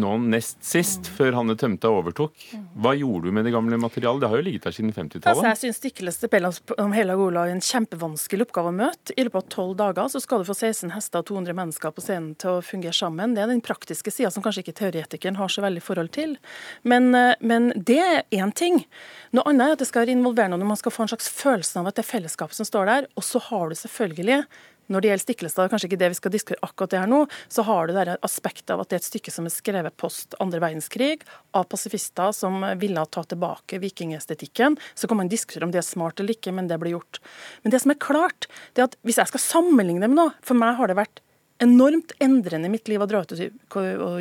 nå 0.00 0.10
nest 0.26 0.58
sist, 0.64 1.06
før 1.16 1.36
Hanne 1.38 1.54
Tømta 1.58 1.90
overtok. 1.94 2.34
Hva 2.82 2.94
gjorde 2.98 3.28
du 3.28 3.36
med 3.36 3.46
det 3.46 3.52
gamle 3.54 3.78
materialet? 3.78 4.24
Det 4.24 4.30
har 4.32 4.40
jo 4.40 4.46
ligget 4.46 4.66
der 4.66 4.74
siden 4.74 4.90
50-tallet. 4.90 5.28
Altså, 5.30 5.46
jeg 5.46 5.60
syns 5.60 5.78
Stikleste 5.78 6.30
Pellas 6.32 6.60
om 6.82 6.94
hele 6.96 7.14
Gola 7.18 7.44
er 7.46 7.54
en 7.54 7.62
kjempevanskelig 7.62 8.48
oppgave 8.48 8.72
å 8.72 8.76
møte. 8.76 9.14
I 9.14 9.26
løpet 9.26 9.40
av 9.40 9.54
tolv 9.54 9.76
dager 9.78 10.10
så 10.10 10.22
skal 10.22 10.42
du 10.42 10.48
få 10.48 10.56
16 10.56 10.90
hester 10.96 11.22
og 11.22 11.30
200 11.30 11.58
mennesker 11.60 11.94
på 11.94 12.04
scenen 12.04 12.34
til 12.42 12.56
å 12.56 12.64
fungere 12.66 12.96
sammen. 12.96 13.36
Det 13.36 13.44
er 13.44 13.52
den 13.52 13.62
praktiske 13.64 14.12
sida 14.14 14.32
som 14.34 14.42
kanskje 14.44 14.64
ikke 14.64 14.76
teoretikeren 14.82 15.38
har 15.38 15.52
så 15.52 15.62
veldig 15.64 15.84
forhold 15.84 16.14
til. 16.16 16.36
Men, 16.82 17.12
eh, 17.14 17.38
men 17.40 17.70
det 17.76 18.00
er 18.02 18.22
én 18.34 18.54
ting. 18.54 18.82
Noe 19.34 19.46
annet 19.50 19.66
er 19.66 19.78
at 19.78 19.84
det 19.84 19.90
skal 19.92 20.10
involvere 20.10 20.50
noen, 20.50 20.66
man 20.66 20.80
skal 20.80 20.94
få 20.94 21.06
en 21.06 21.14
slags 21.14 21.30
følelse 21.30 21.78
av 21.80 21.90
at 21.90 21.98
det 21.98 22.06
er 22.06 22.12
fellesskapet 22.12 22.58
som 22.58 22.66
står 22.66 22.90
der. 22.90 23.10
Og 23.14 23.26
så 23.26 23.42
har 23.50 23.70
du 23.70 23.78
selvfølgelig 23.78 24.42
når 24.92 25.00
det 25.00 25.10
gjelder 25.10 25.24
Stiklestad, 25.24 25.70
kanskje 25.72 25.90
ikke 25.90 26.00
det 26.02 26.10
vi 26.12 26.18
skal 26.18 26.34
diskutere 26.34 26.66
akkurat 26.66 26.94
det 26.94 27.02
her 27.02 27.10
nå, 27.10 27.22
så 27.52 27.64
har 27.66 27.88
du 27.88 27.96
det 27.96 28.16
aspektet 28.26 28.74
av 28.74 28.82
at 28.82 28.90
det 28.90 28.98
er 28.98 29.02
et 29.02 29.08
stykke 29.08 29.34
som 29.34 29.48
er 29.48 29.54
skrevet 29.54 29.96
post 30.00 30.36
andre 30.42 30.62
verdenskrig, 30.64 31.24
av 31.56 31.68
pasifister 31.70 32.34
som 32.36 32.64
ville 32.80 33.04
ta 33.14 33.24
tilbake 33.28 33.80
vikingestetikken. 33.82 34.78
Så 34.94 35.10
kan 35.10 35.20
man 35.20 35.32
diskutere 35.32 35.66
om 35.66 35.74
det 35.74 35.80
er 35.82 35.86
smart 35.86 36.20
eller 36.20 36.36
ikke, 36.36 36.54
men 36.54 36.68
det 36.70 36.80
blir 36.82 36.96
gjort. 36.96 37.22
Men 37.62 37.74
det 37.74 37.84
som 37.84 37.94
er 37.94 38.02
klart, 38.02 38.48
det 38.74 38.84
er 38.84 38.90
at 38.90 38.98
hvis 39.06 39.20
jeg 39.22 39.32
skal 39.32 39.46
sammenligne 39.46 40.08
med 40.08 40.18
noe, 40.18 40.34
for 40.44 40.58
meg 40.58 40.76
har 40.80 40.90
det 40.90 40.98
vært 41.00 41.24
enormt 41.62 42.12
endrende 42.22 42.68
i 42.68 42.72
mitt 42.72 42.88
liv 42.90 43.02
å 43.02 43.06
dra 43.08 43.22
ut 43.22 43.32
og, 43.34 43.40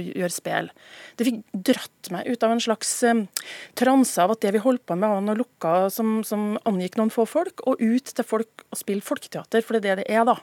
gjøre 0.03 0.31
spill. 0.33 0.69
Det 1.17 1.27
fikk 1.27 1.39
dratt 1.69 2.11
meg 2.13 2.29
ut 2.29 2.45
av 2.45 2.53
en 2.53 2.61
slags 2.61 2.91
um, 3.09 3.25
transe 3.79 4.21
av 4.21 4.35
at 4.35 4.43
det 4.45 4.53
vi 4.55 4.61
holdt 4.63 4.85
på 4.85 4.97
med 4.99 5.09
var 5.09 5.23
noe 5.25 5.39
lukka 5.39 5.73
som, 5.93 6.19
som 6.27 6.53
angikk 6.69 6.99
noen 6.99 7.13
få 7.13 7.25
folk, 7.29 7.65
og 7.65 7.81
ut 7.81 8.13
til 8.13 8.27
folk 8.27 8.65
og 8.69 8.79
spille 8.79 9.05
folketeater, 9.05 9.65
for 9.65 9.77
det 9.77 9.81
er 9.81 10.01
det 10.01 10.01
det 10.03 10.11
er, 10.11 10.25
da. 10.27 10.35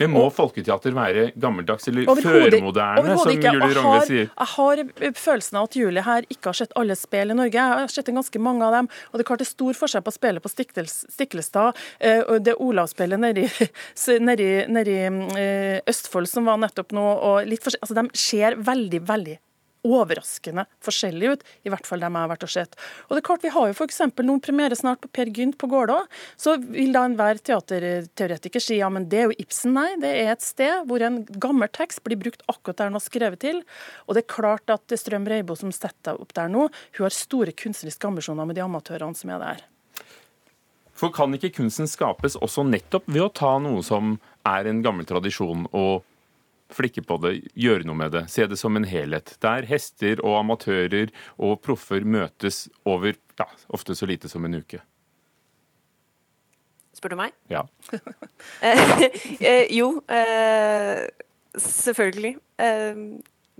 Men 0.00 0.12
må 0.14 0.24
og, 0.26 0.32
folketeater 0.34 0.94
være 0.96 1.26
gammeldags 1.38 1.88
eller 1.90 2.08
førmoderne, 2.08 3.16
som 3.20 3.32
Julie 3.36 3.74
Rangve 3.76 4.00
sier? 4.08 4.30
Jeg 4.30 4.50
har 4.54 4.82
følelsen 5.20 5.60
av 5.60 5.68
at 5.68 5.78
Julie 5.78 6.06
her 6.06 6.26
ikke 6.28 6.50
har 6.50 6.58
sett 6.62 6.74
alle 6.78 6.96
spill 6.98 7.34
i 7.34 7.38
Norge. 7.38 7.54
Jeg 7.58 7.84
har 7.84 7.92
sett 7.92 8.10
ganske 8.12 8.42
mange 8.42 8.66
av 8.66 8.76
dem. 8.78 8.90
Og 9.10 9.18
det 9.18 9.24
er 9.26 9.30
klart 9.30 9.44
det 9.44 9.48
er 9.48 9.52
stor 9.52 9.78
forskjell 9.78 10.06
på 10.06 10.16
spillet 10.16 10.44
på 10.44 10.52
Stiklestad 10.52 11.78
eh, 12.00 12.22
og 12.22 12.42
det 12.46 12.56
Olavspillet 12.62 13.22
nedi, 13.22 13.46
nedi, 14.26 14.50
nedi 14.72 14.98
eh, 15.06 15.78
Østfold 15.92 16.30
som 16.30 16.48
var 16.48 16.60
nettopp 16.62 16.94
nå, 16.96 17.06
og 17.30 17.48
litt 17.48 17.64
forskjell. 17.64 17.84
Altså, 17.86 17.98
de 18.00 18.26
ser 18.26 18.58
veldig, 18.62 19.02
veldig 19.08 19.38
overraskende 19.86 20.64
forskjellige 20.84 21.32
ut, 21.32 21.44
i 21.66 21.72
hvert 21.72 21.86
fall 21.88 22.02
dem 22.02 22.14
jeg 22.14 22.24
har 22.24 22.30
vært 22.30 22.46
og 22.46 22.52
sett. 22.54 22.76
Og 23.08 23.14
det 23.14 23.22
er 23.22 23.26
klart, 23.26 23.42
Vi 23.42 23.50
har 23.52 23.68
jo 23.68 23.74
f.eks. 23.74 24.00
noen 24.22 24.40
premiere 24.40 24.78
snart 24.78 25.00
på 25.02 25.10
Per 25.10 25.32
Gynt 25.34 25.58
på 25.58 25.66
Gålå. 25.66 25.98
Så 26.36 26.56
vil 26.62 26.94
da 26.94 27.04
enhver 27.08 27.40
teaterteoretiker 27.42 28.62
si 28.62 28.78
ja, 28.78 28.88
men 28.92 29.08
det 29.10 29.18
er 29.18 29.30
jo 29.30 29.38
Ibsen. 29.42 29.74
Nei, 29.74 29.96
det 30.02 30.12
er 30.20 30.32
et 30.36 30.44
sted 30.44 30.86
hvor 30.86 31.02
en 31.02 31.22
gammel 31.26 31.70
tekst 31.72 32.04
blir 32.06 32.20
brukt 32.20 32.44
akkurat 32.46 32.78
der 32.78 32.90
den 32.90 32.98
var 32.98 33.04
skrevet 33.04 33.42
til. 33.42 33.62
Og 34.06 34.14
det 34.14 34.24
er 34.24 34.34
klart 34.34 34.70
at 34.72 34.96
Strøm 34.98 35.26
Reibo 35.30 35.56
som 35.58 35.74
setter 35.74 36.20
opp 36.20 36.34
der 36.36 36.50
nå, 36.52 36.68
hun 36.68 37.06
har 37.06 37.14
store 37.14 37.54
kunstneriske 37.56 38.06
ambisjoner 38.06 38.46
med 38.46 38.58
de 38.58 38.64
amatørene 38.64 39.18
som 39.18 39.34
er 39.34 39.42
der. 39.42 39.66
For 40.92 41.10
kan 41.10 41.34
ikke 41.34 41.56
kunsten 41.56 41.88
skapes 41.90 42.36
også 42.38 42.62
nettopp 42.68 43.08
ved 43.10 43.24
å 43.24 43.32
ta 43.34 43.56
noe 43.58 43.82
som 43.82 44.18
er 44.46 44.68
en 44.70 44.82
gammel 44.84 45.06
tradisjon, 45.08 45.64
og 45.72 46.04
flikke 46.76 47.04
på 47.06 47.18
det, 47.22 47.34
gjøre 47.58 47.86
noe 47.88 47.98
med 47.98 48.14
det. 48.14 48.24
Se 48.32 48.46
det 48.48 48.58
som 48.60 48.76
en 48.78 48.86
helhet. 48.88 49.34
Der 49.44 49.66
hester 49.68 50.22
og 50.24 50.38
amatører 50.40 51.12
og 51.38 51.60
proffer 51.64 52.06
møtes 52.06 52.66
over 52.88 53.16
ja, 53.38 53.48
ofte 53.72 53.96
så 53.98 54.08
lite 54.08 54.30
som 54.32 54.44
en 54.48 54.60
uke. 54.60 54.82
Spør 56.96 57.14
du 57.14 57.18
meg? 57.22 57.36
Ja. 57.50 57.64
eh, 58.68 59.66
jo, 59.72 59.94
eh, 60.12 61.06
selvfølgelig. 61.58 62.36
Eh, 62.62 63.06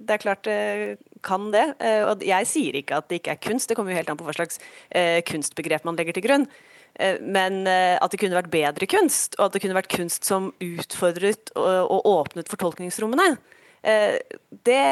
det 0.03 0.15
er 0.15 0.23
klart 0.23 0.45
det 0.47 0.99
kan 1.25 1.51
det. 1.55 1.65
Eh, 1.83 2.03
og 2.09 2.23
jeg 2.27 2.49
sier 2.51 2.77
ikke 2.79 2.99
at 3.01 3.09
det 3.11 3.21
ikke 3.21 3.37
er 3.37 3.43
kunst, 3.43 3.71
det 3.71 3.79
kommer 3.79 3.95
jo 3.95 4.01
helt 4.01 4.13
an 4.13 4.21
på 4.21 4.27
hva 4.27 4.35
slags 4.37 4.61
eh, 4.91 5.21
kunstbegrep 5.27 5.87
man 5.89 5.99
legger 5.99 6.17
til 6.17 6.27
grunn. 6.27 6.47
Eh, 7.03 7.21
men 7.21 7.67
eh, 7.67 7.97
at 7.99 8.13
det 8.13 8.21
kunne 8.23 8.39
vært 8.39 8.53
bedre 8.53 8.89
kunst, 8.91 9.37
og 9.39 9.49
at 9.49 9.57
det 9.57 9.65
kunne 9.65 9.79
vært 9.79 9.93
kunst 9.93 10.29
som 10.29 10.51
utfordret 10.63 11.53
og, 11.59 12.03
åpnet 12.09 12.51
fortolkningsrommene, 12.53 13.35
eh, 13.83 14.19
det 14.69 14.83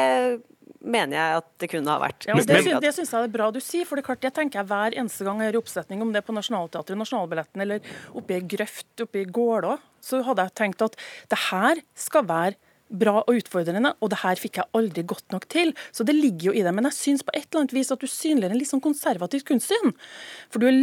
mener 0.81 1.13
jeg 1.13 1.39
at 1.41 1.49
det 1.61 1.69
kunne 1.69 1.93
ha 1.93 2.01
vært. 2.01 2.25
Ja, 2.25 2.35
det, 2.35 2.63
det 2.81 2.93
syns 2.95 3.13
jeg 3.13 3.27
er 3.27 3.33
bra 3.33 3.51
du 3.53 3.59
sier, 3.61 3.85
for 3.85 3.99
det, 3.99 4.05
klart, 4.07 4.23
det 4.23 4.33
tenker 4.33 4.61
jeg 4.61 4.69
hver 4.71 4.97
eneste 4.97 5.27
gang 5.27 5.41
jeg 5.41 5.51
gjør 5.51 5.61
oppsetning, 5.61 6.01
om 6.01 6.11
det 6.13 6.23
er 6.23 6.27
på 6.27 6.35
Nationaltheatret, 6.35 6.97
Nasjonalballetten 6.97 7.63
eller 7.63 7.93
oppe 8.17 8.39
i 8.39 8.41
grøft 8.55 9.05
oppe 9.05 9.21
i 9.21 9.29
Gålå, 9.29 9.77
så 10.01 10.23
hadde 10.25 10.47
jeg 10.47 10.57
tenkt 10.57 10.83
at 10.87 10.97
det 11.29 11.39
her 11.51 11.83
skal 11.93 12.25
være 12.25 12.57
bra 12.91 13.21
og 13.21 13.39
utfordrende, 13.39 13.93
og 13.99 14.11
det 14.11 14.21
her 14.21 14.39
fikk 14.39 14.59
jeg 14.59 14.69
aldri 14.77 15.03
godt 15.07 15.33
nok 15.33 15.47
til. 15.51 15.73
Så 15.95 16.05
det 16.07 16.15
ligger 16.17 16.49
jo 16.49 16.55
i 16.55 16.63
det. 16.65 16.73
Men 16.75 16.89
jeg 16.89 16.97
syns 16.97 17.25
på 17.25 17.33
et 17.35 17.47
eller 17.47 17.63
annet 17.63 17.75
vis 17.75 17.91
at 17.93 18.03
du 18.03 18.09
synliggjør 18.09 18.55
en 18.55 18.61
litt 18.61 18.71
sånn 18.71 18.83
konservativt 18.83 19.47
kunstsyn. 19.47 19.93
For 20.51 20.63
du 20.63 20.69
er, 20.69 20.79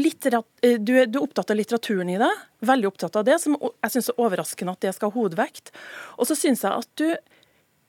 eh, 0.63 0.79
du, 0.79 0.95
er, 0.97 1.09
du 1.09 1.19
er, 1.19 1.25
opptatt 1.25 1.53
av 1.53 1.59
litteraturen 1.59 2.13
i 2.13 2.21
det, 2.21 2.31
veldig 2.67 2.91
opptatt 2.91 3.19
av 3.21 3.27
det, 3.29 3.39
som 3.43 3.59
jeg 3.61 3.95
syns 3.95 4.13
er 4.13 4.23
overraskende 4.25 4.77
at 4.77 4.87
det 4.87 4.95
skal 4.97 5.13
ha 5.13 5.19
hovedvekt. 5.19 5.75
Og 6.17 6.31
så 6.31 6.39
syns 6.39 6.65
jeg 6.65 6.85
at 6.85 6.95
du 6.99 7.11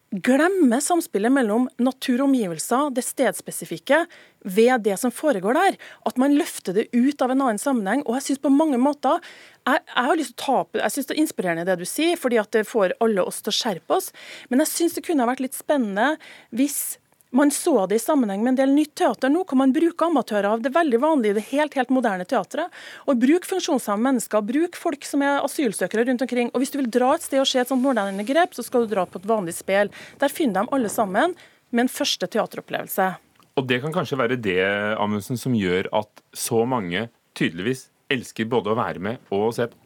glemmer 0.10 0.82
samspillet 0.82 1.32
mellom 1.32 1.68
natur 1.82 2.24
og 2.24 2.30
omgivelser, 2.30 2.90
det 2.96 3.06
stedspesifikke, 3.06 4.04
ved 4.42 4.86
det 4.88 4.96
som 4.98 5.14
foregår 5.14 5.58
der. 5.58 5.78
At 6.08 6.18
man 6.22 6.34
løfter 6.38 6.74
det 6.74 6.88
ut 6.96 7.22
av 7.22 7.34
en 7.34 7.44
annen 7.46 7.62
sammenheng. 7.62 8.02
Og 8.08 8.18
jeg 8.18 8.30
synes 8.30 8.42
på 8.42 8.54
mange 8.54 8.80
måter 8.82 9.22
jeg, 9.70 9.84
jeg 9.96 10.08
har 10.10 10.20
lyst 10.20 10.34
til 10.34 10.40
å 10.40 10.46
ta 10.46 10.56
opp, 10.64 10.80
jeg 10.80 10.96
synes 10.96 11.10
det 11.10 11.16
er 11.16 11.22
inspirerende 11.26 11.68
det 11.68 11.78
du 11.82 11.86
sier, 11.90 12.18
fordi 12.20 12.40
at 12.42 12.52
det 12.56 12.66
får 12.70 12.96
alle 13.04 13.26
oss 13.26 13.44
til 13.44 13.54
å 13.54 13.60
skjerpe 13.60 14.00
oss. 14.00 14.10
Men 14.50 14.64
jeg 14.66 14.74
syns 14.74 14.98
det 14.98 15.06
kunne 15.08 15.30
vært 15.30 15.44
litt 15.44 15.58
spennende 15.58 16.16
hvis 16.56 16.98
man 17.32 17.52
så 17.54 17.86
det 17.86 18.00
i 18.00 18.02
sammenheng 18.02 18.42
med 18.44 18.54
en 18.54 18.58
del 18.58 18.72
nytt 18.74 18.96
teater. 18.98 19.30
Nå 19.30 19.44
kan 19.46 19.60
man 19.62 19.74
bruke 19.74 20.08
amatører 20.08 20.50
av 20.50 20.64
det 20.66 20.72
veldig 20.74 21.00
vanlige, 21.02 21.38
det 21.38 21.46
helt 21.52 21.76
helt 21.78 21.92
moderne 21.94 22.26
teatret. 22.26 22.74
Og 23.06 23.20
Bruk 23.22 23.46
funksjonshemmede 23.46 24.08
mennesker, 24.08 24.46
bruk 24.46 24.80
folk 24.80 25.06
som 25.06 25.24
er 25.26 25.44
asylsøkere 25.46 26.08
rundt 26.10 26.26
omkring. 26.26 26.50
Og 26.54 26.64
Hvis 26.64 26.74
du 26.74 26.80
vil 26.82 26.90
dra 26.90 27.14
et 27.16 27.26
sted 27.26 27.42
og 27.42 27.50
se 27.50 27.62
et 27.62 27.70
sånt 27.70 27.86
moderne 27.86 28.26
grep, 28.26 28.58
så 28.58 28.66
skal 28.66 28.86
du 28.86 28.96
dra 28.96 29.06
på 29.06 29.22
et 29.22 29.30
vanlig 29.30 29.54
spill. 29.60 29.94
Der 30.22 30.34
finner 30.34 30.64
de 30.64 30.74
alle 30.76 30.90
sammen 30.90 31.38
med 31.70 31.86
en 31.86 31.94
første 31.94 32.26
teateropplevelse. 32.26 33.12
Og 33.60 33.68
det 33.68 33.82
kan 33.84 33.94
kanskje 33.94 34.18
være 34.18 34.40
det 34.40 34.62
Amundsen, 34.98 35.38
som 35.38 35.54
gjør 35.54 35.92
at 36.00 36.24
så 36.34 36.64
mange 36.66 37.10
tydeligvis 37.38 37.90
elsker 38.12 38.50
både 38.50 38.74
å 38.74 38.80
være 38.80 39.04
med 39.04 39.30
og 39.30 39.50
å 39.50 39.54
se 39.56 39.70
på? 39.72 39.86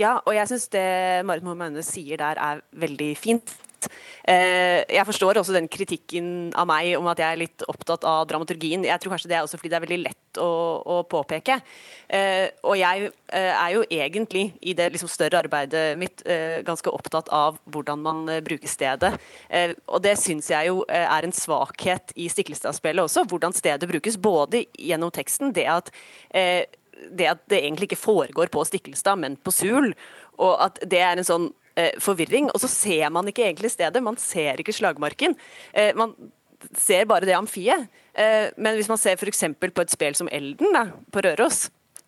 Ja, 0.00 0.18
og 0.26 0.34
jeg 0.36 0.48
syns 0.50 0.68
det 0.72 0.88
Marit 1.24 1.44
Mohammed 1.44 1.80
sier 1.84 2.20
der 2.20 2.40
er 2.40 2.60
veldig 2.76 3.14
fint. 3.16 3.54
Eh, 4.26 4.82
jeg 4.90 5.06
forstår 5.06 5.38
også 5.38 5.54
den 5.54 5.68
kritikken 5.70 6.50
av 6.58 6.66
meg 6.68 6.96
om 6.98 7.06
at 7.10 7.20
jeg 7.22 7.28
er 7.28 7.40
litt 7.40 7.64
opptatt 7.70 8.04
av 8.08 8.24
dramaturgien. 8.28 8.84
Jeg 8.86 9.02
tror 9.02 9.14
kanskje 9.14 9.30
det 9.30 9.38
er 9.38 9.46
også 9.46 9.60
fordi 9.60 9.70
det 9.72 9.78
er 9.78 9.84
veldig 9.84 10.00
lett 10.02 10.40
å, 10.42 10.48
å 10.82 10.96
påpeke. 11.08 11.58
Eh, 12.08 12.48
og 12.66 12.76
jeg 12.80 13.06
eh, 13.06 13.52
er 13.52 13.74
jo 13.76 13.84
egentlig 13.86 14.48
i 14.60 14.74
det 14.78 14.88
liksom 14.94 15.10
større 15.12 15.40
arbeidet 15.44 15.84
mitt 16.00 16.24
ganske 16.66 16.90
opptatt 16.90 17.28
av 17.34 17.60
hvordan 17.70 18.02
man 18.02 18.24
bruker 18.44 18.70
stedet. 18.70 19.12
Og 19.86 20.00
det 20.02 20.16
syns 20.18 20.48
jeg 20.50 20.70
jo 20.70 20.82
er 20.88 21.26
en 21.26 21.34
svakhet 21.34 22.12
i 22.18 22.26
Stiklestad-spillet 22.32 23.06
også, 23.06 23.26
hvordan 23.30 23.54
stedet 23.54 23.88
brukes. 23.88 24.18
Både 24.20 24.64
gjennom 24.74 25.12
teksten, 25.14 25.52
det 25.54 25.68
at 25.70 25.92
det 27.10 27.28
at 27.30 27.42
det 27.50 27.60
egentlig 27.62 27.90
ikke 27.90 28.00
foregår 28.00 28.50
på 28.52 28.64
Stiklestad, 28.68 29.20
men 29.22 29.36
på 29.36 29.54
Sul. 29.54 29.92
Og 30.36 30.54
at 30.64 30.80
det 30.84 31.00
er 31.02 31.16
en 31.16 31.28
sånn 31.28 31.50
eh, 31.78 31.94
forvirring. 32.02 32.50
Og 32.52 32.62
så 32.62 32.70
ser 32.72 33.12
man 33.14 33.28
ikke 33.30 33.46
egentlig 33.46 33.72
stedet, 33.74 34.02
man 34.04 34.18
ser 34.20 34.62
ikke 34.62 34.74
slagmarken. 34.76 35.36
Eh, 35.72 35.92
man 35.98 36.14
ser 36.76 37.06
bare 37.08 37.28
det 37.28 37.36
amfiet. 37.36 37.88
Eh, 38.16 38.48
men 38.56 38.78
hvis 38.78 38.90
man 38.90 39.00
ser 39.00 39.18
f.eks. 39.20 39.44
på 39.60 39.84
et 39.84 39.92
spill 39.92 40.16
som 40.18 40.30
Elden 40.32 40.72
da, 40.76 40.88
på 41.12 41.24
Røros, 41.24 41.66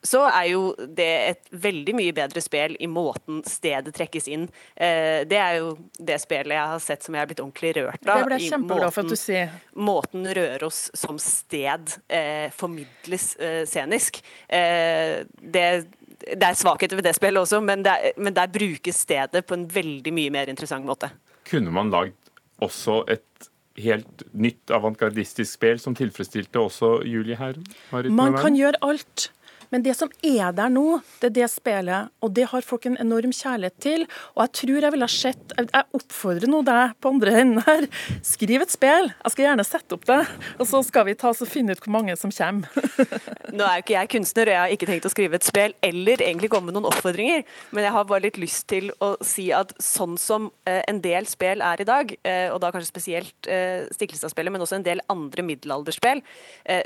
så 0.08 0.24
er 0.30 0.46
jo 0.52 0.62
det 0.78 1.08
et 1.28 1.50
veldig 1.52 1.94
mye 1.98 2.14
bedre 2.16 2.42
spill 2.44 2.76
i 2.80 2.88
måten 2.90 3.42
stedet 3.48 3.92
trekkes 3.96 4.28
inn. 4.32 4.46
Eh, 4.74 5.24
det 5.28 5.40
er 5.40 5.58
jo 5.60 5.74
det 5.98 6.18
spillet 6.22 6.56
jeg 6.56 6.72
har 6.72 6.82
sett 6.82 7.04
som 7.04 7.16
jeg 7.16 7.24
har 7.24 7.30
blitt 7.30 7.42
ordentlig 7.44 7.74
rørt 7.80 8.00
av. 8.06 8.22
Det 8.22 8.28
ble 8.30 8.40
jeg 8.40 8.52
kjempeglad 8.54 8.94
for 8.94 9.04
at 9.04 9.12
du 9.12 9.20
sier. 9.20 9.54
Måten 9.88 10.28
Røros 10.38 10.80
som 10.96 11.20
sted 11.22 11.94
eh, 12.08 12.48
formidles 12.56 13.30
eh, 13.36 13.62
scenisk. 13.68 14.22
Eh, 14.48 15.24
det 15.38 15.68
det 16.18 16.42
er 16.42 16.56
svakheter 16.58 16.98
ved 16.98 17.06
det 17.06 17.14
spillet 17.14 17.40
også, 17.40 17.60
men, 17.62 17.84
er, 17.86 18.10
men, 18.18 18.34
der 18.34 18.50
brukes 18.50 19.04
stedet 19.06 19.44
på 19.46 19.54
en 19.54 19.68
veldig 19.70 20.12
mye 20.12 20.32
mer 20.34 20.50
interessant 20.50 20.84
måte. 20.84 21.12
Kunne 21.48 21.70
man 21.72 21.92
lagd 21.94 22.16
også 22.64 23.04
et 23.12 23.48
helt 23.78 24.24
nytt 24.34 24.72
avantgardistisk 24.74 25.52
spill 25.52 25.80
som 25.82 25.94
tilfredsstilte 25.98 26.60
også 26.60 26.98
Julie 27.06 27.38
her? 27.38 27.58
Man 28.10 28.36
kan 28.38 28.58
gjøre 28.58 28.80
alt. 28.82 29.30
Men 29.72 29.84
det 29.84 29.94
som 29.98 30.10
er 30.24 30.52
der 30.56 30.72
nå, 30.72 31.00
det 31.20 31.30
er 31.30 31.34
det 31.40 31.48
spillet, 31.52 32.12
og 32.24 32.32
det 32.36 32.48
har 32.52 32.64
folk 32.64 32.86
en 32.88 32.98
enorm 33.00 33.32
kjærlighet 33.34 33.76
til. 33.84 34.06
Og 34.36 34.44
jeg 34.44 34.54
tror 34.62 34.86
jeg 34.86 34.94
ville 34.94 35.08
ha 35.08 35.12
sett 35.12 35.54
Jeg 35.58 35.84
oppfordrer 35.98 36.50
nå 36.50 36.62
deg 36.66 36.94
på 37.02 37.12
andre 37.12 37.34
enden 37.42 37.62
her, 37.66 37.86
skriv 38.26 38.64
et 38.64 38.72
spill. 38.72 39.10
Jeg 39.10 39.34
skal 39.34 39.46
gjerne 39.48 39.66
sette 39.66 39.96
opp 39.96 40.06
det, 40.08 40.20
og 40.58 40.68
så 40.70 40.82
skal 40.86 41.08
vi 41.08 41.16
ta 41.18 41.32
oss 41.32 41.42
og 41.44 41.50
finne 41.50 41.74
ut 41.74 41.82
hvor 41.84 41.94
mange 41.98 42.16
som 42.18 42.32
kommer. 42.34 42.70
nå 43.56 43.64
er 43.64 43.78
jo 43.78 43.84
ikke 43.84 43.96
jeg 43.96 44.12
kunstner, 44.14 44.48
og 44.48 44.54
jeg 44.54 44.62
har 44.62 44.74
ikke 44.76 44.88
tenkt 44.90 45.08
å 45.08 45.12
skrive 45.12 45.38
et 45.38 45.46
spill, 45.46 45.74
eller 45.84 46.24
egentlig 46.24 46.50
komme 46.52 46.70
med 46.70 46.78
noen 46.78 46.88
oppfordringer, 46.90 47.44
men 47.74 47.86
jeg 47.86 47.94
har 47.94 48.08
bare 48.08 48.24
litt 48.26 48.40
lyst 48.40 48.66
til 48.70 48.90
å 49.04 49.14
si 49.24 49.48
at 49.54 49.74
sånn 49.82 50.16
som 50.20 50.50
eh, 50.68 50.80
en 50.90 51.00
del 51.04 51.28
spill 51.30 51.62
er 51.64 51.82
i 51.82 51.88
dag, 51.88 52.14
eh, 52.22 52.48
og 52.52 52.60
da 52.62 52.72
kanskje 52.74 52.90
spesielt 52.90 53.50
eh, 53.50 53.86
Stiklestad-spillet, 53.94 54.54
men 54.54 54.64
også 54.64 54.78
en 54.78 54.86
del 54.86 55.02
andre 55.12 55.44
middelalderspill, 55.44 56.20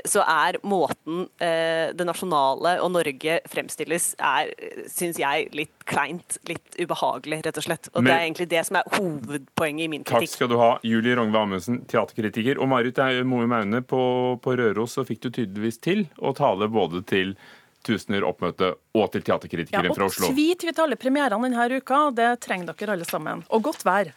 så 0.07 0.23
er 0.29 0.57
måten 0.67 1.25
det 1.39 2.05
nasjonale 2.07 2.72
og 2.81 2.91
Norge 2.93 3.39
fremstilles, 3.49 4.13
er, 4.23 4.51
syns 4.91 5.19
jeg, 5.21 5.49
litt 5.55 5.87
kleint. 5.89 6.37
Litt 6.49 6.77
ubehagelig, 6.79 7.41
rett 7.47 7.59
og 7.59 7.67
slett. 7.67 7.89
Og 7.93 8.01
Men, 8.01 8.09
Det 8.09 8.13
er 8.15 8.27
egentlig 8.27 8.49
det 8.53 8.63
som 8.67 8.79
er 8.79 8.91
hovedpoenget 8.97 9.85
i 9.85 9.89
min 9.91 10.05
kritikk. 10.05 10.29
Takk 10.29 10.35
skal 10.37 10.51
du 10.51 10.57
ha, 10.61 10.69
Julie 10.87 11.17
Rongve 11.19 11.41
Amundsen, 11.41 11.81
teaterkritiker. 11.89 12.61
Og 12.61 12.69
Marit 12.71 13.01
Moe 13.27 13.49
Maune, 13.49 13.81
på, 13.81 14.03
på 14.43 14.55
Røros 14.59 14.95
så 14.97 15.05
fikk 15.07 15.25
du 15.25 15.29
tydeligvis 15.31 15.81
til 15.83 16.07
å 16.17 16.33
tale 16.37 16.69
både 16.71 17.03
til 17.09 17.35
Tusener 17.83 18.23
oppmøte 18.23 18.69
og 18.95 19.09
til 19.11 19.25
teaterkritikeren 19.27 19.91
ja, 19.91 19.95
fra 19.97 20.07
Oslo. 20.07 20.29
Og 20.29 20.37
tvi 20.37 20.53
til 20.55 20.71
alle 20.79 20.95
premierene 20.95 21.49
denne 21.49 21.81
uka. 21.81 22.05
Det 22.15 22.29
trenger 22.45 22.71
dere 22.71 22.95
alle 22.95 23.07
sammen. 23.09 23.43
Og 23.51 23.67
godt 23.67 23.83
vær. 23.83 24.13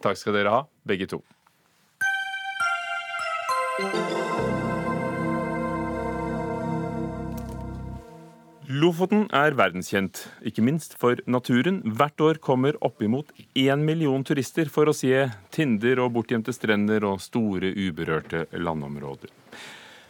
Takk 0.00 0.16
skal 0.16 0.38
dere 0.38 0.56
ha, 0.56 0.64
begge 0.88 1.10
to. 1.12 1.20
Lofoten 8.64 9.26
er 9.28 9.52
verdenskjent, 9.58 10.22
ikke 10.40 10.62
minst 10.64 10.94
for 10.96 11.18
naturen. 11.28 11.82
Hvert 11.84 12.20
år 12.24 12.38
kommer 12.40 12.78
oppimot 12.80 13.28
én 13.52 13.82
million 13.84 14.22
turister 14.24 14.70
for 14.72 14.88
å 14.88 14.94
se 14.96 15.26
tinder 15.52 16.00
og 16.00 16.14
bortgjemte 16.14 16.54
strender 16.56 17.04
og 17.04 17.20
store, 17.20 17.74
uberørte 17.76 18.46
landområder. 18.56 19.28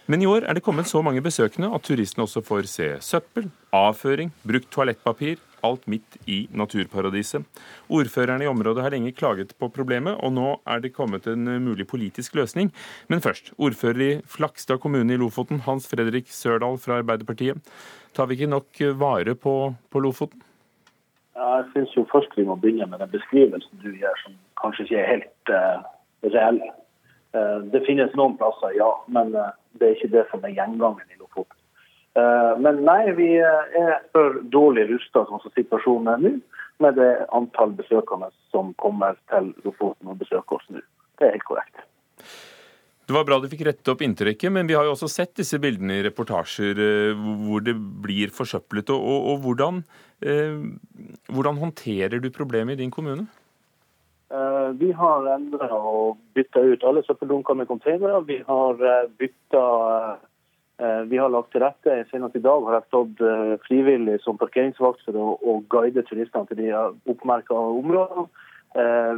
Men 0.06 0.22
i 0.22 0.28
år 0.30 0.46
er 0.46 0.54
det 0.54 0.62
kommet 0.62 0.86
så 0.86 1.02
mange 1.02 1.24
besøkende 1.24 1.72
at 1.74 1.82
turistene 1.82 2.28
også 2.28 2.44
får 2.46 2.68
se 2.70 2.88
søppel, 3.02 3.48
avføring, 3.74 4.30
brukt 4.46 4.70
toalettpapir, 4.70 5.42
alt 5.64 5.88
midt 5.90 6.18
i 6.30 6.44
naturparadiset. 6.54 7.42
Ordførerne 7.88 8.44
i 8.44 8.50
området 8.52 8.84
har 8.84 8.94
lenge 8.94 9.14
klaget 9.16 9.56
på 9.58 9.70
problemet, 9.72 10.14
og 10.20 10.34
nå 10.36 10.46
er 10.68 10.84
det 10.84 10.92
kommet 10.94 11.26
en 11.32 11.48
mulig 11.64 11.88
politisk 11.90 12.36
løsning. 12.38 12.70
Men 13.08 13.24
først, 13.24 13.50
ordfører 13.56 14.06
i 14.06 14.12
Flakstad 14.28 14.78
kommune 14.84 15.16
i 15.16 15.18
Lofoten, 15.18 15.64
Hans 15.66 15.88
Fredrik 15.90 16.30
Sørdal 16.30 16.78
fra 16.78 17.00
Arbeiderpartiet. 17.00 17.58
Tar 18.14 18.28
vi 18.30 18.38
ikke 18.38 18.50
nok 18.52 18.82
vare 19.00 19.34
på, 19.34 19.54
på 19.90 20.02
Lofoten? 20.02 20.42
Jeg 21.34 21.64
syns 21.72 21.96
jo 21.96 22.04
først 22.12 22.36
vi 22.38 22.46
må 22.46 22.54
begynne 22.62 22.86
med 22.86 23.02
den 23.02 23.10
beskrivelsen 23.10 23.82
du 23.82 23.90
gjør, 23.90 24.14
som 24.22 24.36
kanskje 24.60 24.86
ikke 24.86 25.00
er 25.02 25.10
helt 25.10 25.50
uh, 25.50 25.82
reell. 26.30 26.60
Uh, 27.34 27.66
det 27.72 27.82
finnes 27.88 28.14
noen 28.14 28.36
plasser, 28.38 28.76
ja, 28.78 28.92
men 29.10 29.34
uh, 29.34 29.50
det 29.80 29.88
er 29.88 29.96
ikke 29.98 30.12
det 30.14 30.24
som 30.30 30.46
er 30.46 30.54
gjengangen 30.54 31.10
i 31.10 31.18
Lofoten. 31.18 31.58
Eh, 32.14 32.58
men 32.62 32.84
nei, 32.86 33.10
vi 33.18 33.28
er 33.42 33.96
for 34.14 34.38
dårlig 34.54 34.86
rusta 34.92 35.24
som 35.26 35.42
situasjonen 35.56 36.12
er 36.12 36.20
nå, 36.22 36.34
med 36.82 36.98
det 36.98 37.10
antall 37.34 37.74
besøkende 37.74 38.30
som 38.54 38.70
kommer 38.82 39.18
til 39.32 39.50
Lofoten 39.66 40.12
og 40.12 40.20
besøker 40.22 40.60
oss 40.60 40.68
nå. 40.70 40.82
Det 41.18 41.26
er 41.26 41.34
helt 41.34 41.48
korrekt. 41.48 41.82
Det 43.04 43.12
var 43.12 43.26
bra 43.28 43.36
du 43.36 43.50
fikk 43.52 43.66
rettet 43.66 43.88
opp 43.92 44.00
inntrykket, 44.04 44.52
men 44.52 44.68
vi 44.68 44.76
har 44.78 44.86
jo 44.86 44.94
også 44.94 45.10
sett 45.12 45.34
disse 45.36 45.58
bildene 45.60 45.98
i 45.98 46.04
reportasjer 46.06 46.78
eh, 46.80 47.24
hvor 47.44 47.64
det 47.64 47.74
blir 47.76 48.32
forsøplet. 48.32 48.92
Og, 48.94 49.00
og, 49.04 49.26
og 49.32 49.42
hvordan, 49.44 49.82
eh, 50.24 50.54
hvordan, 51.28 51.60
håndterer 51.60 52.22
du 52.24 52.30
problemet 52.32 52.78
i 52.78 52.84
din 52.84 52.94
kommune? 52.94 53.26
Eh, 54.32 54.70
vi 54.80 54.88
har 54.96 55.28
endra 55.34 55.68
og 55.76 56.16
bytta 56.36 56.62
ut 56.64 56.86
alle 56.88 57.04
søppeldunker 57.04 57.60
med 57.60 57.68
containere. 57.68 58.22
Vi 58.24 58.40
har 58.46 58.86
eh, 58.92 59.10
bytta 59.20 59.66
Vi 61.06 61.16
har 61.16 61.30
lagt 61.30 61.52
til 61.54 61.62
rette. 61.62 62.00
Senest 62.10 62.34
i 62.34 62.40
dag 62.42 62.64
har 62.66 62.74
jeg 62.74 62.86
stått 62.88 63.20
frivillig 63.62 64.16
som 64.24 64.34
parkeringsvakt 64.40 65.04
for 65.06 65.14
å, 65.14 65.26
å 65.38 65.52
guide 65.70 66.02
turistene 66.08 66.48
til 66.48 66.58
de 66.58 66.72
oppmerka 67.12 67.54
områdene. 67.54 68.26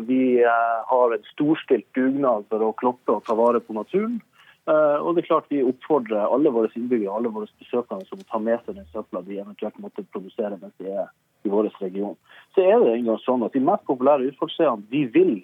Vi 0.07 0.45
har 0.87 1.15
en 1.15 1.29
storstilt 1.33 1.87
dugnad 1.97 2.45
for 2.51 2.61
å 2.61 2.75
kloppe 2.77 3.15
og 3.15 3.25
ta 3.25 3.37
vare 3.39 3.63
på 3.65 3.73
naturen. 3.73 4.19
Og 4.67 5.15
det 5.15 5.23
er 5.23 5.29
klart 5.31 5.49
Vi 5.49 5.63
oppfordrer 5.65 6.27
alle 6.29 6.53
våre 6.53 6.69
innbyggere 6.75 7.15
alle 7.15 7.31
våre 7.33 7.49
besøkende 7.63 8.05
som 8.09 8.21
tar 8.29 8.43
med 8.45 8.61
seg 8.67 8.77
den 8.77 8.89
søpla 8.93 9.23
de 9.25 9.39
eventuelt 9.41 9.79
måtte 9.81 10.05
produsere 10.13 10.59
mens 10.61 10.75
de 10.83 10.91
er 10.93 11.09
i 11.47 11.53
vår 11.53 11.71
region. 11.81 12.17
Så 12.55 12.65
er 12.67 12.81
det 12.83 12.97
en 12.97 13.09
gang 13.11 13.21
sånn 13.25 13.45
at 13.47 13.55
De 13.55 13.63
mest 13.63 13.87
populære 13.89 14.33
utfartsstedene 14.33 14.91
de 14.91 15.05
vil 15.15 15.37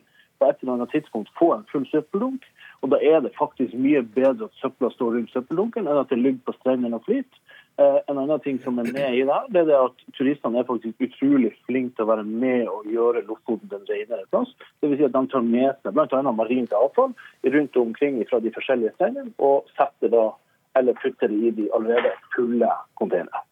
på 0.42 0.48
et 0.50 0.62
eller 0.62 0.74
annet 0.74 0.90
tidspunkt 0.90 1.30
få 1.38 1.52
en 1.54 1.66
full 1.70 1.86
søppeldunk. 1.90 2.44
Og 2.82 2.90
Da 2.90 2.98
er 2.98 3.20
det 3.22 3.36
faktisk 3.38 3.74
mye 3.78 4.02
bedre 4.02 4.50
at 4.50 4.60
søpla 4.60 4.90
står 4.90 5.16
rundt 5.16 5.32
søppeldunken 5.32 5.86
enn 5.86 6.00
at 6.02 6.10
det 6.10 6.18
ligger 6.18 6.42
på 6.46 6.56
strendene 6.58 6.98
og 6.98 7.06
flyter. 7.06 7.38
Eh, 7.80 7.98
en 8.06 8.18
annen 8.18 8.40
ting 8.44 8.58
som 8.60 8.78
er 8.78 8.90
med 8.92 9.14
i 9.16 9.22
der, 9.24 9.46
det 9.54 9.62
er 9.64 9.86
at 9.86 10.02
turistene 10.18 10.60
er 10.60 10.66
faktisk 10.68 11.00
utrolig 11.06 11.54
flinke 11.64 11.96
til 11.96 12.04
å 12.04 12.10
være 12.10 12.24
med 12.28 12.66
og 12.68 12.90
gjøre 12.92 13.24
Lofoten 13.28 13.70
til 13.70 13.78
en 13.78 13.86
renere 13.88 14.28
plass. 14.34 14.52
Dvs. 14.84 14.98
Si 14.98 15.06
at 15.08 15.14
de 15.16 15.22
tar 15.32 15.46
med 15.46 15.70
seg 15.80 15.96
bl.a. 15.96 16.34
marint 16.36 16.76
avfall 16.76 17.14
rundt 17.56 17.78
omkring 17.80 18.20
fra 18.28 18.42
de 18.44 18.52
forskjellige 18.52 18.92
strendene, 18.98 19.32
og 19.40 19.72
setter 19.78 20.12
da, 20.12 20.26
eller 20.76 21.00
putter 21.00 21.32
det 21.32 21.40
i 21.48 21.54
de 21.62 21.70
allerede 21.72 22.12
fulle 22.36 22.68
containerne 23.00 23.46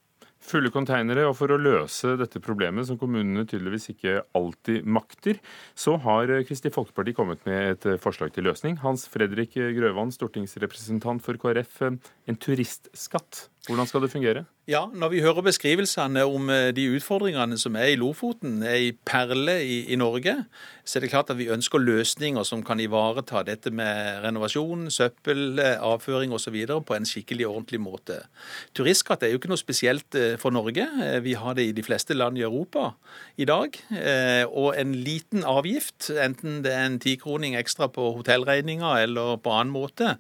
fulle 0.51 0.73
konteinere. 0.73 1.27
Og 1.29 1.37
for 1.39 1.53
å 1.53 1.61
løse 1.61 2.17
dette 2.21 2.43
problemet, 2.43 2.89
som 2.89 2.99
kommunene 3.01 3.47
tydeligvis 3.49 3.91
ikke 3.93 4.21
alltid 4.37 4.89
makter, 4.89 5.41
så 5.79 5.97
har 6.05 6.33
Kristelig 6.49 6.75
Folkeparti 6.77 7.15
kommet 7.17 7.45
med 7.49 7.75
et 7.75 8.03
forslag 8.03 8.35
til 8.35 8.49
løsning. 8.49 8.79
Hans 8.85 9.07
Fredrik 9.11 9.57
Grøvan, 9.77 10.13
stortingsrepresentant 10.15 11.25
for 11.25 11.41
KrF. 11.41 11.83
En 11.85 12.41
turistskatt, 12.41 13.47
Hvordan 13.69 13.87
skal 13.87 14.03
det 14.03 14.11
fungere? 14.11 14.45
Ja, 14.71 14.87
Når 14.95 15.09
vi 15.09 15.21
hører 15.21 15.43
beskrivelsene 15.43 16.23
om 16.25 16.51
eh, 16.53 16.71
de 16.71 16.85
utfordringene 16.95 17.59
som 17.59 17.75
er 17.77 17.91
i 17.91 17.97
Lofoten, 17.99 18.63
er 18.63 18.77
i 18.79 18.93
perle 18.93 19.57
i, 19.67 19.81
i, 19.91 19.97
Norge, 19.99 20.45
så 20.85 20.99
er 20.99 21.05
det 21.05 21.11
klart 21.11 21.33
at 21.33 21.39
vi 21.41 21.49
ønsker 21.51 21.83
løsninger 21.83 22.45
som 22.47 22.63
kan 22.63 22.81
ivareta 22.81 23.43
dette 23.43 23.73
med 23.75 24.23
renovasjon, 24.23 24.87
søppel, 24.95 25.59
eh, 25.59 25.75
avføring 25.75 26.33
osv. 26.33 26.55
på 26.87 26.95
en 26.95 27.09
skikkelig 27.09 27.49
ordentlig 27.49 27.81
måte. 27.83 28.21
Turistskatt 28.79 29.25
er 29.27 29.33
jo 29.35 29.41
ikke 29.41 29.51
noe 29.51 29.61
spesielt 29.61 30.15
eh, 30.15 30.37
for 30.39 30.55
Norge. 30.55 30.87
Vi 31.25 31.35
har 31.35 31.59
det 31.59 31.67
i 31.67 31.75
de 31.77 31.83
fleste 31.83 32.15
land 32.15 32.39
i 32.39 32.47
Europa 32.47 32.93
i 33.37 33.45
dag. 33.45 33.75
Og 34.55 34.75
en 34.79 34.95
liten 34.95 35.43
avgift, 35.45 36.13
enten 36.15 36.63
det 36.63 36.73
er 36.73 36.87
en 36.87 37.01
tikroning 37.03 37.57
ekstra 37.59 37.91
på 37.91 38.13
hotellregninga 38.21 38.95
eller 39.03 39.37
på 39.43 39.51
annen 39.51 39.75
måte, 39.75 40.15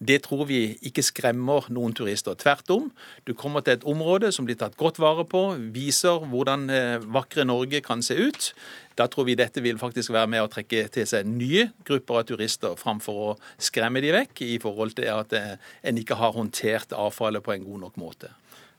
det 0.00 0.24
tror 0.26 0.48
vi 0.50 0.64
ikke 0.82 1.06
skremmer 1.06 1.70
noen 1.70 1.94
turister. 1.94 2.34
Tvert 2.34 2.70
om, 2.74 2.81
du 3.28 3.32
kommer 3.38 3.64
til 3.64 3.76
et 3.76 3.86
område 3.88 4.32
som 4.34 4.46
blir 4.48 4.58
tatt 4.60 4.76
godt 4.80 5.00
vare 5.02 5.24
på, 5.28 5.42
viser 5.74 6.24
hvordan 6.30 6.68
eh, 6.72 7.04
vakre 7.14 7.46
Norge 7.48 7.82
kan 7.84 8.04
se 8.04 8.16
ut. 8.18 8.50
Da 8.98 9.06
tror 9.08 9.26
vi 9.28 9.38
dette 9.38 9.62
vil 9.64 9.80
faktisk 9.80 10.12
være 10.12 10.30
med 10.34 10.44
å 10.44 10.50
trekke 10.52 10.84
til 10.92 11.08
seg 11.08 11.28
nye 11.28 11.70
grupper 11.88 12.20
av 12.20 12.28
turister, 12.28 12.76
framfor 12.80 13.24
å 13.24 13.32
skremme 13.62 14.02
de 14.04 14.12
vekk 14.14 14.44
i 14.46 14.58
forhold 14.62 14.96
til 14.98 15.08
at 15.14 15.34
eh, 15.38 15.56
en 15.88 15.98
ikke 16.00 16.18
har 16.20 16.36
håndtert 16.36 16.94
avfallet 16.96 17.44
på 17.44 17.56
en 17.56 17.66
god 17.66 17.86
nok 17.86 17.98
måte. 18.02 18.32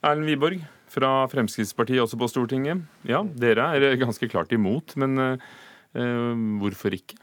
Erlend 0.03 0.27
Wiborg 0.27 0.63
fra 0.93 1.11
Fremskrittspartiet 1.31 2.03
også 2.03 2.19
på 2.19 2.29
Stortinget. 2.29 2.83
Ja, 3.07 3.23
dere 3.23 3.71
er 3.77 3.99
ganske 4.01 4.27
klart 4.29 4.51
imot, 4.53 4.97
men 4.99 5.15
uh, 5.17 6.33
hvorfor 6.61 6.93
ikke? 6.93 7.17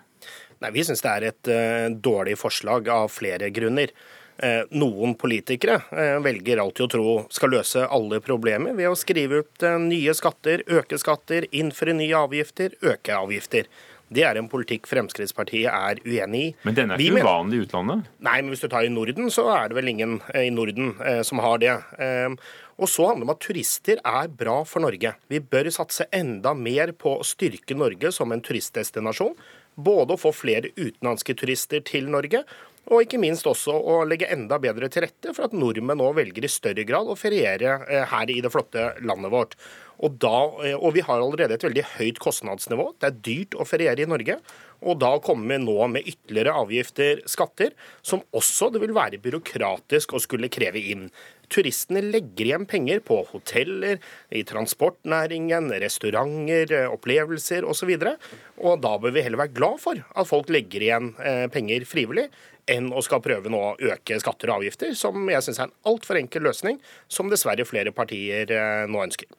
Nei, 0.60 0.72
Vi 0.74 0.84
syns 0.84 1.04
det 1.04 1.12
er 1.12 1.26
et 1.28 1.50
uh, 1.52 1.86
dårlig 1.92 2.36
forslag 2.40 2.88
av 2.92 3.12
flere 3.12 3.52
grunner. 3.54 3.92
Eh, 4.40 4.62
noen 4.72 5.12
politikere 5.20 5.82
eh, 5.92 6.16
velger 6.24 6.62
alltid 6.62 6.86
å 6.86 6.90
tro 6.94 7.14
skal 7.28 7.52
løse 7.52 7.82
alle 7.92 8.22
problemer 8.24 8.72
ved 8.78 8.88
å 8.88 8.96
skrive 8.96 9.42
ut 9.42 9.64
eh, 9.66 9.76
nye 9.82 10.14
skatter, 10.16 10.62
øke 10.80 10.96
skatter, 11.02 11.44
innføre 11.52 11.92
nye 11.98 12.22
avgifter, 12.24 12.78
øke 12.80 13.18
avgifter. 13.18 13.68
Det 14.10 14.24
er 14.26 14.40
en 14.40 14.48
politikk 14.50 14.88
Fremskrittspartiet 14.90 15.70
er 15.70 16.00
uenig 16.02 16.40
i. 16.40 16.48
Men 16.66 16.74
den 16.74 16.90
er 16.90 17.02
ikke 17.02 17.22
uvanlig 17.22 17.60
i 17.60 17.66
utlandet? 17.66 18.08
Nei, 18.26 18.40
men 18.40 18.50
hvis 18.50 18.64
du 18.64 18.66
tar 18.72 18.86
i 18.86 18.90
Norden, 18.90 19.30
så 19.30 19.44
er 19.54 19.70
det 19.70 19.78
vel 19.78 19.92
ingen 19.92 20.16
i 20.34 20.48
Norden 20.50 20.96
eh, 21.06 21.20
som 21.26 21.42
har 21.44 21.60
det. 21.62 21.76
Eh, 22.02 22.34
og 22.80 22.90
så 22.90 23.06
handler 23.10 23.22
det 23.22 23.28
om 23.28 23.34
at 23.36 23.44
turister 23.44 24.02
er 24.02 24.32
bra 24.40 24.56
for 24.66 24.82
Norge. 24.82 25.14
Vi 25.30 25.42
bør 25.52 25.70
satse 25.74 26.08
enda 26.16 26.56
mer 26.58 26.90
på 26.98 27.18
å 27.20 27.26
styrke 27.26 27.76
Norge 27.78 28.10
som 28.16 28.34
en 28.34 28.42
turistdestinasjon. 28.42 29.36
Både 29.80 30.16
å 30.16 30.20
få 30.20 30.32
flere 30.34 30.72
utenlandske 30.74 31.36
turister 31.38 31.84
til 31.86 32.10
Norge, 32.10 32.42
og 32.90 33.04
ikke 33.04 33.20
minst 33.22 33.46
også 33.46 33.70
å 33.70 34.00
legge 34.08 34.28
enda 34.34 34.58
bedre 34.62 34.88
til 34.90 35.04
rette 35.06 35.34
for 35.36 35.46
at 35.46 35.54
nordmenn 35.54 36.00
nå 36.00 36.08
velger 36.16 36.46
i 36.46 36.50
større 36.50 36.82
grad 36.88 37.06
å 37.06 37.18
feriere 37.18 37.76
eh, 37.86 38.02
her 38.10 38.32
i 38.32 38.40
det 38.42 38.50
flotte 38.50 38.90
landet 39.06 39.30
vårt. 39.30 39.54
Og, 40.00 40.16
da, 40.18 40.38
eh, 40.64 40.74
og 40.74 40.96
vi 40.96 41.04
har 41.06 41.22
allerede 41.22 41.54
et 41.54 41.66
veldig 41.68 41.84
høyt 41.94 42.18
kostnadsnivå. 42.24 42.88
Det 42.98 43.10
er 43.10 43.22
dyrt 43.28 43.54
å 43.54 43.68
feriere 43.68 44.02
i 44.02 44.10
Norge. 44.10 44.40
Og 44.80 44.96
da 44.98 45.12
kommer 45.22 45.52
vi 45.52 45.60
nå 45.62 45.76
med 45.92 46.06
ytterligere 46.08 46.56
avgifter, 46.56 47.20
skatter, 47.28 47.74
som 48.02 48.24
også 48.34 48.72
det 48.72 48.80
vil 48.82 48.96
være 48.96 49.20
byråkratisk 49.22 50.16
å 50.16 50.22
skulle 50.24 50.50
kreve 50.50 50.80
inn. 50.80 51.10
Turistene 51.52 52.00
legger 52.06 52.48
igjen 52.48 52.66
penger 52.70 53.02
på 53.04 53.20
hoteller, 53.28 54.00
i 54.34 54.42
transportnæringen, 54.48 55.70
restauranter, 55.84 56.72
eh, 56.74 56.90
opplevelser 56.90 57.68
osv. 57.68 57.92
Og, 58.00 58.08
så 58.08 58.64
og 58.64 58.80
da 58.82 58.96
bør 58.98 59.14
vi 59.14 59.28
heller 59.28 59.44
være 59.44 59.58
glad 59.60 59.82
for 59.84 60.00
at 60.00 60.28
folk 60.28 60.50
legger 60.50 60.82
igjen 60.82 61.12
penger 61.52 61.84
frivillig, 61.88 62.30
enn 62.70 62.90
å 62.92 63.02
skal 63.04 63.22
prøve 63.24 63.52
nå 63.52 63.60
å 63.60 63.76
øke 63.92 64.18
skatter 64.20 64.52
og 64.52 64.60
avgifter, 64.60 64.92
som 64.98 65.30
jeg 65.30 65.46
syns 65.46 65.60
er 65.60 65.68
en 65.68 65.76
altfor 65.92 66.20
enkel 66.20 66.44
løsning, 66.48 66.80
som 67.08 67.30
dessverre 67.32 67.66
flere 67.68 67.94
partier 67.96 68.52
eh, 68.56 68.84
nå 68.90 69.04
ønsker. 69.06 69.30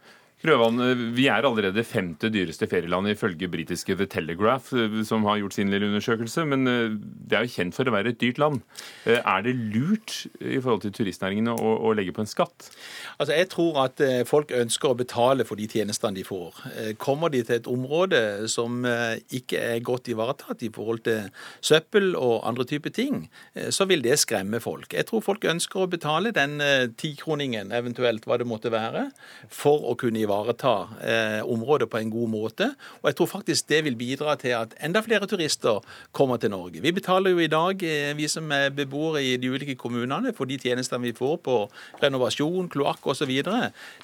Grøvan, 0.42 0.82
vi 1.14 1.28
er 1.30 1.46
allerede 1.46 1.84
femte 1.86 2.32
dyreste 2.34 2.66
ferieland 2.66 3.06
ifølge 3.12 3.46
britiske 3.52 3.94
The 3.94 4.08
Telegraph, 4.10 4.72
eh, 4.74 5.04
som 5.06 5.22
har 5.30 5.38
gjort 5.38 5.54
sin 5.54 5.70
lille 5.70 5.86
undersøkelse. 5.86 6.48
Men 6.50 6.66
eh, 6.68 6.96
det 7.30 7.38
er 7.38 7.46
jo 7.46 7.54
kjent 7.54 7.78
for 7.78 7.86
å 7.86 7.94
være 7.94 8.16
et 8.16 8.18
dyrt 8.24 8.42
land. 8.42 8.64
Eh, 9.06 9.20
er 9.20 9.44
det 9.46 9.54
lurt 9.54 10.16
i 10.42 10.58
forhold 10.58 10.82
til 10.82 10.96
turistnæringen 10.98 11.52
å, 11.54 11.76
å 11.86 11.92
legge 11.94 12.16
på 12.18 12.24
en 12.26 12.32
skatt? 12.32 12.72
Altså, 13.20 13.36
Jeg 13.38 13.52
tror 13.54 13.78
at 13.84 14.02
folk 14.26 14.50
ønsker 14.58 14.89
å 14.89 14.98
betale 14.98 15.46
for 15.46 15.62
de 15.62 15.68
tjenestene 15.70 16.18
de 16.18 16.26
får. 16.26 16.58
Kommer 16.98 17.30
de 17.30 17.44
til 17.46 17.60
et 17.60 17.70
område 17.70 18.50
som 18.50 18.82
ikke 19.30 19.62
er 19.62 19.86
godt 19.86 20.10
ivaretatt 20.10 20.66
i 20.66 20.72
forhold 20.74 21.04
til 21.06 21.30
søppel 21.62 22.16
og 22.18 22.42
andre 22.50 22.66
typer 22.66 22.94
ting, 22.96 23.28
så 23.70 23.86
vil 23.89 24.02
det 24.02 24.18
skremme 24.22 24.62
folk. 24.64 24.96
Jeg 24.98 25.06
tror 25.10 25.22
folk 25.26 25.46
ønsker 25.46 25.84
å 25.84 25.89
betale 25.92 26.34
den 26.34 26.58
tikroningen, 26.98 27.74
eventuelt 27.76 28.26
hva 28.26 28.39
det 28.42 28.50
måtte 28.50 28.74
være, 28.74 29.08
for 29.54 29.86
å 29.92 29.96
kunne 30.00 30.24
ivareta 30.24 30.31
ivareta 30.32 30.74
eh, 31.04 31.42
området 31.46 31.90
på 31.90 31.98
en 31.98 32.12
god 32.12 32.30
måte. 32.30 32.72
Og 33.02 33.10
jeg 33.10 33.16
tror 33.16 33.26
faktisk 33.26 33.70
det 33.70 33.84
vil 33.86 33.96
bidra 33.96 34.36
til 34.36 34.56
at 34.56 34.76
enda 34.84 35.02
flere 35.02 35.28
turister 35.28 35.82
kommer 36.12 36.38
til 36.38 36.52
Norge. 36.52 36.82
Vi 36.82 36.92
betaler 36.92 37.32
jo 37.32 37.40
i 37.40 37.48
dag, 37.48 37.84
eh, 37.84 38.18
vi 38.18 38.28
som 38.28 38.52
er 38.52 38.70
beboere 38.70 39.24
i 39.24 39.38
de 39.38 39.52
ulike 39.52 39.76
kommunene, 39.76 40.34
for 40.34 40.46
de 40.46 40.58
tjenestene 40.58 41.04
vi 41.04 41.14
får 41.14 41.38
på 41.44 41.58
renovasjon, 42.04 42.70
kloakk 42.70 43.08
osv. 43.08 43.32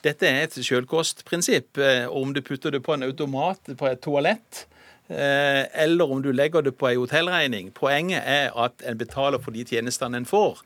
Dette 0.04 0.28
er 0.28 0.44
et 0.44 0.58
selvkostprinsipp. 0.58 1.78
Eh, 1.78 2.08
om 2.08 2.34
du 2.34 2.42
putter 2.42 2.72
det 2.72 2.84
på 2.84 2.94
en 2.94 3.04
automat 3.04 3.76
på 3.78 3.88
et 3.88 4.02
toalett, 4.02 4.68
eller 5.10 6.12
om 6.12 6.22
du 6.22 6.34
legger 6.36 6.66
det 6.66 6.74
på 6.76 6.90
en 6.90 7.00
hotellregning. 7.00 7.72
Poenget 7.72 8.24
er 8.28 8.52
at 8.60 8.84
en 8.84 8.98
betaler 9.00 9.40
for 9.40 9.56
de 9.56 9.64
tjenestene 9.64 10.20
en 10.20 10.28
får. 10.28 10.60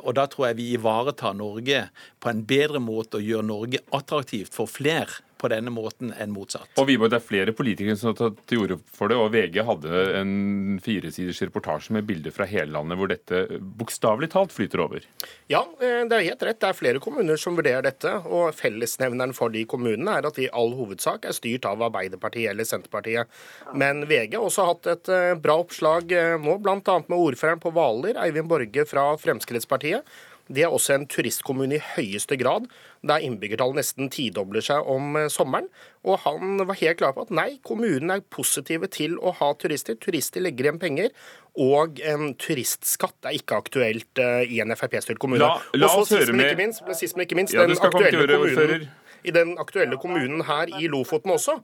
Og 0.00 0.14
da 0.16 0.24
tror 0.30 0.48
jeg 0.48 0.58
vi 0.60 0.70
ivaretar 0.72 1.36
Norge 1.36 1.82
på 2.20 2.32
en 2.32 2.44
bedre 2.48 2.80
måte 2.80 3.20
og 3.20 3.28
gjør 3.28 3.44
Norge 3.44 3.82
attraktivt 3.92 4.56
for 4.56 4.70
flere 4.70 5.20
på 5.38 5.50
denne 5.52 5.72
måten 5.72 6.12
enn 6.18 6.32
motsatt. 6.34 6.70
Og 6.78 6.88
Wiborg, 6.88 7.12
Det 7.12 7.20
er 7.20 7.24
flere 7.24 7.54
politikere 7.56 7.96
som 7.96 8.12
har 8.12 8.18
tatt 8.18 8.40
til 8.50 8.64
orde 8.64 8.78
for 8.92 9.08
det, 9.08 9.16
og 9.16 9.32
VG 9.32 9.62
hadde 9.64 10.02
en 10.18 10.78
firesiders 10.82 11.40
reportasje 11.46 11.94
med 11.94 12.06
bilder 12.08 12.34
fra 12.34 12.46
hele 12.48 12.72
landet 12.74 12.98
hvor 12.98 13.10
dette 13.10 13.60
bokstavelig 13.78 14.30
talt 14.34 14.54
flyter 14.54 14.82
over. 14.84 15.06
Ja, 15.50 15.64
eh, 15.80 16.04
det 16.08 16.18
er 16.18 16.26
helt 16.30 16.42
rett. 16.42 16.60
Det 16.60 16.70
er 16.70 16.78
flere 16.78 17.02
kommuner 17.02 17.40
som 17.40 17.56
vurderer 17.58 17.82
dette. 17.86 18.14
og 18.26 18.54
Fellesnevneren 18.54 19.34
for 19.34 19.54
de 19.54 19.64
kommunene 19.64 20.18
er 20.18 20.26
at 20.26 20.38
de 20.38 20.48
i 20.48 20.52
all 20.52 20.74
hovedsak 20.78 21.24
er 21.24 21.36
styrt 21.36 21.68
av 21.68 21.82
Arbeiderpartiet 21.88 22.50
eller 22.50 22.68
Senterpartiet. 22.68 23.28
Men 23.74 24.06
VG 24.08 24.36
har 24.36 24.46
også 24.46 24.66
hatt 24.72 24.90
et 24.94 25.12
eh, 25.12 25.34
bra 25.38 25.58
oppslag 25.62 26.12
eh, 26.12 26.38
nå, 26.38 26.58
bl.a. 26.62 26.80
med 26.82 27.18
ordføreren 27.18 27.62
på 27.62 27.72
Hvaler, 27.74 28.18
Eivind 28.24 28.50
Borge 28.50 28.86
fra 28.88 29.12
Fremskrittspartiet 29.20 30.04
det 30.48 30.64
er 30.64 30.72
også 30.72 30.94
en 30.96 31.06
turistkommune 31.10 31.76
i 31.76 31.82
høyeste 31.94 32.38
grad, 32.40 32.68
der 33.06 33.24
innbyggertallet 33.24 33.78
nesten 33.82 34.08
tidobler 34.12 34.64
seg 34.64 34.86
om 34.88 35.16
eh, 35.20 35.28
sommeren. 35.32 35.68
Og 36.08 36.22
han 36.24 36.62
var 36.62 36.78
helt 36.80 37.00
klar 37.00 37.12
på 37.16 37.26
at 37.26 37.32
nei, 37.34 37.50
kommunen 37.66 38.14
er 38.14 38.24
positive 38.32 38.88
til 38.92 39.18
å 39.20 39.34
ha 39.40 39.52
turister. 39.60 39.98
Turister 40.00 40.44
legger 40.44 40.70
igjen 40.70 40.80
penger. 40.82 41.12
Og 41.58 42.00
en 42.06 42.32
turistskatt 42.38 43.28
er 43.28 43.36
ikke 43.36 43.58
aktuelt 43.58 44.20
uh, 44.22 44.44
i 44.46 44.60
en 44.62 44.72
Frp-styrt 44.78 45.18
kommune. 45.18 45.42
La, 45.42 45.58
la 45.74 45.90
oss 45.98 46.12
høre 46.14 46.30
ikke 46.30 46.54
Minst, 46.58 46.84
sist, 47.00 47.16
men 47.16 47.26
ikke 47.26 47.38
minst, 47.38 47.54
ja, 47.56 47.66
den 47.66 47.74
aktuelle 47.74 48.26
kommunen, 48.30 48.86
i 49.22 49.34
den 49.34 49.56
aktuelle 49.58 49.98
kommunen 50.00 50.44
her 50.48 50.70
i 50.80 50.88
Lofoten 50.88 51.32
også, 51.34 51.58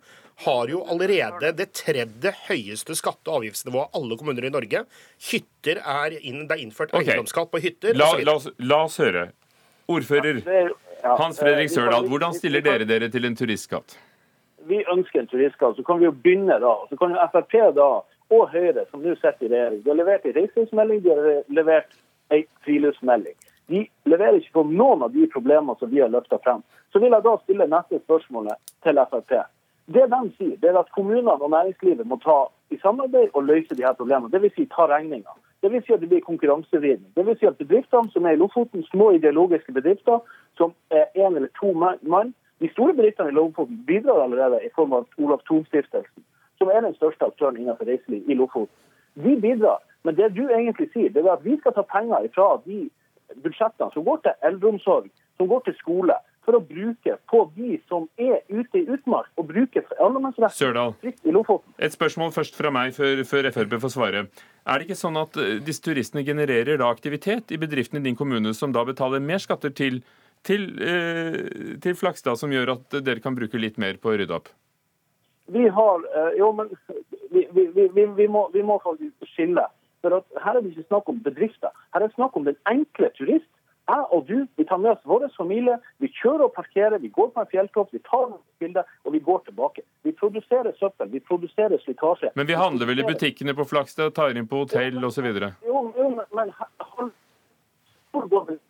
har 0.45 0.69
jo 0.69 0.83
allerede 0.91 1.53
det 1.55 1.69
tredje 1.79 2.33
høyeste 2.49 2.97
skatte- 2.99 3.31
og 3.31 3.43
avgiftsnivået 3.43 3.87
av 3.87 4.01
alle 4.01 4.19
kommuner 4.19 4.49
i 4.49 4.51
Norge. 4.51 4.85
Hytter 5.31 5.79
er 5.79 6.17
inn, 6.21 6.49
Det 6.49 6.59
er 6.59 6.63
innført 6.63 6.95
okay. 6.95 7.07
eiendomsskatt 7.07 7.51
på 7.51 7.63
hytter. 7.63 7.95
La, 7.95 8.13
la, 8.19 8.35
oss, 8.35 8.49
la, 8.59 8.85
oss, 8.85 8.99
høre. 8.99 9.29
Ordfører 9.87 10.41
Hans 11.05 11.39
Fredrik 11.39 11.71
Sørdal, 11.71 12.09
hvordan 12.09 12.35
stiller 12.35 12.65
dere 12.65 12.87
dere 12.89 13.11
til 13.13 13.29
en 13.29 13.37
turistskatt? 13.37 13.99
Vi 14.65 14.81
ønsker 14.89 15.21
en 15.21 15.29
turistskatt. 15.29 15.77
Så 15.77 15.85
kan 15.85 16.01
vi 16.01 16.09
jo 16.09 16.13
begynne 16.13 16.57
da. 16.63 16.75
Så 16.89 16.97
kan 16.97 17.13
jo 17.13 17.27
Frp 17.33 17.59
da, 17.77 17.89
og 18.33 18.49
Høyre, 18.51 18.87
som 18.91 19.03
nå 19.05 19.15
sitter 19.21 19.47
i 19.47 19.53
regjering, 19.53 19.83
de 19.85 19.91
har 19.93 19.99
levert 20.01 20.25
en 20.25 20.37
reiselivsmelding, 20.39 21.03
de 21.05 21.11
har 21.13 21.43
levert 21.53 21.99
en 22.33 22.47
friluftsmelding. 22.65 23.37
De 23.69 23.85
leverer 24.09 24.41
ikke 24.41 24.57
på 24.59 24.65
noen 24.73 25.05
av 25.05 25.13
de 25.13 25.29
problemene 25.33 25.77
som 25.81 25.93
vi 25.93 26.01
har 26.03 26.13
løfta 26.13 26.41
frem. 26.45 26.65
Så 26.95 27.01
vil 27.03 27.11
jeg 27.11 27.25
da 27.27 27.31
stille 27.43 27.67
neste 27.67 27.99
spørsmålet 28.05 28.55
til 28.87 28.99
Frp. 29.11 29.33
Det 29.95 30.05
de 30.13 30.21
sier, 30.37 30.59
det 30.63 30.69
er 30.71 30.77
at 30.79 30.93
kommunene 30.95 31.33
og 31.33 31.51
næringslivet 31.51 32.07
må 32.07 32.17
ta 32.23 32.37
i 32.71 32.79
samarbeid 32.83 33.35
og 33.35 33.45
løse 33.45 33.75
de 33.75 33.83
her 33.83 33.97
problemene. 33.99 34.31
Dvs. 34.31 34.55
Si, 34.55 34.67
ta 34.71 34.87
regninga. 34.87 35.33
Dvs. 35.63 35.87
Si 35.87 35.93
at 35.93 36.01
det 36.01 36.09
blir 36.13 36.23
konkurransevridning. 36.23 37.11
Dvs. 37.17 37.41
Si 37.41 37.49
at 37.51 37.59
bedriftene 37.59 38.11
som 38.15 38.25
er 38.25 38.37
i 38.37 38.39
Lofoten, 38.39 38.87
små 38.93 39.11
ideologiske 39.11 39.73
bedrifter 39.73 40.23
som 40.57 40.71
er 40.91 41.11
én 41.19 41.35
eller 41.35 41.51
to 41.61 41.73
mann 41.73 42.33
De 42.63 42.71
store 42.73 42.95
bedriftene 42.95 43.29
i 43.29 43.35
Lofoten 43.35 43.83
bidrar 43.87 44.23
allerede 44.23 44.61
i 44.65 44.71
form 44.75 44.93
av 44.93 45.09
Olav 45.19 45.41
Thon-stiftelsen, 45.49 46.23
som 46.59 46.69
er 46.71 46.81
den 46.81 46.95
største 46.95 47.27
aktøren 47.27 47.57
innenfor 47.57 47.91
reiseliv 47.91 48.31
i 48.31 48.35
Lofoten. 48.35 48.77
De 49.15 49.35
bidrar. 49.41 49.83
Men 50.05 50.15
det 50.15 50.37
du 50.37 50.47
egentlig 50.49 50.93
sier, 50.93 51.11
det 51.11 51.27
er 51.27 51.33
at 51.33 51.45
vi 51.45 51.59
skal 51.59 51.75
ta 51.75 51.83
penger 51.83 52.29
fra 52.35 52.47
de 52.65 52.87
budsjettene 53.43 53.91
som 53.93 54.05
går 54.05 54.23
til 54.23 54.39
eldreomsorg, 54.43 55.11
som 55.37 55.49
går 55.49 55.61
til 55.67 55.75
skole, 55.83 56.15
for 56.45 56.59
å 56.59 56.63
bruke 56.65 57.17
på 57.31 57.41
de 57.57 57.79
som 57.89 58.09
er 58.21 58.43
ute 58.49 58.81
i 58.81 58.85
utmark, 58.85 59.31
og 59.41 59.49
bruke 59.49 59.85
allemannsretten 59.99 60.99
fritt 61.01 61.25
i 61.25 61.33
Lofoten. 61.35 61.73
Et 61.79 61.95
spørsmål 61.95 62.35
først 62.37 62.59
fra 62.59 62.73
meg 62.75 62.93
før, 62.97 63.25
før, 63.29 63.49
Frp 63.55 63.79
får 63.85 63.95
svare. 63.95 64.27
Er 64.65 64.81
det 64.81 64.89
ikke 64.89 65.01
sånn 65.01 65.17
at 65.21 65.39
eh, 65.41 65.57
disse 65.65 65.85
turistene 65.85 66.25
genererer 66.27 66.81
da 66.81 66.91
aktivitet 66.93 67.53
i 67.55 67.61
bedriftene 67.61 68.03
i 68.03 68.09
din 68.11 68.19
kommune, 68.19 68.55
som 68.57 68.73
da 68.73 68.85
betaler 68.85 69.25
mer 69.25 69.43
skatter 69.43 69.73
til 69.75 70.03
til, 70.45 70.67
eh, 70.85 71.79
til 71.81 71.97
Flakstad 71.97 72.37
som 72.37 72.53
gjør 72.53 72.75
at 72.77 72.99
dere 73.05 73.23
kan 73.25 73.37
bruke 73.37 73.61
litt 73.61 73.79
mer 73.81 73.97
på 74.01 74.13
å 74.13 74.19
rydde 74.21 74.37
opp? 74.37 74.51
Vi 75.53 75.67
har 75.69 76.05
eh, 76.17 76.37
Jo, 76.39 76.53
men 76.57 76.71
vi, 77.31 77.47
vi, 77.53 77.67
vi, 77.73 77.89
vi, 78.05 78.29
må, 78.29 78.49
vi 78.53 78.63
må 78.63 78.79
faktisk 78.85 79.29
skille. 79.35 79.65
For 80.05 80.19
at 80.21 80.41
Her 80.45 80.59
er 80.59 80.65
det 80.65 80.75
ikke 80.75 80.89
snakk 80.91 81.09
om 81.09 81.21
bedrifter. 81.25 81.73
Her 81.95 82.03
er 82.03 82.09
det 82.09 82.19
snakk 82.19 82.37
om 82.37 82.49
den 82.49 82.59
enkle 82.71 83.11
turist. 83.17 83.49
Jeg 83.89 84.05
og 84.17 84.27
du 84.29 84.47
vi 84.57 84.65
tar 84.65 84.79
med 84.81 84.95
oss 84.95 85.03
vår 85.05 85.27
familie, 85.37 85.77
vi 86.01 86.09
kjører 86.21 86.47
og 86.47 86.55
parkerer, 86.57 86.99
vi 86.99 87.11
går 87.13 87.29
på 87.35 87.43
en 87.43 87.51
fjelltopp, 87.51 87.93
vi 87.93 88.01
tar 88.07 88.31
noen 88.31 88.41
bilder 88.63 88.89
og 89.05 89.13
vi 89.13 89.21
går 89.27 89.43
tilbake. 89.49 89.85
Vi 90.09 90.13
produserer 90.17 90.73
søppel, 90.79 91.11
vi 91.13 91.21
produserer 91.21 91.77
slitasje. 91.85 92.33
Men 92.35 92.49
vi 92.49 92.57
handler 92.57 92.89
vel 92.89 93.05
i 93.05 93.09
butikkene 93.09 93.55
på 93.55 93.69
Flakstad, 93.69 94.15
tar 94.17 94.33
inn 94.33 94.49
på 94.49 94.65
hotell 94.65 95.05
osv.? 95.05 95.29
Jo, 95.69 95.85
jo, 95.99 96.09
men, 96.17 96.25
men 96.33 96.55
hvor 98.15 98.29
går 98.31 98.53
det? 98.55 98.61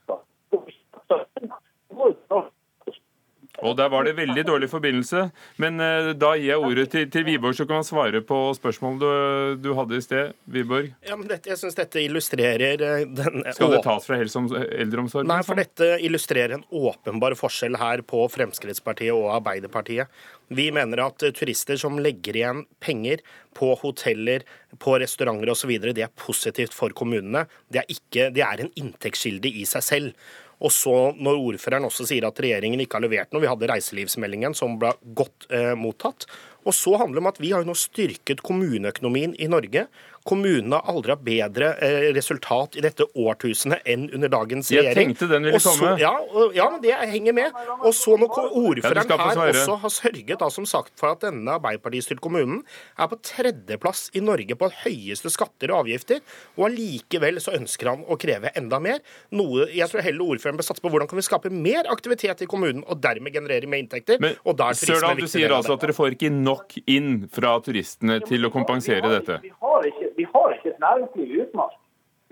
Og 3.65 3.77
der 3.79 3.89
var 3.93 4.05
det 4.05 4.15
veldig 4.19 4.45
dårlig 4.47 4.69
forbindelse. 4.71 5.29
Men 5.63 5.81
uh, 5.81 6.13
da 6.17 6.35
gir 6.37 6.51
jeg 6.53 6.67
ordet 6.69 6.87
til, 6.93 7.07
til 7.13 7.25
Wiborg, 7.29 7.57
så 7.57 7.67
kan 7.69 7.81
han 7.81 7.89
svare 7.89 8.21
på 8.27 8.41
spørsmålet 8.59 9.01
du, 9.01 9.63
du 9.65 9.71
hadde 9.79 9.99
i 9.99 10.05
sted. 10.05 10.35
Wiborg? 10.53 10.91
Ja, 11.07 11.17
men 11.17 11.29
dette, 11.31 11.51
jeg 11.53 11.61
syns 11.61 11.79
dette 11.79 12.03
illustrerer 12.05 12.85
eh, 12.85 13.07
den 13.09 13.43
Skal 13.57 13.73
det 13.73 13.83
tas 13.87 14.09
fra 14.09 14.21
eldreomsorgen? 14.21 15.31
Nei, 15.31 15.41
for 15.47 15.59
dette 15.59 15.95
illustrerer 16.05 16.59
en 16.59 16.67
åpenbar 16.69 17.37
forskjell 17.41 17.79
her 17.81 18.05
på 18.07 18.27
Fremskrittspartiet 18.33 19.15
og 19.17 19.31
Arbeiderpartiet. 19.39 20.13
Vi 20.53 20.69
mener 20.75 21.01
at 21.07 21.25
turister 21.35 21.79
som 21.81 21.97
legger 22.05 22.37
igjen 22.37 22.65
penger 22.85 23.23
på 23.57 23.71
hoteller, 23.81 24.45
på 24.83 24.97
restauranter 25.01 25.53
osv., 25.55 25.73
det 25.95 26.05
er 26.05 26.13
positivt 26.19 26.75
for 26.77 26.93
kommunene. 26.97 27.47
Det 27.73 27.85
er, 27.85 27.91
ikke, 27.97 28.29
det 28.35 28.45
er 28.45 28.65
en 28.65 28.73
inntektskilde 28.81 29.49
i 29.49 29.65
seg 29.69 29.87
selv. 29.87 30.27
Og 30.65 30.73
så 30.73 30.95
når 31.21 31.43
ordføreren 31.51 31.85
også 31.91 32.07
sier 32.09 32.25
at 32.25 32.41
regjeringen 32.41 32.81
ikke 32.81 32.97
har 32.97 33.05
levert 33.05 33.35
noe, 33.35 33.43
vi 33.45 33.51
hadde 33.51 33.69
reiselivsmeldingen 33.69 34.57
som 34.57 34.79
ble 34.81 34.95
godt 35.17 35.49
eh, 35.53 35.75
mottatt. 35.77 36.25
Og 36.65 36.73
så 36.73 36.97
handler 36.97 37.21
det 37.21 37.25
om 37.25 37.31
at 37.35 37.41
vi 37.43 37.53
har 37.53 37.61
jo 37.61 37.69
nå 37.69 37.77
styrket 37.77 38.41
kommuneøkonomien 38.47 39.37
i 39.37 39.51
Norge. 39.53 39.85
Kommunene 40.25 40.79
har 40.79 40.89
aldri 40.89 41.13
hatt 41.13 41.25
bedre 41.25 41.67
eh, 41.85 42.07
resultat 42.17 42.79
i 42.79 42.83
dette 42.85 43.05
årtusenet 43.13 43.85
enn 43.93 44.07
under 44.09 44.31
dagens 44.33 44.71
regjering. 44.73 44.89
Jeg 44.89 44.97
tenkte 45.13 45.27
den 45.29 45.45
ville 45.45 45.59
komme. 45.61 45.91
Ja, 46.01 46.15
ja, 46.57 46.69
men 46.73 46.81
det 46.81 46.95
henger 47.11 47.37
med. 47.37 47.59
Og 47.85 47.93
så 47.93 48.17
når 48.17 48.33
ordføreren 48.33 49.13
ja, 49.13 49.19
her 49.21 49.43
også 49.51 49.77
har 49.83 49.93
sørget 49.93 50.41
da, 50.41 50.49
som 50.55 50.65
sagt, 50.69 50.95
for 51.01 51.13
at 51.13 51.27
denne 51.27 51.59
Arbeiderpartistyrte 51.59 52.25
kommunen 52.25 52.63
er 52.97 53.11
på 53.13 53.19
tredjeplass 53.21 54.07
i 54.17 54.23
Norge 54.25 54.57
på 54.57 54.71
høyeste 54.87 55.29
skatter 55.35 55.75
og 55.75 55.83
avgifter, 55.83 56.25
og 56.57 56.71
allikevel 56.71 57.43
så 57.45 57.53
ønsker 57.59 57.93
han 57.93 58.09
å 58.09 58.17
kreve 58.21 58.55
enda 58.57 58.81
mer. 58.81 59.05
Noe 59.37 59.69
jeg 59.75 59.91
tror 59.93 60.07
heller 60.09 60.33
ordføreren 60.39 60.63
bør 60.63 60.69
satse 60.71 60.87
på 60.87 60.95
hvordan 60.95 61.13
kan 61.13 61.21
vi 61.21 61.27
skape 61.29 61.53
mer 61.53 61.93
aktivitet 61.93 62.47
i 62.47 62.49
kommunen, 62.49 62.81
og 62.89 63.05
dermed 63.05 63.37
generere 63.37 63.69
mer 63.69 63.85
inntekter. 63.85 64.17
Men 64.25 64.41
Sørdal, 64.41 65.21
du 65.21 65.29
sier 65.29 65.53
altså 65.53 65.77
at 65.77 65.85
dere 65.85 65.99
får 66.01 66.17
ikke 66.17 66.33
nok 66.33 66.79
inn 66.89 67.27
fra 67.29 67.59
turistene 67.61 68.23
til 68.25 68.49
å 68.49 68.55
kompensere 68.57 69.13
dette? 69.19 69.43
Vi 69.45 69.53
har 69.53 69.93
ikke 69.93 70.15
vi 70.17 70.27
har 70.33 70.53
ikke 70.55 70.71
et 70.71 70.74
næringsliv 70.85 71.35
i 71.35 71.41
utmark. 71.45 71.77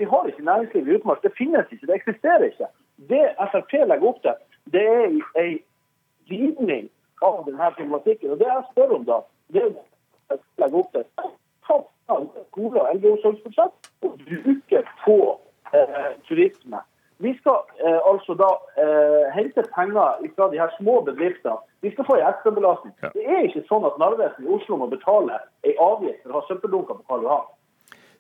Vi 0.00 0.04
har 0.12 0.26
ikke 0.26 0.48
næringsliv 0.50 0.88
i 0.88 0.96
utmark. 0.96 1.22
Det 1.22 1.32
finnes 1.38 1.66
ikke, 1.72 1.86
det 1.86 1.94
eksisterer 1.94 2.44
ikke. 2.50 2.70
Det 3.10 3.22
Frp 3.52 3.72
legger 3.72 4.08
opp 4.08 4.20
til, 4.22 4.34
det 4.72 4.82
er 4.88 5.06
en 5.44 5.58
vridning 6.28 6.90
av 7.22 7.44
denne 7.46 7.70
problematikken. 7.76 8.30
Og 8.30 8.38
Det 8.38 8.46
jeg 8.46 8.68
spør 8.70 8.96
om 8.98 9.04
da, 9.08 9.18
det 9.52 9.62
er 9.62 9.70
å 9.72 10.38
legge 10.62 10.82
opp 10.82 10.92
til 10.92 11.04
ta 11.66 12.16
skole- 12.50 12.82
og 12.82 12.88
eldreomsorgsbudsjett 12.94 13.90
og 14.02 14.18
bruke 14.28 14.82
på 15.04 15.16
eh, 15.74 16.10
turisme. 16.28 16.80
Vi 17.18 17.36
skal 17.38 17.58
eh, 17.86 18.00
altså 18.10 18.34
da 18.34 18.50
eh, 18.82 19.24
hente 19.36 19.62
penger 19.76 20.18
fra 20.36 20.48
de 20.50 20.58
her 20.58 20.70
små 20.78 21.00
bedriftene. 21.00 21.56
Vi 21.80 21.92
skal 21.92 22.06
få 22.08 22.16
en 22.18 22.28
ekstrabelastning. 22.28 22.94
Ja. 23.02 23.10
Det 23.14 23.24
er 23.26 23.46
ikke 23.46 23.64
sånn 23.68 23.86
at 23.86 23.98
Narvesen 24.02 24.46
i 24.46 24.54
Oslo 24.56 24.78
må 24.80 24.88
betale 24.90 25.38
en 25.68 25.82
avgift 25.86 26.22
for 26.22 26.32
å 26.32 26.40
ha 26.40 26.48
søppeldunker 26.48 26.98
på 26.98 27.06
Karl 27.10 27.26
Johan. 27.26 27.46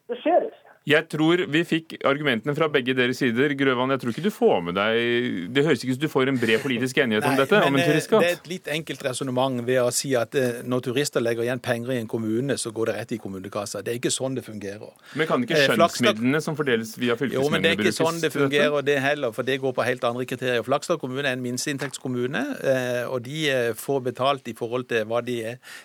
Det 0.08 0.18
skjer 0.20 0.48
ikke. 0.48 0.71
Jeg 0.88 1.06
tror 1.12 1.44
vi 1.52 1.60
fikk 1.62 1.92
argumentene 2.08 2.54
fra 2.58 2.66
begge 2.72 2.94
deres 2.98 3.20
sider. 3.22 3.52
Grøvan, 3.58 3.92
jeg 3.94 4.02
tror 4.02 4.10
ikke 4.10 4.24
du 4.24 4.32
får 4.34 4.62
med 4.66 4.74
deg 4.74 5.52
Det 5.54 5.62
høres 5.62 5.84
ikke 5.84 5.94
ut 5.94 5.98
som 5.98 6.02
du 6.02 6.10
får 6.10 6.30
en 6.32 6.40
bred 6.42 6.62
politisk 6.62 6.98
enighet 6.98 7.22
Nei, 7.22 7.34
om 7.36 7.38
dette? 7.38 7.60
om 7.62 7.76
en 7.78 7.82
eh, 7.82 8.00
Det 8.02 8.18
er 8.18 8.34
et 8.34 8.48
litt 8.50 8.70
enkelt 8.74 9.04
resonnement 9.06 9.62
ved 9.66 9.78
å 9.78 9.92
si 9.94 10.10
at 10.18 10.34
eh, 10.38 10.62
når 10.66 10.82
turister 10.88 11.22
legger 11.22 11.46
igjen 11.46 11.62
penger 11.62 11.94
i 11.94 11.98
en 12.02 12.08
kommune, 12.10 12.56
så 12.58 12.72
går 12.74 12.90
det 12.90 12.96
rett 12.96 13.14
i 13.14 13.18
kommunekassa. 13.22 13.84
Det 13.86 13.92
er 13.94 14.00
ikke 14.00 14.10
sånn 14.10 14.34
det 14.38 14.42
fungerer. 14.46 14.90
Men 15.18 15.30
kan 15.30 15.46
ikke 15.46 15.60
eh, 15.60 15.68
skjønnsmidlene 15.70 16.40
som 16.42 16.58
fordeles 16.58 16.96
via 16.98 17.14
fylkesmennene 17.20 17.46
Jo, 17.46 17.54
men 17.54 17.62
det 17.62 17.72
er 17.76 17.78
ikke 17.78 17.94
sånn 18.00 18.18
det 18.22 18.32
fungerer 18.34 18.86
det 18.86 18.98
heller, 19.04 19.34
for 19.36 19.46
det 19.46 19.60
går 19.62 19.76
på 19.78 19.86
helt 19.86 20.08
andre 20.08 20.26
kriterier. 20.26 20.66
Flakstad 20.66 20.98
kommune 21.02 21.22
er 21.28 21.38
en 21.38 21.46
minsteinntektskommune, 21.46 22.42
og 23.06 23.22
de 23.22 23.46
får 23.78 24.02
betalt 24.08 24.50
i 24.50 24.56
forhold 24.58 24.88
til 24.90 25.06
hva 25.10 25.22
de 25.22 25.38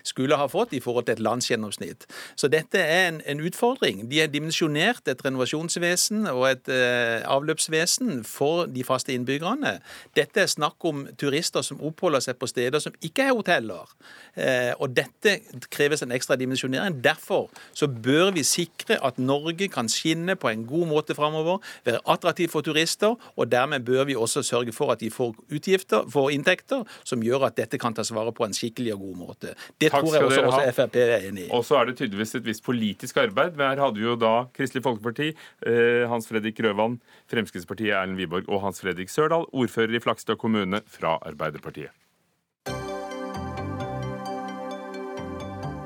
skulle 0.07 0.41
ha 0.41 0.49
fått 0.49 0.73
i 0.73 0.81
forhold 0.81 1.05
til 1.05 1.19
et 1.19 1.23
landsgjennomsnitt. 1.23 2.09
Så 2.39 2.49
dette 2.49 2.81
er 2.81 3.11
en, 3.11 3.21
en 3.29 3.45
utfordring. 3.45 4.07
De 4.09 4.23
er 4.23 4.31
dimensjonert 4.33 4.86
et 4.87 5.23
renovasjonsvesen 5.25 6.27
og 6.31 6.45
et 6.49 6.69
eh, 6.71 7.23
avløpsvesen 7.27 8.23
for 8.27 8.65
de 8.71 8.83
faste 8.87 9.13
innbyggerne. 9.13 9.77
Dette 10.15 10.43
er 10.43 10.51
snakk 10.51 10.83
om 10.87 11.05
turister 11.19 11.65
som 11.65 11.81
oppholder 11.83 12.23
seg 12.23 12.39
på 12.39 12.49
steder 12.49 12.79
som 12.83 12.95
ikke 13.03 13.27
er 13.27 13.35
hoteller. 13.35 13.91
Eh, 14.37 14.73
og 14.79 14.95
dette 14.95 15.39
kreves 15.73 16.03
en 16.05 16.13
ekstra 16.15 16.37
dimensjonering. 16.39 17.01
Derfor 17.03 17.49
så 17.73 17.87
bør 17.87 18.31
vi 18.35 18.45
sikre 18.47 18.99
at 19.03 19.19
Norge 19.19 19.69
kan 19.73 19.89
skinne 19.91 20.37
på 20.39 20.51
en 20.51 20.65
god 20.69 20.87
måte 20.87 21.15
framover, 21.17 21.59
være 21.85 22.03
attraktiv 22.05 22.51
for 22.53 22.65
turister, 22.65 23.15
og 23.35 23.51
dermed 23.51 23.85
bør 23.85 24.07
vi 24.07 24.15
også 24.15 24.43
sørge 24.45 24.73
for 24.75 24.93
at 24.93 25.01
de 25.03 25.11
får 25.11 25.35
utgifter, 25.51 26.05
får 26.11 26.31
inntekter 26.35 26.85
som 27.03 27.23
gjør 27.23 27.47
at 27.49 27.57
dette 27.57 27.79
kan 27.81 27.95
tas 27.97 28.11
vare 28.15 28.33
på 28.35 28.45
en 28.45 28.55
skikkelig 28.55 28.93
og 28.95 29.05
god 29.07 29.17
måte. 29.23 29.53
Det 29.81 29.91
Takk 29.91 30.05
tror 30.05 30.15
jeg 30.15 30.29
også, 30.29 30.45
også 30.47 30.75
Frp 30.77 30.99
er 31.01 31.27
enig 31.29 31.47
i. 31.47 31.51
Og 31.55 31.65
så 31.65 31.79
er 31.79 31.89
det 31.89 31.97
tydeligvis 31.99 32.35
et 32.39 32.45
visst 32.45 32.63
politisk 32.65 33.17
arbeid. 33.21 33.57
Her 33.57 33.81
hadde 33.81 33.99
vi 33.99 34.05
jo 34.05 34.15
da 34.19 34.33
Kristelig 34.55 34.76
Folkeparti, 34.85 35.31
eh, 35.65 36.07
Hans 36.09 36.27
Fredrik 36.29 36.57
Grøvan, 36.59 36.99
Fremskrittspartiet 37.31 37.95
Erlend 37.95 38.19
Wiborg 38.19 38.49
og 38.49 38.61
Hans 38.65 38.81
Fredrik 38.81 39.09
Sørdal, 39.09 39.47
ordfører 39.53 39.95
i 39.95 40.03
Flakstad 40.03 40.37
kommune 40.37 40.81
fra 40.87 41.17
Arbeiderpartiet. 41.21 41.93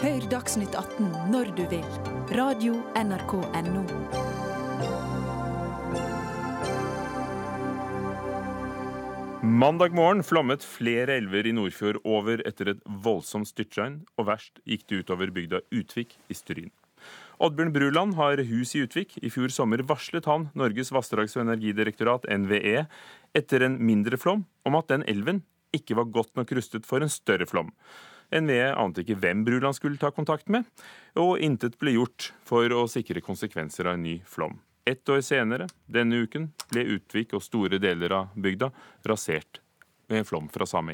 Hør 0.02 0.24
Dagsnytt 0.32 0.74
18 0.74 1.12
når 1.30 1.52
du 1.54 1.66
vil. 1.70 1.86
Radio 2.34 2.80
NRK 2.98 3.36
Radio.nrk.no. 3.38 4.32
Mandag 9.42 9.94
morgen 9.94 10.24
flommet 10.24 10.66
flere 10.66 11.16
elver 11.18 11.46
i 11.50 11.54
Nordfjord 11.54 11.98
over 12.06 12.42
etter 12.50 12.72
et 12.72 12.82
voldsomt 13.06 13.50
styrtregn, 13.50 14.00
og 14.18 14.30
verst 14.30 14.62
gikk 14.70 14.88
det 14.90 15.04
utover 15.04 15.34
bygda 15.34 15.62
Utvik 15.74 16.18
i 16.30 16.38
Stryn. 16.38 16.70
Oddbjørn 17.42 17.72
Bruland 17.74 18.14
har 18.20 18.38
hus 18.46 18.76
i 18.78 18.84
Utvik. 18.86 19.16
I 19.18 19.30
fjor 19.34 19.50
sommer 19.50 19.82
varslet 19.90 20.28
han 20.30 20.52
Norges 20.54 20.92
vassdrags- 20.94 21.34
og 21.40 21.48
energidirektorat, 21.48 22.28
NVE, 22.30 22.84
etter 23.34 23.66
en 23.66 23.80
mindre 23.82 24.20
flom, 24.22 24.44
om 24.62 24.78
at 24.78 24.92
den 24.92 25.02
elven 25.10 25.40
ikke 25.74 25.98
var 25.98 26.12
godt 26.14 26.36
nok 26.38 26.54
rustet 26.54 26.86
for 26.86 27.02
en 27.02 27.10
større 27.10 27.48
flom. 27.50 27.72
NVE 28.30 28.70
ante 28.78 29.02
ikke 29.02 29.18
hvem 29.24 29.42
Bruland 29.48 29.74
skulle 29.74 29.98
ta 29.98 30.12
kontakt 30.14 30.54
med, 30.54 30.70
og 31.18 31.42
intet 31.42 31.80
ble 31.82 31.96
gjort 31.96 32.30
for 32.46 32.70
å 32.78 32.86
sikre 32.92 33.26
konsekvenser 33.26 33.90
av 33.90 33.98
en 33.98 34.06
ny 34.06 34.20
flom. 34.22 34.60
Ett 34.86 35.10
år 35.10 35.26
senere, 35.26 35.66
denne 35.90 36.22
uken, 36.22 36.52
ble 36.70 36.86
Utvik 36.94 37.34
og 37.34 37.42
store 37.42 37.82
deler 37.82 38.20
av 38.20 38.38
bygda 38.38 38.70
rasert 39.10 39.64
med 40.12 40.22
en 40.22 40.30
flom 40.30 40.54
fra 40.54 40.70
samme 40.70 40.94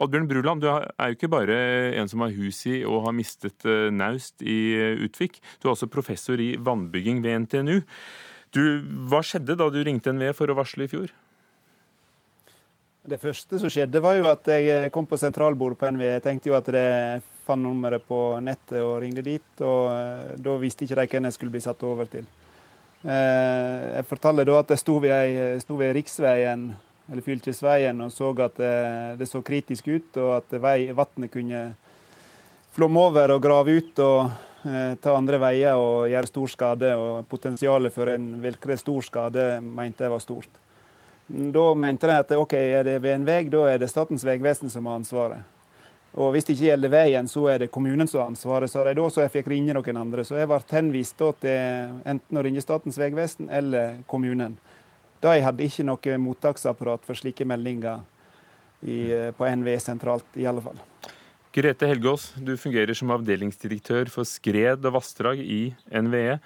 Oddbjørn 0.00 0.28
Bruland, 0.30 0.62
du 0.62 0.68
er 0.70 1.10
jo 1.10 1.16
ikke 1.16 1.30
bare 1.32 1.56
en 2.00 2.08
som 2.08 2.24
har 2.24 2.32
hus 2.36 2.62
i 2.70 2.80
og 2.88 3.04
har 3.06 3.16
mistet 3.16 3.66
eh, 3.68 3.90
naust 3.92 4.40
i 4.40 4.58
eh, 4.78 5.02
Utvik. 5.04 5.40
Du 5.60 5.68
er 5.68 5.74
også 5.74 5.90
professor 5.92 6.40
i 6.40 6.54
vannbygging 6.56 7.20
ved 7.24 7.44
NTNU. 7.44 7.82
Du, 8.52 8.62
hva 9.08 9.20
skjedde 9.24 9.56
da 9.56 9.68
du 9.72 9.80
ringte 9.84 10.12
NVE 10.12 10.32
for 10.36 10.50
å 10.52 10.56
varsle 10.56 10.88
i 10.88 10.92
fjor? 10.92 11.12
Det 13.02 13.18
første 13.18 13.58
som 13.58 13.70
skjedde, 13.72 14.00
var 14.00 14.14
jo 14.14 14.28
at 14.30 14.46
jeg 14.46 14.90
kom 14.94 15.08
på 15.10 15.18
sentralbordet 15.18 15.80
på 15.80 15.88
NVE. 15.90 16.10
Jeg 16.16 16.24
tenkte 16.24 16.52
jo 16.52 16.54
at 16.54 16.68
jeg 16.70 17.22
fant 17.46 17.62
nummeret 17.62 18.04
på 18.06 18.18
nettet 18.44 18.78
og 18.78 19.00
ringte 19.02 19.24
dit. 19.26 19.50
Og 19.60 19.90
eh, 19.90 20.36
da 20.38 20.56
visste 20.62 20.86
ikke 20.86 21.00
de 21.00 21.08
hvem 21.10 21.28
jeg 21.28 21.36
skulle 21.36 21.54
bli 21.54 21.64
satt 21.64 21.82
over 21.88 22.08
til. 22.12 22.28
Eh, 23.02 23.86
jeg 23.96 24.06
fortalte 24.06 24.46
da 24.46 24.60
at 24.62 24.70
jeg 24.70 24.82
sto 24.82 24.98
ved, 25.02 25.60
sto 25.64 25.78
ved 25.80 25.96
riksveien, 25.98 26.68
eller 27.10 27.24
fylkesveien, 27.24 28.00
og 28.04 28.12
så 28.12 28.30
at 28.44 28.60
eh, 28.62 29.12
det 29.18 29.28
så 29.30 29.42
kritisk 29.42 29.88
ut, 29.88 30.16
og 30.22 30.36
at 30.38 30.56
vannet 30.62 31.32
kunne 31.32 31.62
flomme 32.72 33.06
over 33.08 33.34
og 33.34 33.42
grave 33.42 33.76
ut 33.80 33.98
og 34.00 34.32
ta 34.62 35.16
andre 35.18 35.40
veier 35.42 35.74
og 35.74 36.06
gjøre 36.06 36.28
stor 36.30 36.50
skade. 36.52 36.92
Og 36.94 37.26
potensialet 37.28 37.92
for 37.92 38.08
en 38.12 38.28
virkelig 38.40 38.78
stor 38.78 39.02
skade 39.02 39.46
mente 39.60 40.06
jeg 40.06 40.12
var 40.12 40.22
stort. 40.22 40.60
Da 41.26 41.74
mente 41.74 42.06
de 42.06 42.18
at 42.20 42.32
ok, 42.36 42.52
er 42.54 42.84
det 42.84 42.98
ved 43.02 43.14
en 43.16 43.26
vei, 43.26 43.42
da 43.50 43.64
er 43.70 43.82
det 43.82 43.90
Statens 43.90 44.24
vegvesen 44.26 44.70
som 44.70 44.86
har 44.86 44.98
ansvaret. 45.00 45.42
Og 46.12 46.34
hvis 46.34 46.44
det 46.44 46.58
ikke 46.58 46.66
gjelder 46.66 46.92
veien, 46.92 47.28
så 47.28 47.46
er 47.48 47.62
det 47.62 47.70
kommunen 47.72 48.08
som 48.08 48.20
har 48.20 48.32
ansvaret, 48.34 48.68
sa 48.70 48.82
de 48.84 48.92
da, 48.98 49.06
så 49.08 49.22
jeg 49.22 49.32
fikk 49.38 49.48
ringe 49.48 49.72
noen 49.72 49.96
andre. 49.96 50.26
Så 50.28 50.36
jeg 50.36 50.50
ble 50.50 50.58
henvist 50.74 51.16
til 51.40 51.94
enten 52.04 52.36
å 52.36 52.44
ringe 52.44 52.60
Statens 52.60 53.00
vegvesen 53.00 53.48
eller 53.48 54.02
kommunen. 54.10 54.58
De 55.22 55.38
hadde 55.44 55.66
ikke 55.66 55.86
noe 55.86 56.18
mottaksapparat 56.18 57.04
for 57.06 57.18
slike 57.18 57.46
meldinger 57.46 58.02
i, 58.82 59.30
på 59.36 59.46
NVE 59.46 59.78
sentralt, 59.82 60.26
i 60.34 60.48
alle 60.50 60.64
fall. 60.64 60.80
Grete 61.52 61.86
Helgås, 61.86 62.30
du 62.40 62.56
fungerer 62.56 62.96
som 62.96 63.12
avdelingsdirektør 63.14 64.10
for 64.10 64.26
skred 64.26 64.86
og 64.88 64.96
vassdrag 64.96 65.42
i 65.44 65.62
NVE. 65.92 66.38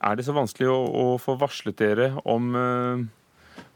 Er 0.00 0.16
det 0.16 0.24
så 0.26 0.34
vanskelig 0.34 0.70
å, 0.72 0.78
å 0.80 1.06
få 1.20 1.36
varslet 1.38 1.76
dere 1.76 2.14
om, 2.24 2.48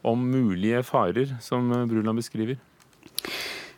om 0.01 0.25
mulige 0.25 0.81
farer, 0.87 1.35
som 1.39 1.69
Bruland 1.87 2.17
beskriver? 2.17 2.57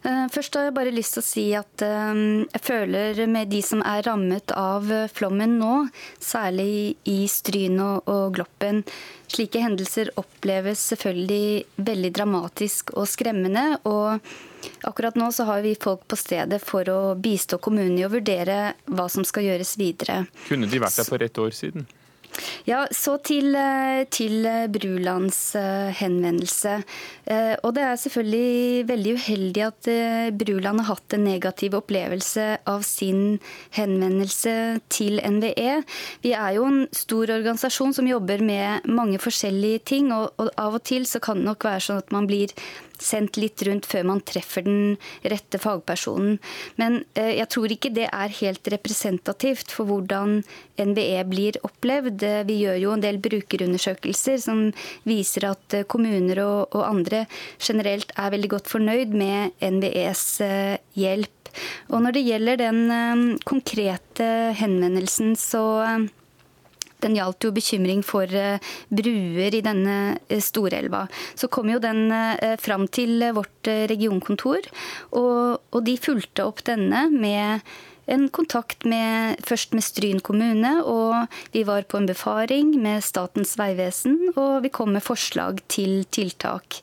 Eh, 0.07 0.25
først 0.31 0.55
har 0.55 0.67
jeg 0.67 0.75
bare 0.77 0.93
lyst 0.95 1.17
til 1.17 1.23
å 1.23 1.25
si 1.25 1.45
at 1.57 1.83
eh, 1.83 2.19
jeg 2.53 2.63
føler 2.63 3.19
med 3.27 3.51
de 3.51 3.59
som 3.65 3.81
er 3.83 4.05
rammet 4.07 4.53
av 4.55 4.87
flommen 5.11 5.57
nå, 5.59 5.73
særlig 6.23 6.95
i 7.09 7.19
Stryn 7.31 7.81
og 7.83 8.37
Gloppen, 8.37 8.85
slike 9.27 9.59
hendelser 9.59 10.13
oppleves 10.19 10.85
selvfølgelig 10.93 11.83
veldig 11.89 12.13
dramatisk 12.15 12.95
og 12.95 13.09
skremmende. 13.11 13.65
Og 13.89 14.87
akkurat 14.87 15.19
nå 15.19 15.27
så 15.35 15.49
har 15.49 15.65
vi 15.65 15.75
folk 15.75 16.07
på 16.07 16.19
stedet 16.19 16.61
for 16.63 16.87
å 16.87 17.01
bistå 17.19 17.59
kommunen 17.59 17.97
i 17.99 18.07
å 18.07 18.13
vurdere 18.13 18.77
hva 18.87 19.09
som 19.11 19.27
skal 19.27 19.49
gjøres 19.49 19.75
videre. 19.81 20.23
Kunne 20.47 20.71
de 20.71 20.79
vært 20.83 21.01
der 21.01 21.09
for 21.09 21.27
ett 21.27 21.43
år 21.43 21.51
siden? 21.55 21.87
Ja, 22.67 22.81
Så 22.91 23.13
til, 23.23 23.55
eh, 23.55 24.03
til 24.11 24.45
eh, 24.45 24.67
Brulands 24.67 25.55
eh, 25.55 25.87
henvendelse. 25.95 26.83
Og 27.63 27.73
det 27.75 27.83
er 27.83 27.95
selvfølgelig 27.99 28.87
veldig 28.87 29.13
uheldig 29.19 29.63
at 29.65 29.87
Bruland 30.39 30.79
har 30.79 30.95
hatt 30.95 31.15
en 31.15 31.25
negativ 31.27 31.73
opplevelse 31.75 32.45
av 32.67 32.85
sin 32.87 33.39
henvendelse 33.75 34.79
til 34.87 35.19
NVE. 35.19 35.81
Vi 36.23 36.31
er 36.31 36.55
jo 36.55 36.63
en 36.69 36.85
stor 36.95 37.33
organisasjon 37.35 37.91
som 37.97 38.07
jobber 38.07 38.39
med 38.39 38.87
mange 38.87 39.19
forskjellige 39.19 39.83
ting, 39.91 40.13
og 40.15 40.31
av 40.55 40.79
og 40.79 40.85
til 40.87 41.03
så 41.03 41.19
kan 41.19 41.41
det 41.41 41.49
nok 41.49 41.67
være 41.67 41.83
sånn 41.83 41.99
at 41.99 42.15
man 42.15 42.31
blir 42.31 42.55
sendt 43.03 43.37
litt 43.39 43.61
rundt 43.67 43.87
før 43.89 44.05
man 44.09 44.21
treffer 44.25 44.65
den 44.65 44.97
rette 45.27 45.59
fagpersonen. 45.61 46.37
Men 46.81 47.01
eh, 47.17 47.37
jeg 47.39 47.49
tror 47.53 47.73
ikke 47.73 47.93
det 47.95 48.07
er 48.09 48.35
helt 48.39 48.69
representativt 48.73 49.73
for 49.73 49.89
hvordan 49.89 50.41
NVE 50.77 51.23
blir 51.29 51.59
opplevd. 51.67 52.25
Vi 52.49 52.59
gjør 52.63 52.81
jo 52.81 52.93
en 52.95 53.05
del 53.05 53.21
brukerundersøkelser 53.23 54.41
som 54.43 54.67
viser 55.07 55.49
at 55.51 55.77
eh, 55.77 55.87
kommuner 55.89 56.43
og, 56.43 56.77
andre 56.87 57.25
generelt 57.59 58.11
er 58.15 58.31
veldig 58.33 58.51
godt 58.53 58.69
fornøyd 58.71 59.15
med 59.17 59.57
NVEs 59.63 60.25
eh, 60.45 60.77
hjelp. 60.97 61.33
Og 61.89 62.03
når 62.03 62.13
det 62.13 62.25
gjelder 62.27 62.59
den 62.59 63.39
konkrete 63.47 64.27
henvendelsen, 64.59 65.33
så 65.39 65.63
den 67.03 67.17
gjaldt 67.17 67.47
jo 67.47 67.53
bekymring 67.55 68.03
for 68.05 68.31
eh, 68.31 68.61
bruer 68.89 69.55
i 69.55 69.63
denne 69.65 69.97
eh, 70.27 70.41
storelva. 70.43 71.05
Så 71.37 71.49
kom 71.51 71.69
jo 71.71 71.81
den 71.83 72.07
eh, 72.13 72.55
fram 72.61 72.87
til 72.87 73.21
vårt 73.35 73.69
regionkontor, 73.91 74.69
og, 75.17 75.83
de 75.87 75.93
fulgte 76.01 76.45
opp 76.47 76.63
denne 76.65 77.03
med 77.13 77.61
en 78.09 78.25
kontakt 78.33 78.85
med, 78.87 79.37
først 79.45 79.75
med 79.77 79.85
Stryn 79.85 80.21
kommune, 80.23 80.71
og 80.87 81.27
vi 81.53 81.63
var 81.67 81.85
på 81.87 81.99
en 81.99 82.07
befaring 82.09 82.73
med 82.81 83.05
Statens 83.05 83.53
vegvesen, 83.59 84.17
og 84.33 84.63
vi 84.65 84.71
kom 84.73 84.95
med 84.95 85.05
forslag 85.05 85.61
til 85.71 86.01
tiltak. 86.09 86.81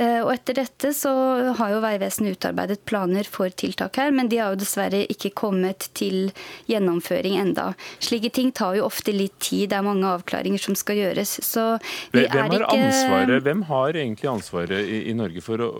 Eh, 0.00 0.20
og 0.22 0.32
etter 0.32 0.56
dette 0.62 0.92
så 0.96 1.12
har 1.58 1.74
jo 1.74 1.80
Vegvesenet 1.84 2.38
utarbeidet 2.38 2.84
planer 2.88 3.28
for 3.28 3.52
tiltak 3.52 3.98
her, 4.00 4.12
men 4.16 4.30
de 4.32 4.38
har 4.40 4.54
jo 4.54 4.60
dessverre 4.62 5.02
ikke 5.12 5.32
kommet 5.36 5.90
til 5.98 6.30
gjennomføring 6.70 7.36
enda. 7.40 7.72
Slike 8.00 8.32
ting 8.36 8.54
tar 8.56 8.78
jo 8.78 8.86
ofte 8.88 9.12
litt 9.12 9.36
tid, 9.42 9.68
det 9.70 9.80
er 9.80 9.84
mange 9.84 10.08
avklaringer 10.08 10.62
som 10.62 10.78
skal 10.78 11.02
gjøres. 11.02 11.36
Så 11.44 11.74
vi 12.14 12.24
hvem, 12.24 12.54
har 12.54 12.56
ikke... 12.62 12.78
ansvaret, 12.78 13.44
hvem 13.44 13.66
har 13.68 14.00
egentlig 14.06 14.32
ansvaret 14.32 14.80
i, 14.80 15.04
i 15.10 15.18
Norge 15.18 15.44
for 15.44 15.66
å 15.66 15.74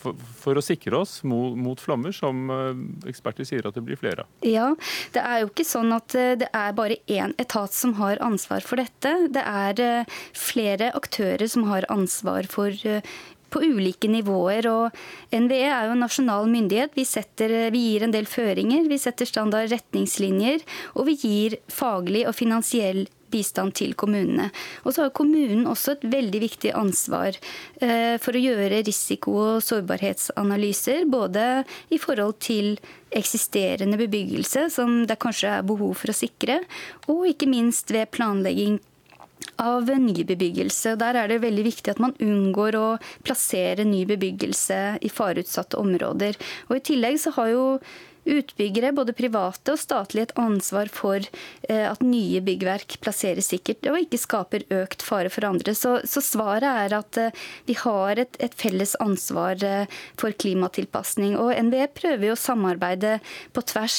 for, 0.00 0.16
for, 0.16 0.56
å 0.56 0.62
sikre 0.64 0.96
oss 0.96 1.18
mot, 1.28 1.52
mot, 1.60 1.76
flammer, 1.76 2.14
som 2.16 2.46
eh, 2.48 2.78
eksperter 3.10 3.44
sier 3.44 3.66
at 3.68 3.76
det 3.76 3.82
blir 3.84 3.98
flere 4.00 4.24
av? 4.24 4.30
Ja, 4.48 4.70
Det 5.12 5.20
er 5.20 5.42
jo 5.42 5.50
ikke 5.50 5.66
sånn 5.68 5.92
at 5.92 6.16
eh, 6.16 6.38
det 6.40 6.48
er 6.56 6.72
bare 6.78 6.96
én 7.04 7.34
etat 7.36 7.76
som 7.76 7.92
har 7.98 8.16
ansvar 8.24 8.64
for 8.64 8.80
dette. 8.80 9.12
Det 9.28 9.44
er 9.44 10.06
flere 10.32 10.88
aktører 10.96 11.44
som 11.52 11.68
har 11.68 11.84
ansvar 11.92 12.48
for 12.48 12.72
på 13.50 13.62
ulike 13.66 14.10
nivåer. 14.10 14.66
og 14.70 14.90
NVE 15.34 15.62
er 15.68 15.86
jo 15.86 15.94
en 15.96 16.04
nasjonal 16.06 16.50
myndighet. 16.50 16.94
Vi, 16.96 17.04
setter, 17.04 17.70
vi 17.74 17.84
gir 17.90 18.06
en 18.06 18.14
del 18.14 18.26
føringer, 18.30 18.88
vi 18.88 18.98
setter 18.98 19.28
standard 19.28 19.70
retningslinjer, 19.72 20.62
og 20.94 21.08
vi 21.10 21.18
gir 21.20 21.58
faglig 21.68 22.26
og 22.28 22.36
finansiell 22.38 23.06
bistand 23.30 23.74
til 23.78 23.94
kommunene. 23.98 24.48
Og 24.84 24.94
så 24.94 25.06
har 25.06 25.14
kommunen 25.14 25.68
også 25.70 25.96
et 25.96 26.06
veldig 26.12 26.40
viktig 26.42 26.72
ansvar 26.76 27.36
eh, 27.36 28.16
for 28.22 28.34
å 28.34 28.42
gjøre 28.42 28.82
risiko- 28.86 29.36
og 29.40 29.64
sårbarhetsanalyser, 29.66 31.06
både 31.10 31.46
i 31.94 32.00
forhold 32.02 32.40
til 32.42 32.74
eksisterende 33.14 33.98
bebyggelse, 34.00 34.68
som 34.74 35.04
det 35.06 35.18
kanskje 35.22 35.56
er 35.58 35.66
behov 35.66 35.96
for 36.02 36.12
å 36.12 36.16
sikre, 36.16 36.60
og 37.10 37.26
ikke 37.30 37.50
minst 37.50 37.90
ved 37.94 38.10
planlegging 38.14 38.80
av 39.60 39.90
ny 40.00 40.24
bebyggelse. 40.24 40.96
Der 41.00 41.18
er 41.20 41.30
det 41.30 41.42
veldig 41.44 41.64
viktig 41.68 41.92
at 41.92 42.02
man 42.02 42.16
unngår 42.22 42.78
å 42.78 42.86
plassere 43.26 43.86
ny 43.86 44.04
bebyggelse 44.08 44.80
i 45.04 45.10
fareutsatte 45.12 45.80
områder. 45.80 46.38
Og 46.68 46.78
I 46.78 46.86
tillegg 46.90 47.20
så 47.20 47.34
har 47.36 47.52
jo 47.52 47.64
utbyggere, 48.28 48.92
både 48.92 49.14
private 49.16 49.74
og 49.74 49.80
statlige, 49.80 50.28
et 50.28 50.36
ansvar 50.40 50.90
for 50.92 51.18
eh, 51.22 51.86
at 51.86 52.02
nye 52.04 52.42
byggverk 52.44 52.98
plasseres 53.02 53.50
sikkert 53.52 53.86
og 53.90 54.00
ikke 54.02 54.20
skaper 54.20 54.66
økt 54.82 55.04
fare 55.04 55.32
for 55.32 55.46
andre. 55.48 55.74
Så, 55.76 55.96
så 56.08 56.22
svaret 56.24 56.68
er 56.68 56.96
at 56.98 57.20
eh, 57.20 57.46
vi 57.68 57.76
har 57.80 58.20
et, 58.20 58.36
et 58.42 58.56
felles 58.56 58.94
ansvar 59.00 59.62
eh, 59.64 60.00
for 60.20 60.36
klimatilpasning. 60.36 61.36
Og 61.40 61.54
NVE 61.68 61.88
prøver 61.96 62.28
jo 62.30 62.36
å 62.36 62.40
samarbeide 62.40 63.18
på 63.54 63.64
tvers 63.70 63.98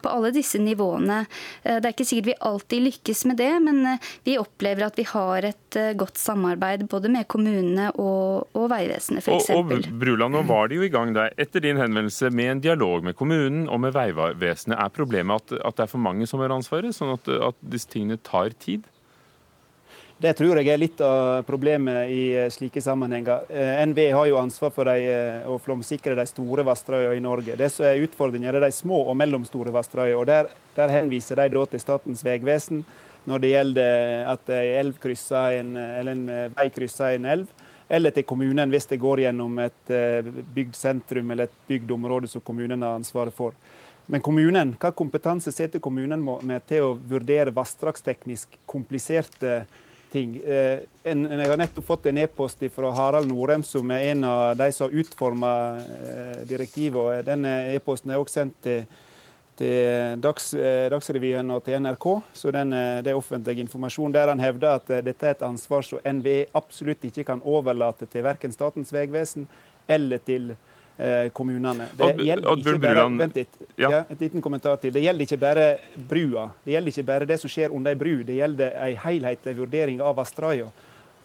på 0.00 0.10
alle 0.10 0.30
disse 0.34 0.58
nivåene. 0.60 1.24
Det 1.64 1.76
er 1.80 1.92
ikke 1.92 2.06
sikkert 2.06 2.28
vi 2.28 2.34
alltid 2.48 2.84
lykkes 2.84 3.24
med 3.28 3.38
det, 3.40 3.50
men 3.64 3.98
vi 4.26 4.36
opplever 4.40 4.86
at 4.86 4.98
vi 4.98 5.06
har 5.08 5.46
et 5.48 5.78
godt 5.98 6.18
samarbeid 6.20 6.86
både 6.90 7.10
med 7.12 7.26
kommunene 7.30 7.90
og, 8.00 8.50
og 8.56 8.68
Vegvesenet 8.72 9.24
f.eks. 9.24 9.50
Og, 9.54 9.72
og 9.74 9.88
Bruland, 10.00 10.36
nå 10.36 10.44
var 10.48 10.70
de 10.70 10.80
jo 10.80 10.86
i 10.86 10.92
gang 10.92 11.14
der 11.16 11.34
etter 11.40 11.64
din 11.64 11.80
henvendelse 11.80 12.30
med 12.34 12.52
en 12.52 12.64
dialog 12.64 13.06
med 13.06 13.16
kommunen 13.18 13.33
kommunen 13.34 13.68
og 13.68 13.80
med 13.82 13.94
Vegvesenet. 13.94 14.78
Er 14.78 14.92
problemet 14.94 15.42
at, 15.42 15.60
at, 15.64 15.76
det 15.76 15.86
er 15.86 15.90
for 15.92 16.02
mange 16.02 16.26
som 16.26 16.42
har 16.42 16.54
ansvaret, 16.54 16.94
sånn 16.94 17.14
at, 17.16 17.28
at 17.50 17.56
disse 17.60 17.90
tingene 17.90 18.18
tar 18.22 18.54
tid? 18.58 18.86
Det 20.22 20.30
tror 20.38 20.60
jeg 20.60 20.70
er 20.70 20.78
litt 20.78 21.00
av 21.02 21.42
problemet 21.44 22.10
i 22.14 22.20
eh, 22.38 22.50
slike 22.52 22.80
sammenhenger. 22.80 23.48
Eh, 23.50 23.80
NVE 23.90 24.12
har 24.14 24.28
jo 24.30 24.38
ansvar 24.38 24.70
for 24.72 24.88
eh, 24.92 25.42
å 25.50 25.58
flomsikre 25.58 26.14
de 26.14 26.24
store 26.30 26.62
vassdragene 26.64 27.18
i 27.18 27.24
Norge. 27.24 27.56
Det 27.58 27.68
som 27.74 27.88
er 27.88 28.04
utfordringen, 28.06 28.46
er 28.52 28.62
de 28.62 28.70
små 28.72 29.02
og 29.10 29.18
mellomstore 29.18 29.74
vassdragene. 29.74 30.24
der, 30.30 30.52
der, 30.76 30.94
henviser 30.94 31.42
de 31.42 31.66
til 31.66 31.82
Statens 31.82 32.22
vegvesen 32.24 32.84
når 33.26 33.40
det 33.40 33.50
gjelder 33.50 34.26
at 34.28 34.50
en, 34.52 35.76
eller 35.80 36.12
en 36.12 36.26
vei 36.54 36.66
krysser 36.68 37.16
en 37.16 37.28
elv 37.34 37.63
eller 37.88 38.14
til 38.14 38.26
kommunen 38.26 38.72
hvis 38.72 38.88
det 38.90 39.00
går 39.02 39.24
gjennom 39.26 39.58
et 39.64 39.92
eh, 39.92 40.26
bygd 40.54 40.76
sentrum 40.78 41.30
eller 41.30 41.50
et 41.50 41.56
bygd 41.68 41.90
område 41.96 42.30
som 42.30 42.44
kommunen 42.44 42.82
har 42.82 42.98
ansvaret 42.98 43.34
for. 43.34 43.56
Men 44.06 44.20
kommunen, 44.20 44.74
hva 44.80 44.90
kompetanse 44.92 45.52
setter 45.52 45.80
kommunen 45.80 46.20
med 46.24 46.66
til 46.68 46.90
å 46.90 46.92
vurdere 47.08 47.54
vassdragsteknisk 47.56 48.58
kompliserte 48.68 49.62
ting? 50.12 50.36
Eh, 50.44 50.84
jeg 51.04 51.48
har 51.48 51.60
nettopp 51.60 51.88
fått 51.88 52.10
en 52.10 52.20
e-post 52.20 52.64
fra 52.74 52.92
Harald 52.96 53.30
Norem, 53.32 53.64
som 53.64 53.90
er 53.94 54.10
en 54.12 54.28
av 54.28 54.56
de 54.60 54.68
som 54.72 54.88
har 54.88 55.00
utforma 55.00 55.54
eh, 55.80 56.44
direktivet. 56.48 57.24
Denne 57.28 57.56
e-posten 57.72 58.12
er 58.12 58.20
også 58.20 58.42
sendt 58.42 58.60
til 58.66 58.84
til 59.58 60.20
Dags, 60.22 60.52
eh, 60.54 60.88
Dagsrevyen 60.92 61.50
og 61.54 61.64
til 61.64 61.80
NRK. 61.82 62.06
Så 62.32 62.52
den, 62.54 62.72
eh, 62.72 63.02
det 63.02 63.12
er 63.12 63.18
offentlig 63.18 63.58
informasjon 63.60 64.12
der 64.12 64.28
han 64.28 64.40
hevder 64.40 64.80
at 64.80 64.90
eh, 64.90 65.02
dette 65.02 65.26
er 65.26 65.36
et 65.36 65.42
ansvar 65.42 65.82
som 65.82 65.98
NVE 66.04 66.46
absolutt 66.54 67.04
ikke 67.04 67.24
kan 67.24 67.42
overlate 67.44 68.06
til 68.06 68.22
verken 68.22 68.52
Statens 68.52 68.92
vegvesen 68.92 69.46
eller 69.88 70.18
til 70.18 70.54
eh, 70.98 71.30
kommunene. 71.32 71.88
Det 71.96 72.16
gjelder 72.18 72.58
ikke 72.58 72.78
bare, 72.82 73.06
vent 73.18 73.36
litt, 73.36 73.60
ja. 73.78 74.04
et 74.08 74.20
liten 74.20 74.42
kommentar 74.42 74.76
til. 74.82 74.92
Det 74.94 75.02
gjelder 75.02 75.28
ikke 75.28 75.40
bare 75.40 75.68
brua. 75.96 76.48
Det 76.64 76.74
gjelder 76.74 76.94
ikke 76.94 77.06
bare 77.12 77.28
det 77.28 77.40
som 77.40 77.52
skjer 77.52 77.74
under 77.74 77.94
ei 77.94 78.00
bru. 78.00 78.24
Det 78.24 78.40
gjelder 78.40 78.74
en 78.88 78.98
helhetlig 79.06 79.56
vurdering 79.58 80.02
av 80.02 80.16
vassdragene 80.18 80.72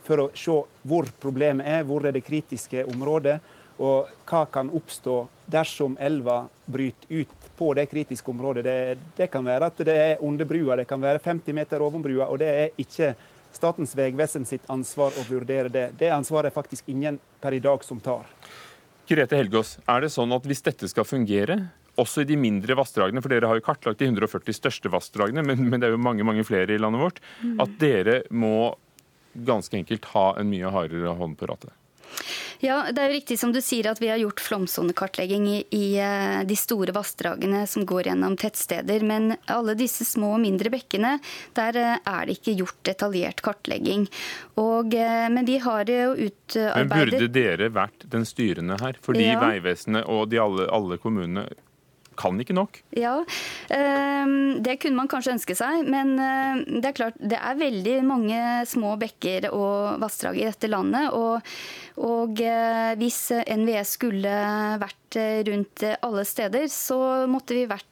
for 0.09 0.25
å 0.25 0.29
se 0.37 0.55
hvor 0.89 1.09
problemet 1.21 1.67
er, 1.69 1.83
hvor 1.85 2.05
er 2.07 2.15
det 2.15 2.25
kritiske 2.25 2.85
området, 2.89 3.37
og 3.79 4.09
hva 4.27 4.43
kan 4.51 4.71
oppstå 4.75 5.21
dersom 5.49 5.95
elva 6.01 6.41
bryter 6.67 7.21
ut 7.21 7.38
på 7.59 7.73
det 7.75 7.89
kritiske 7.91 8.31
området. 8.31 8.63
Det, 8.63 8.77
det, 9.17 9.27
kan 9.33 9.43
være 9.45 9.67
at 9.67 9.83
det 9.83 9.97
er 9.97 10.23
under 10.23 10.47
brua, 10.47 10.79
det 10.79 10.87
kan 10.87 11.01
være 11.03 11.19
50 11.25 11.57
meter 11.57 11.83
over 11.83 11.99
brua. 12.03 12.29
Og 12.31 12.39
det 12.39 12.49
er 12.53 12.79
ikke 12.79 13.13
Statens 13.49 13.95
vegvesen 13.97 14.43
sitt 14.45 14.67
ansvar 14.69 15.15
å 15.17 15.23
vurdere 15.25 15.71
det. 15.73 15.87
Det 15.97 16.11
ansvaret 16.13 16.51
er 16.51 16.55
faktisk 16.55 16.89
ingen 16.93 17.17
per 17.41 17.55
i 17.57 17.61
dag 17.63 17.81
som 17.83 17.97
tar. 17.97 18.27
Grete 19.09 19.39
Helgås, 19.39 19.79
er 19.89 20.05
det 20.05 20.11
sånn 20.13 20.35
at 20.35 20.45
hvis 20.45 20.61
dette 20.67 20.87
skal 20.91 21.07
fungere, 21.07 21.57
også 21.99 22.21
i 22.21 22.27
de 22.29 22.37
mindre 22.39 22.77
vassdragene, 22.77 23.23
for 23.25 23.33
dere 23.33 23.49
har 23.49 23.57
jo 23.57 23.65
kartlagt 23.65 23.99
de 23.99 24.05
140 24.05 24.55
største 24.55 24.91
vassdragene, 24.93 25.41
men, 25.43 25.65
men, 25.65 25.81
det 25.81 25.89
er 25.89 25.95
jo 25.95 26.03
mange 26.05 26.27
mange 26.27 26.45
flere 26.47 26.75
i 26.75 26.79
landet 26.79 27.01
vårt, 27.01 27.19
mm. 27.41 27.57
at 27.65 27.73
dere 27.81 28.21
må 28.29 28.75
ganske 29.33 29.81
enkelt 29.81 30.05
ha 30.13 30.27
en 30.39 30.49
mye 30.53 30.69
hardere 30.73 31.17
hånd 31.17 31.35
på 31.39 31.49
rattet? 31.49 31.73
Ja, 32.59 32.81
det 32.91 32.99
er 33.01 33.11
jo 33.11 33.15
riktig 33.15 33.37
som 33.39 33.53
du 33.55 33.61
sier 33.63 33.87
at 33.91 34.01
vi 34.01 34.09
har 34.11 34.19
gjort 34.19 34.41
flomsonekartlegging 34.43 35.45
i, 35.47 35.59
i 35.75 35.85
eh, 36.03 36.41
de 36.47 36.57
store 36.59 36.91
vassdragene 36.95 37.63
som 37.71 37.85
går 37.87 38.09
gjennom 38.11 38.35
tettsteder. 38.39 39.05
Men 39.07 39.37
alle 39.47 39.77
disse 39.79 40.07
små 40.07 40.33
og 40.35 40.43
mindre 40.43 40.71
bekkene, 40.73 41.15
der 41.55 41.79
eh, 41.79 41.95
er 42.03 42.27
det 42.27 42.39
ikke 42.39 42.57
gjort 42.59 42.81
detaljert 42.89 43.43
kartlegging. 43.45 44.09
Og, 44.59 44.91
eh, 44.91 45.29
men 45.31 45.47
vi 45.47 45.59
har 45.63 45.87
jo 45.87 46.11
utarbeidet 46.17 46.75
Men 46.75 46.93
burde 47.13 47.31
dere 47.39 47.71
vært 47.79 48.05
den 48.11 48.27
styrende 48.27 48.79
her? 48.83 48.99
Fordi 49.01 49.29
Ja. 49.29 49.39
Vegvesenet 49.39 50.07
og 50.09 50.29
de 50.31 50.39
alle, 50.41 50.65
alle 50.73 50.97
kommunene 50.99 51.45
kan 52.19 52.39
ikke 52.41 52.55
nok? 52.57 52.79
Ja, 52.97 53.15
ehm, 53.73 54.59
det 54.65 54.77
kunne 54.83 54.99
man 54.99 55.09
kanskje 55.11 55.35
ønske 55.37 55.55
seg. 55.57 55.87
Men 55.89 56.15
eh, 56.19 56.63
det 56.79 56.91
er 56.91 56.97
klart, 56.97 57.19
det 57.19 57.39
er 57.39 57.59
veldig 57.59 57.97
mange 58.07 58.41
små 58.69 58.95
bekker 59.01 59.49
og 59.53 60.01
vassdrag 60.03 60.39
i 60.41 60.47
dette 60.49 60.71
landet. 60.71 61.13
Og, 61.15 61.39
og 62.03 62.43
eh, 62.43 62.95
hvis 62.99 63.21
NVE 63.47 63.85
skulle 63.87 64.35
vært 64.81 65.19
eh, 65.19 65.39
rundt 65.49 65.85
alle 65.99 66.25
steder, 66.27 66.67
så 66.73 66.99
måtte 67.31 67.57
vi 67.57 67.69
vært 67.69 67.87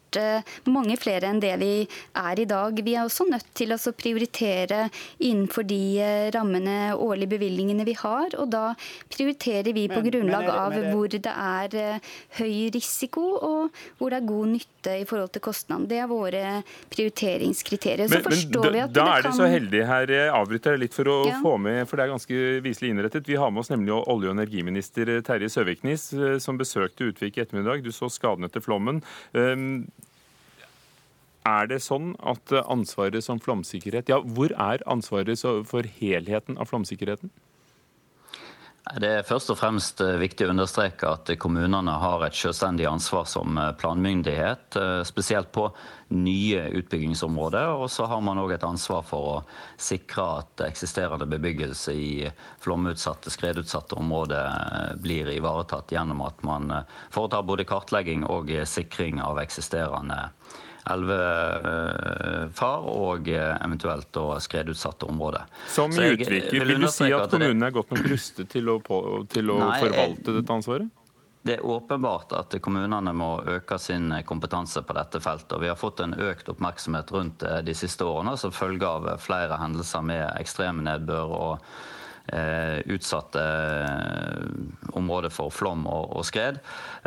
mange 0.67 0.97
flere 0.99 1.29
enn 1.31 1.39
det 1.43 1.53
vi 1.61 1.71
er 2.15 2.39
i 2.39 2.45
dag. 2.49 2.73
Vi 2.83 2.95
er 2.95 3.05
også 3.07 3.27
nødt 3.29 3.47
til 3.57 3.73
å 3.75 3.77
prioritere 3.97 4.89
innenfor 5.19 5.65
de 5.67 5.79
eh, 5.99 6.31
rammene 6.35 6.93
årlige 6.97 7.31
bevilgningene 7.37 7.85
vi 7.87 7.93
har. 7.93 8.29
Og 8.37 8.49
da 8.53 8.73
prioriterer 9.13 9.73
vi 9.73 9.87
på 9.87 10.01
Men- 10.01 10.11
grunnlag 10.11 10.45
men 10.45 10.49
det- 10.51 10.59
av 10.59 10.71
det- 10.73 10.93
hvor 10.93 11.07
det 11.07 11.25
er 11.25 11.69
eh, 11.75 11.99
høy 12.39 12.71
risiko 12.73 13.25
og 13.37 13.71
hvor 13.99 14.09
det 14.09 14.21
er 14.21 14.27
god 14.27 14.47
nytte 14.55 14.93
i 15.01 15.05
forhold 15.05 15.31
til 15.33 15.41
kostnaden. 15.41 15.87
Det 15.87 15.97
er 15.99 16.07
våre 16.07 16.63
prioriteringskriterier. 16.89 18.07
Så 18.07 18.15
Men, 18.21 18.23
forstår 18.23 18.63
da, 18.63 18.69
vi 18.71 18.79
at 18.79 18.93
da 18.93 19.03
det 19.05 19.15
er 19.17 19.21
det 19.27 19.33
så 19.37 19.47
heldig 19.51 19.85
her, 19.87 20.05
jeg 20.07 20.31
avbryter 20.33 20.77
litt 20.79 20.93
for 20.93 21.03
å 21.05 21.17
Ja. 21.27 21.39
få 21.41 21.57
med, 21.59 21.87
for 21.87 21.97
det 21.97 22.05
er 22.05 22.13
ganske 22.13 22.61
viselig 22.63 22.89
innrettet. 22.93 23.25
Vi 23.27 23.35
har 23.35 23.51
med 23.51 23.59
oss 23.59 23.69
nemlig 23.69 23.91
olje- 24.07 24.29
og 24.29 24.37
energiminister 24.37 25.05
Terje 25.21 25.49
Søviknes, 25.49 26.13
eh, 26.13 26.37
som 26.39 26.57
besøkte 26.57 27.07
Utvik 27.11 27.37
i 27.37 27.41
ettermiddag. 27.45 27.83
Du 27.83 27.89
så 27.91 28.09
skadene 28.09 28.45
etter 28.49 28.61
flommen. 28.61 29.01
Er 31.47 31.69
det 31.71 31.81
sånn 31.85 32.13
at 32.19 32.51
eh, 32.51 32.65
ansvaret 32.67 33.23
som 33.23 33.39
flomsikkerhet 33.43 34.11
Ja, 34.11 34.21
hvor 34.21 34.51
er 34.51 34.83
ansvaret 34.89 35.43
for 35.69 35.91
helheten 35.99 36.59
av 36.59 36.71
flomsikkerheten? 36.71 37.31
Det 38.95 39.07
er 39.19 39.25
først 39.27 39.51
og 39.51 39.57
fremst 39.59 39.99
eh, 40.03 40.15
viktig 40.21 40.45
å 40.47 40.53
understreke 40.53 41.09
at 41.11 41.31
kommunene 41.41 41.91
har 41.99 42.23
et 42.23 42.35
selvstendig 42.37 42.87
ansvar 42.87 43.25
som 43.27 43.57
eh, 43.59 43.73
planmyndighet, 43.79 44.77
eh, 44.79 45.01
spesielt 45.07 45.51
på 45.55 45.65
nye 46.15 46.61
utbyggingsområder. 46.79 47.73
Og 47.81 47.89
så 47.91 48.07
har 48.07 48.21
man 48.23 48.39
òg 48.39 48.53
et 48.55 48.67
ansvar 48.67 49.03
for 49.07 49.31
å 49.31 49.35
sikre 49.75 50.27
at 50.41 50.63
eksisterende 50.69 51.27
bebyggelse 51.29 51.95
i 51.95 52.11
flomutsatte, 52.63 53.33
skredutsatte 53.33 53.97
områder 53.99 54.47
eh, 54.47 54.93
blir 55.03 55.33
ivaretatt 55.35 55.91
gjennom 55.91 56.23
at 56.27 56.43
man 56.47 56.71
eh, 56.71 56.95
foretar 57.11 57.43
både 57.47 57.67
kartlegging 57.67 58.23
og 58.29 58.53
eh, 58.53 58.67
sikring 58.67 59.19
av 59.23 59.41
eksisterende 59.43 60.29
elvefar 60.93 62.79
og 62.91 63.29
eh, 63.31 63.55
eventuelt 63.65 64.09
da 64.15 64.39
skredutsatte 64.43 65.05
områder. 65.09 65.43
Som 65.71 65.91
i 65.91 65.95
jeg 66.05 66.17
vil 66.27 66.65
Vil 66.67 66.81
du 66.81 66.89
si 66.91 67.11
at 67.13 67.31
kommunene 67.31 67.65
er 67.69 67.75
godt 67.75 67.91
nok 67.95 68.05
rustet 68.11 68.49
til 68.53 68.69
å, 68.73 68.79
på, 68.83 69.01
til 69.31 69.51
å 69.53 69.59
Nei, 69.63 69.79
forvalte 69.85 70.29
dette 70.39 70.57
ansvaret? 70.59 70.87
Det 71.47 71.53
er 71.55 71.65
åpenbart 71.65 72.33
at 72.35 72.55
kommunene 72.59 73.13
må 73.15 73.37
øke 73.47 73.77
sin 73.79 74.11
kompetanse 74.27 74.81
på 74.83 74.95
dette 74.97 75.21
feltet. 75.23 75.53
og 75.55 75.61
Vi 75.63 75.69
har 75.71 75.79
fått 75.79 76.01
en 76.03 76.13
økt 76.13 76.49
oppmerksomhet 76.51 77.11
rundt 77.15 77.39
det 77.39 77.61
de 77.69 77.75
siste 77.77 78.03
årene 78.03 78.35
som 78.39 78.51
følge 78.51 78.87
av 78.87 79.07
flere 79.23 79.59
hendelser 79.61 80.03
med 80.03 80.25
ekstrem 80.41 80.81
nedbør 80.83 81.35
og 81.37 81.53
eh, 82.33 82.83
utsatte 82.91 83.43
eh, 83.43 84.91
områder 84.99 85.31
for 85.31 85.53
flom 85.53 85.87
og, 85.87 86.17
og 86.19 86.27
skred. 86.27 86.59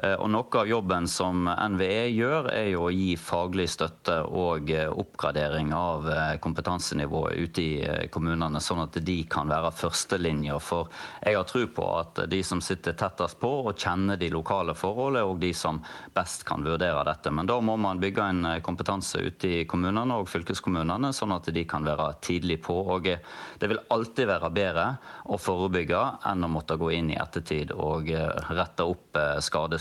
Eh, 0.03 0.15
og 0.17 0.31
Noe 0.33 0.61
av 0.61 0.69
jobben 0.69 1.07
som 1.11 1.45
NVE 1.45 2.07
gjør, 2.15 2.49
er 2.55 2.69
jo 2.73 2.87
å 2.87 2.93
gi 2.95 3.15
faglig 3.21 3.67
støtte 3.73 4.21
og 4.25 4.71
eh, 4.73 4.89
oppgradering 4.89 5.75
av 5.77 6.09
eh, 6.09 6.37
kompetansenivået 6.41 7.37
ute 7.37 7.65
i 7.65 8.09
kommunene, 8.13 8.63
sånn 8.65 8.85
at 8.87 8.97
de 9.05 9.19
kan 9.31 9.51
være 9.51 9.73
førstelinjer. 9.77 10.61
For 10.65 10.89
jeg 11.21 11.37
har 11.37 11.49
tro 11.49 11.67
på 11.77 11.89
at 11.99 12.23
de 12.33 12.41
som 12.47 12.63
sitter 12.65 12.97
tettest 12.97 13.41
på 13.43 13.51
og 13.67 13.75
kjenner 13.77 14.21
de 14.21 14.31
lokale 14.33 14.77
forholdene, 14.79 15.25
er 15.25 15.43
de 15.43 15.53
som 15.57 15.83
best 16.17 16.47
kan 16.49 16.65
vurdere 16.65 17.05
dette. 17.09 17.33
Men 17.35 17.51
da 17.51 17.59
må 17.61 17.77
man 17.81 18.01
bygge 18.01 18.31
en 18.33 18.49
kompetanse 18.65 19.21
ute 19.21 19.51
i 19.51 19.63
kommunene 19.69 20.21
og 20.21 20.31
fylkeskommunene, 20.31 21.13
sånn 21.17 21.35
at 21.37 21.51
de 21.53 21.67
kan 21.69 21.85
være 21.85 22.13
tidlig 22.25 22.61
på. 22.65 22.79
Og 22.95 23.09
det 23.11 23.69
vil 23.69 23.83
alltid 23.93 24.31
være 24.31 24.53
bedre 24.55 24.87
å 25.29 25.39
forebygge 25.41 26.03
enn 26.31 26.47
å 26.47 26.53
måtte 26.53 26.79
gå 26.81 26.93
inn 26.97 27.13
i 27.13 27.19
ettertid 27.21 27.75
og 27.75 28.09
rette 28.51 28.87
opp 28.87 29.19
eh, 29.19 29.39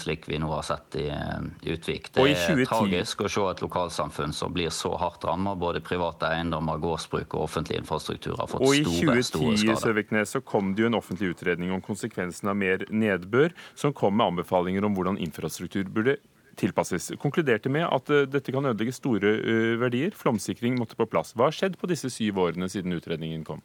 slik 0.10 0.30
vi 0.30 0.39
nå 0.39 0.49
har 0.49 0.62
sett 0.66 0.95
i, 0.95 1.07
eh, 1.10 1.41
i 1.62 1.74
Utvik. 1.74 2.10
Det 2.14 2.22
er 2.22 2.36
2010 2.36 2.66
tragisk 2.66 3.22
å 3.22 3.30
se 3.30 3.45
et 3.51 3.62
lokalsamfunn 3.62 4.34
som 4.34 4.53
blir 4.53 4.70
så 4.74 4.95
hardt 4.97 5.24
rammet. 5.24 5.60
Både 5.60 5.82
private 5.82 6.32
eiendommer, 6.34 6.80
gårdsbruk 6.82 7.36
og 7.36 7.45
offentlig 7.45 7.80
infrastruktur 7.80 8.38
har 8.38 8.47
fått 8.47 8.64
store 8.64 8.84
skader. 8.84 9.12
Og 9.12 9.18
i 9.18 9.24
store, 9.24 9.24
store 9.24 9.55
2010. 9.57 9.84
Søviknes, 9.84 10.34
så 10.34 10.41
kom 10.41 10.74
det 10.74 10.84
jo 10.84 10.89
en 10.89 10.99
offentlig 10.99 11.36
utredning 11.36 11.72
om 11.72 11.82
konsekvensen 11.82 12.49
av 12.49 12.57
mer 12.57 12.86
nedbør, 12.89 13.53
som 13.76 13.93
kom 13.93 14.18
med 14.18 14.34
anbefalinger 14.34 14.86
om 14.86 14.95
hvordan 14.97 15.20
infrastruktur 15.22 15.86
burde 15.86 16.18
tilpasses. 16.60 17.14
Konkluderte 17.22 17.70
med 17.70 17.88
at 17.88 18.10
eh, 18.10 18.28
dette 18.28 18.51
kan 18.51 18.66
ødelegge 18.66 18.95
store 18.95 19.36
eh, 19.39 19.76
verdier. 19.80 20.16
Flomsikring 20.16 20.80
måtte 20.80 20.97
på 20.99 21.07
plass. 21.07 21.36
Hva 21.36 21.49
har 21.49 21.55
skjedd 21.55 21.78
på 21.80 21.88
disse 21.88 22.10
syv 22.10 22.41
årene 22.41 22.70
siden 22.72 22.95
utredningen 22.97 23.45
kom? 23.47 23.62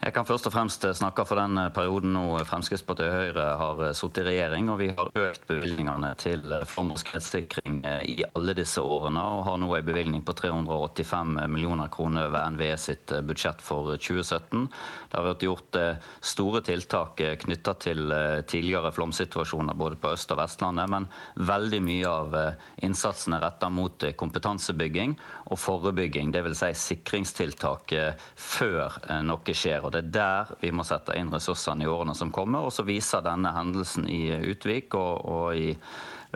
Jeg 0.00 0.14
kan 0.16 0.24
først 0.24 0.46
og 0.48 0.54
fremst 0.54 0.84
snakke 0.96 1.26
for 1.28 1.36
den 1.36 1.58
perioden 1.76 2.14
nå 2.14 2.38
Fremskrittspartiet 2.48 3.04
og 3.04 3.18
Høyre 3.20 3.48
har 3.60 3.80
eh, 3.84 3.90
sittet 3.92 4.22
i 4.22 4.30
regjering. 4.30 4.70
og 4.72 4.78
Vi 4.80 4.86
har 4.96 5.10
økt 5.12 5.42
bevilgningene 5.44 6.14
til 6.16 6.40
eh, 6.56 6.62
flom- 6.64 6.94
og 6.94 7.02
eh, 7.12 8.06
i 8.08 8.14
alle 8.24 8.54
disse 8.56 8.80
årene. 8.80 9.20
Og 9.20 9.44
har 9.44 9.58
nå 9.60 9.68
en 9.76 9.84
bevilgning 9.84 10.22
på 10.24 10.32
385 10.38 11.34
millioner 11.52 11.92
kroner 11.92 12.30
over 12.30 12.48
NVE 12.54 12.78
sitt 12.80 13.12
eh, 13.12 13.20
budsjett 13.20 13.60
for 13.60 13.92
2017. 13.92 14.70
Det 15.10 15.18
har 15.18 15.26
vært 15.26 15.44
gjort 15.44 15.76
eh, 15.82 16.08
store 16.32 16.64
tiltak 16.64 17.20
knytta 17.44 17.76
til 17.84 18.16
eh, 18.16 18.38
tidligere 18.48 18.94
flomsituasjoner 18.96 19.76
både 19.76 20.00
på 20.00 20.14
Øst- 20.16 20.32
og 20.32 20.40
Vestlandet. 20.40 20.88
Men 20.96 21.10
veldig 21.36 21.82
mye 21.90 22.14
av 22.14 22.38
eh, 22.40 22.66
innsatsen 22.88 23.36
er 23.36 23.44
retta 23.44 23.68
mot 23.68 24.08
eh, 24.08 24.16
kompetansebygging 24.16 25.18
og 25.52 25.60
forebygging. 25.60 26.32
Dvs. 26.32 26.64
Si 26.64 26.72
sikringstiltak 26.94 27.96
eh, 28.00 28.28
før 28.40 28.96
eh, 29.04 29.20
noe 29.28 29.60
skjer. 29.60 29.89
Og 29.90 29.96
Det 29.96 30.04
er 30.04 30.14
der 30.14 30.54
vi 30.60 30.70
må 30.70 30.84
sette 30.86 31.16
inn 31.18 31.32
ressursene 31.34 31.82
i 31.82 31.90
årene 31.90 32.14
som 32.14 32.30
kommer. 32.30 32.62
Og 32.62 32.74
så 32.74 32.86
viser 32.86 33.24
denne 33.26 33.50
hendelsen 33.56 34.06
i 34.06 34.30
Utvik 34.52 34.94
og, 34.94 35.24
og 35.26 35.58
i 35.58 35.72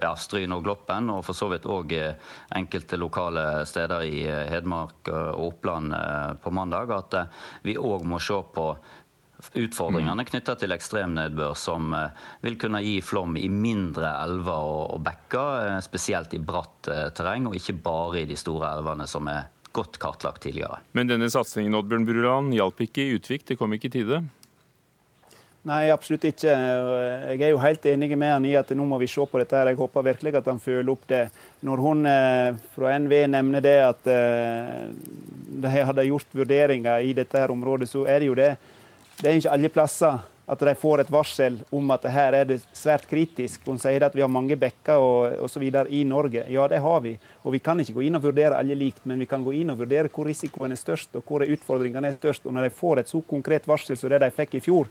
ja, 0.02 0.10
Stryn 0.18 0.56
og 0.56 0.64
Gloppen, 0.66 1.12
og 1.14 1.22
for 1.22 1.38
så 1.38 1.46
vidt 1.52 1.68
òg 1.70 1.94
enkelte 2.58 2.98
lokale 2.98 3.62
steder 3.68 4.02
i 4.08 4.24
eh, 4.26 4.48
Hedmark 4.50 5.06
og 5.12 5.44
Oppland 5.52 5.94
eh, 5.94 6.32
på 6.42 6.50
mandag, 6.50 6.90
at 6.90 7.14
eh, 7.20 7.46
vi 7.62 7.76
òg 7.78 8.02
må 8.10 8.18
se 8.18 8.40
på 8.56 8.66
utfordringene 9.54 10.24
knytta 10.26 10.56
til 10.58 10.74
ekstremnedbør, 10.74 11.54
som 11.58 11.94
eh, 11.94 12.26
vil 12.42 12.58
kunne 12.60 12.82
gi 12.82 12.98
flom 13.04 13.38
i 13.38 13.46
mindre 13.52 14.16
elver 14.24 14.70
og, 14.94 14.98
bekker, 15.04 15.68
eh, 15.68 15.80
spesielt 15.84 16.34
i 16.34 16.42
bratt 16.42 16.90
eh, 16.90 17.08
terreng, 17.14 17.48
og 17.50 17.58
ikke 17.58 17.78
bare 17.84 18.24
i 18.24 18.28
de 18.30 18.38
store 18.38 18.74
elvene 18.78 19.06
som 19.10 19.30
er 19.30 19.46
godt 19.74 19.98
kartlagt 20.02 20.44
tidligere. 20.46 20.80
Men 20.96 21.10
denne 21.10 21.28
satsingen 21.32 21.74
Oddbjørn 21.76 22.06
Bruland, 22.08 22.54
hjalp 22.56 22.80
ikke 22.86 23.04
i 23.04 23.18
Utvik. 23.18 23.46
Det 23.48 23.58
kom 23.60 23.74
ikke 23.76 23.90
i 23.90 23.94
tide. 23.98 24.22
Nei, 25.64 25.88
absolutt 25.88 26.26
ikke. 26.28 26.52
Jeg 26.52 27.40
er 27.40 27.54
jo 27.54 27.60
helt 27.62 27.86
enig 27.88 28.10
med 28.20 28.34
han 28.34 28.44
i 28.44 28.52
at 28.58 28.68
nå 28.76 28.84
må 28.84 28.98
vi 29.00 29.08
se 29.08 29.24
på 29.24 29.40
dette. 29.40 29.56
her. 29.56 29.70
Jeg 29.72 29.80
håper 29.80 30.04
virkelig 30.10 30.34
at 30.36 30.50
han 30.50 30.60
følger 30.60 30.92
opp 30.92 31.06
det. 31.08 31.22
Når 31.64 31.82
hun 31.86 32.04
eh, 32.10 32.58
fra 32.74 32.92
NV 33.00 33.14
nevner 33.32 33.64
det 33.64 33.78
at 33.80 34.10
eh, 34.12 34.84
de 35.64 35.72
hadde 35.72 36.04
gjort 36.10 36.36
vurderinger 36.36 37.00
i 37.00 37.16
dette 37.16 37.40
her 37.40 37.54
området, 37.54 37.88
så 37.88 38.04
er 38.04 38.20
det 38.20 38.28
jo 38.28 38.36
det. 38.36 38.52
Det 39.16 39.30
er 39.30 39.40
ikke 39.40 39.56
alle 39.56 39.72
plasser 39.72 40.20
at 40.46 40.60
de 40.60 40.74
får 40.76 41.00
et 41.00 41.10
varsel 41.12 41.56
om 41.72 41.92
at 41.94 42.04
her 42.12 42.36
er 42.36 42.48
det 42.48 42.58
svært 42.76 43.06
kritisk. 43.08 43.62
Hun 43.64 43.78
sier 43.80 44.04
at 44.04 44.14
vi 44.16 44.20
har 44.20 44.28
mange 44.28 44.56
bekker 44.60 45.00
og 45.00 45.44
osv. 45.46 45.64
i 45.88 46.02
Norge. 46.04 46.44
Ja, 46.52 46.66
det 46.68 46.82
har 46.84 47.00
vi. 47.00 47.14
Og 47.44 47.56
vi 47.56 47.62
kan 47.64 47.80
ikke 47.80 47.96
gå 47.96 48.04
inn 48.04 48.18
og 48.18 48.26
vurdere 48.26 48.58
alle 48.60 48.76
likt, 48.76 49.06
men 49.08 49.22
vi 49.24 49.28
kan 49.30 49.44
gå 49.44 49.54
inn 49.56 49.72
og 49.72 49.80
vurdere 49.80 50.12
hvor 50.12 50.28
risikoen 50.28 50.76
er 50.76 50.80
størst 50.80 51.16
og 51.16 51.24
hvor 51.24 51.46
utfordringene 51.46 52.12
er 52.12 52.18
størst. 52.18 52.44
Og 52.44 52.52
når 52.52 52.68
de 52.68 52.76
får 52.76 53.00
et 53.00 53.12
så 53.12 53.22
konkret 53.28 53.68
varsel 53.68 53.96
som 53.96 54.12
det 54.12 54.20
de 54.20 54.32
fikk 54.36 54.58
i 54.60 54.64
fjor, 54.64 54.90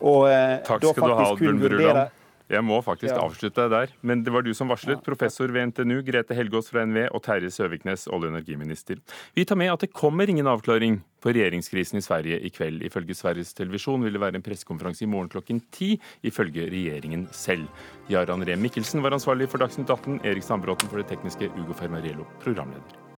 og 0.00 0.30
eh, 0.30 0.56
Takk 0.64 0.80
da 0.82 0.94
faktisk 0.96 1.42
du 1.42 1.46
ha, 1.46 1.52
vurdere 1.52 1.76
Bruland. 1.76 2.19
Jeg 2.50 2.64
må 2.66 2.80
faktisk 2.82 3.14
Ja. 3.14 3.20
avslutte 3.22 3.54
deg 3.54 3.70
der. 3.70 3.88
Men 4.02 4.24
det 4.24 4.32
var 4.32 4.42
du 4.42 4.52
som 4.52 4.68
varslet. 4.68 5.02
Professor 5.04 5.46
ved 5.48 5.70
NTNU, 5.70 6.02
Grete 6.02 6.34
Helgaas 6.34 6.68
fra 6.68 6.84
NVE 6.84 7.08
og 7.14 7.22
Terje 7.22 7.50
Søviknes, 7.50 8.08
olje- 8.08 8.26
og 8.26 8.34
energiminister. 8.34 8.98
Vi 9.34 9.44
tar 9.44 9.56
med 9.56 9.70
at 9.72 9.80
det 9.80 9.92
kommer 9.92 10.28
ingen 10.28 10.46
avklaring 10.46 11.00
på 11.22 11.32
regjeringskrisen 11.32 11.96
i 11.96 12.02
Sverige 12.02 12.40
i 12.44 12.50
kveld. 12.50 12.82
Ifølge 12.82 13.14
Sveriges 13.14 13.54
Televisjon 13.54 14.02
vil 14.02 14.12
det 14.12 14.20
være 14.20 14.34
en 14.34 14.42
pressekonferanse 14.42 15.02
i 15.02 15.06
morgen 15.06 15.28
klokken 15.28 15.62
ti, 15.70 16.00
ifølge 16.24 16.68
regjeringen 16.70 17.28
selv. 17.32 17.68
Jarand 18.10 18.44
Ree 18.44 18.56
Mikkelsen 18.56 19.00
var 19.02 19.10
ansvarlig 19.12 19.48
for 19.48 19.58
Dagsnytt 19.58 19.88
18, 19.88 20.20
Erik 20.24 20.42
Sandbråten 20.42 20.88
for 20.90 20.96
det 20.96 21.08
tekniske, 21.08 21.50
Ugo 21.56 21.72
Fermariello 21.72 22.26
programleder. 22.40 23.00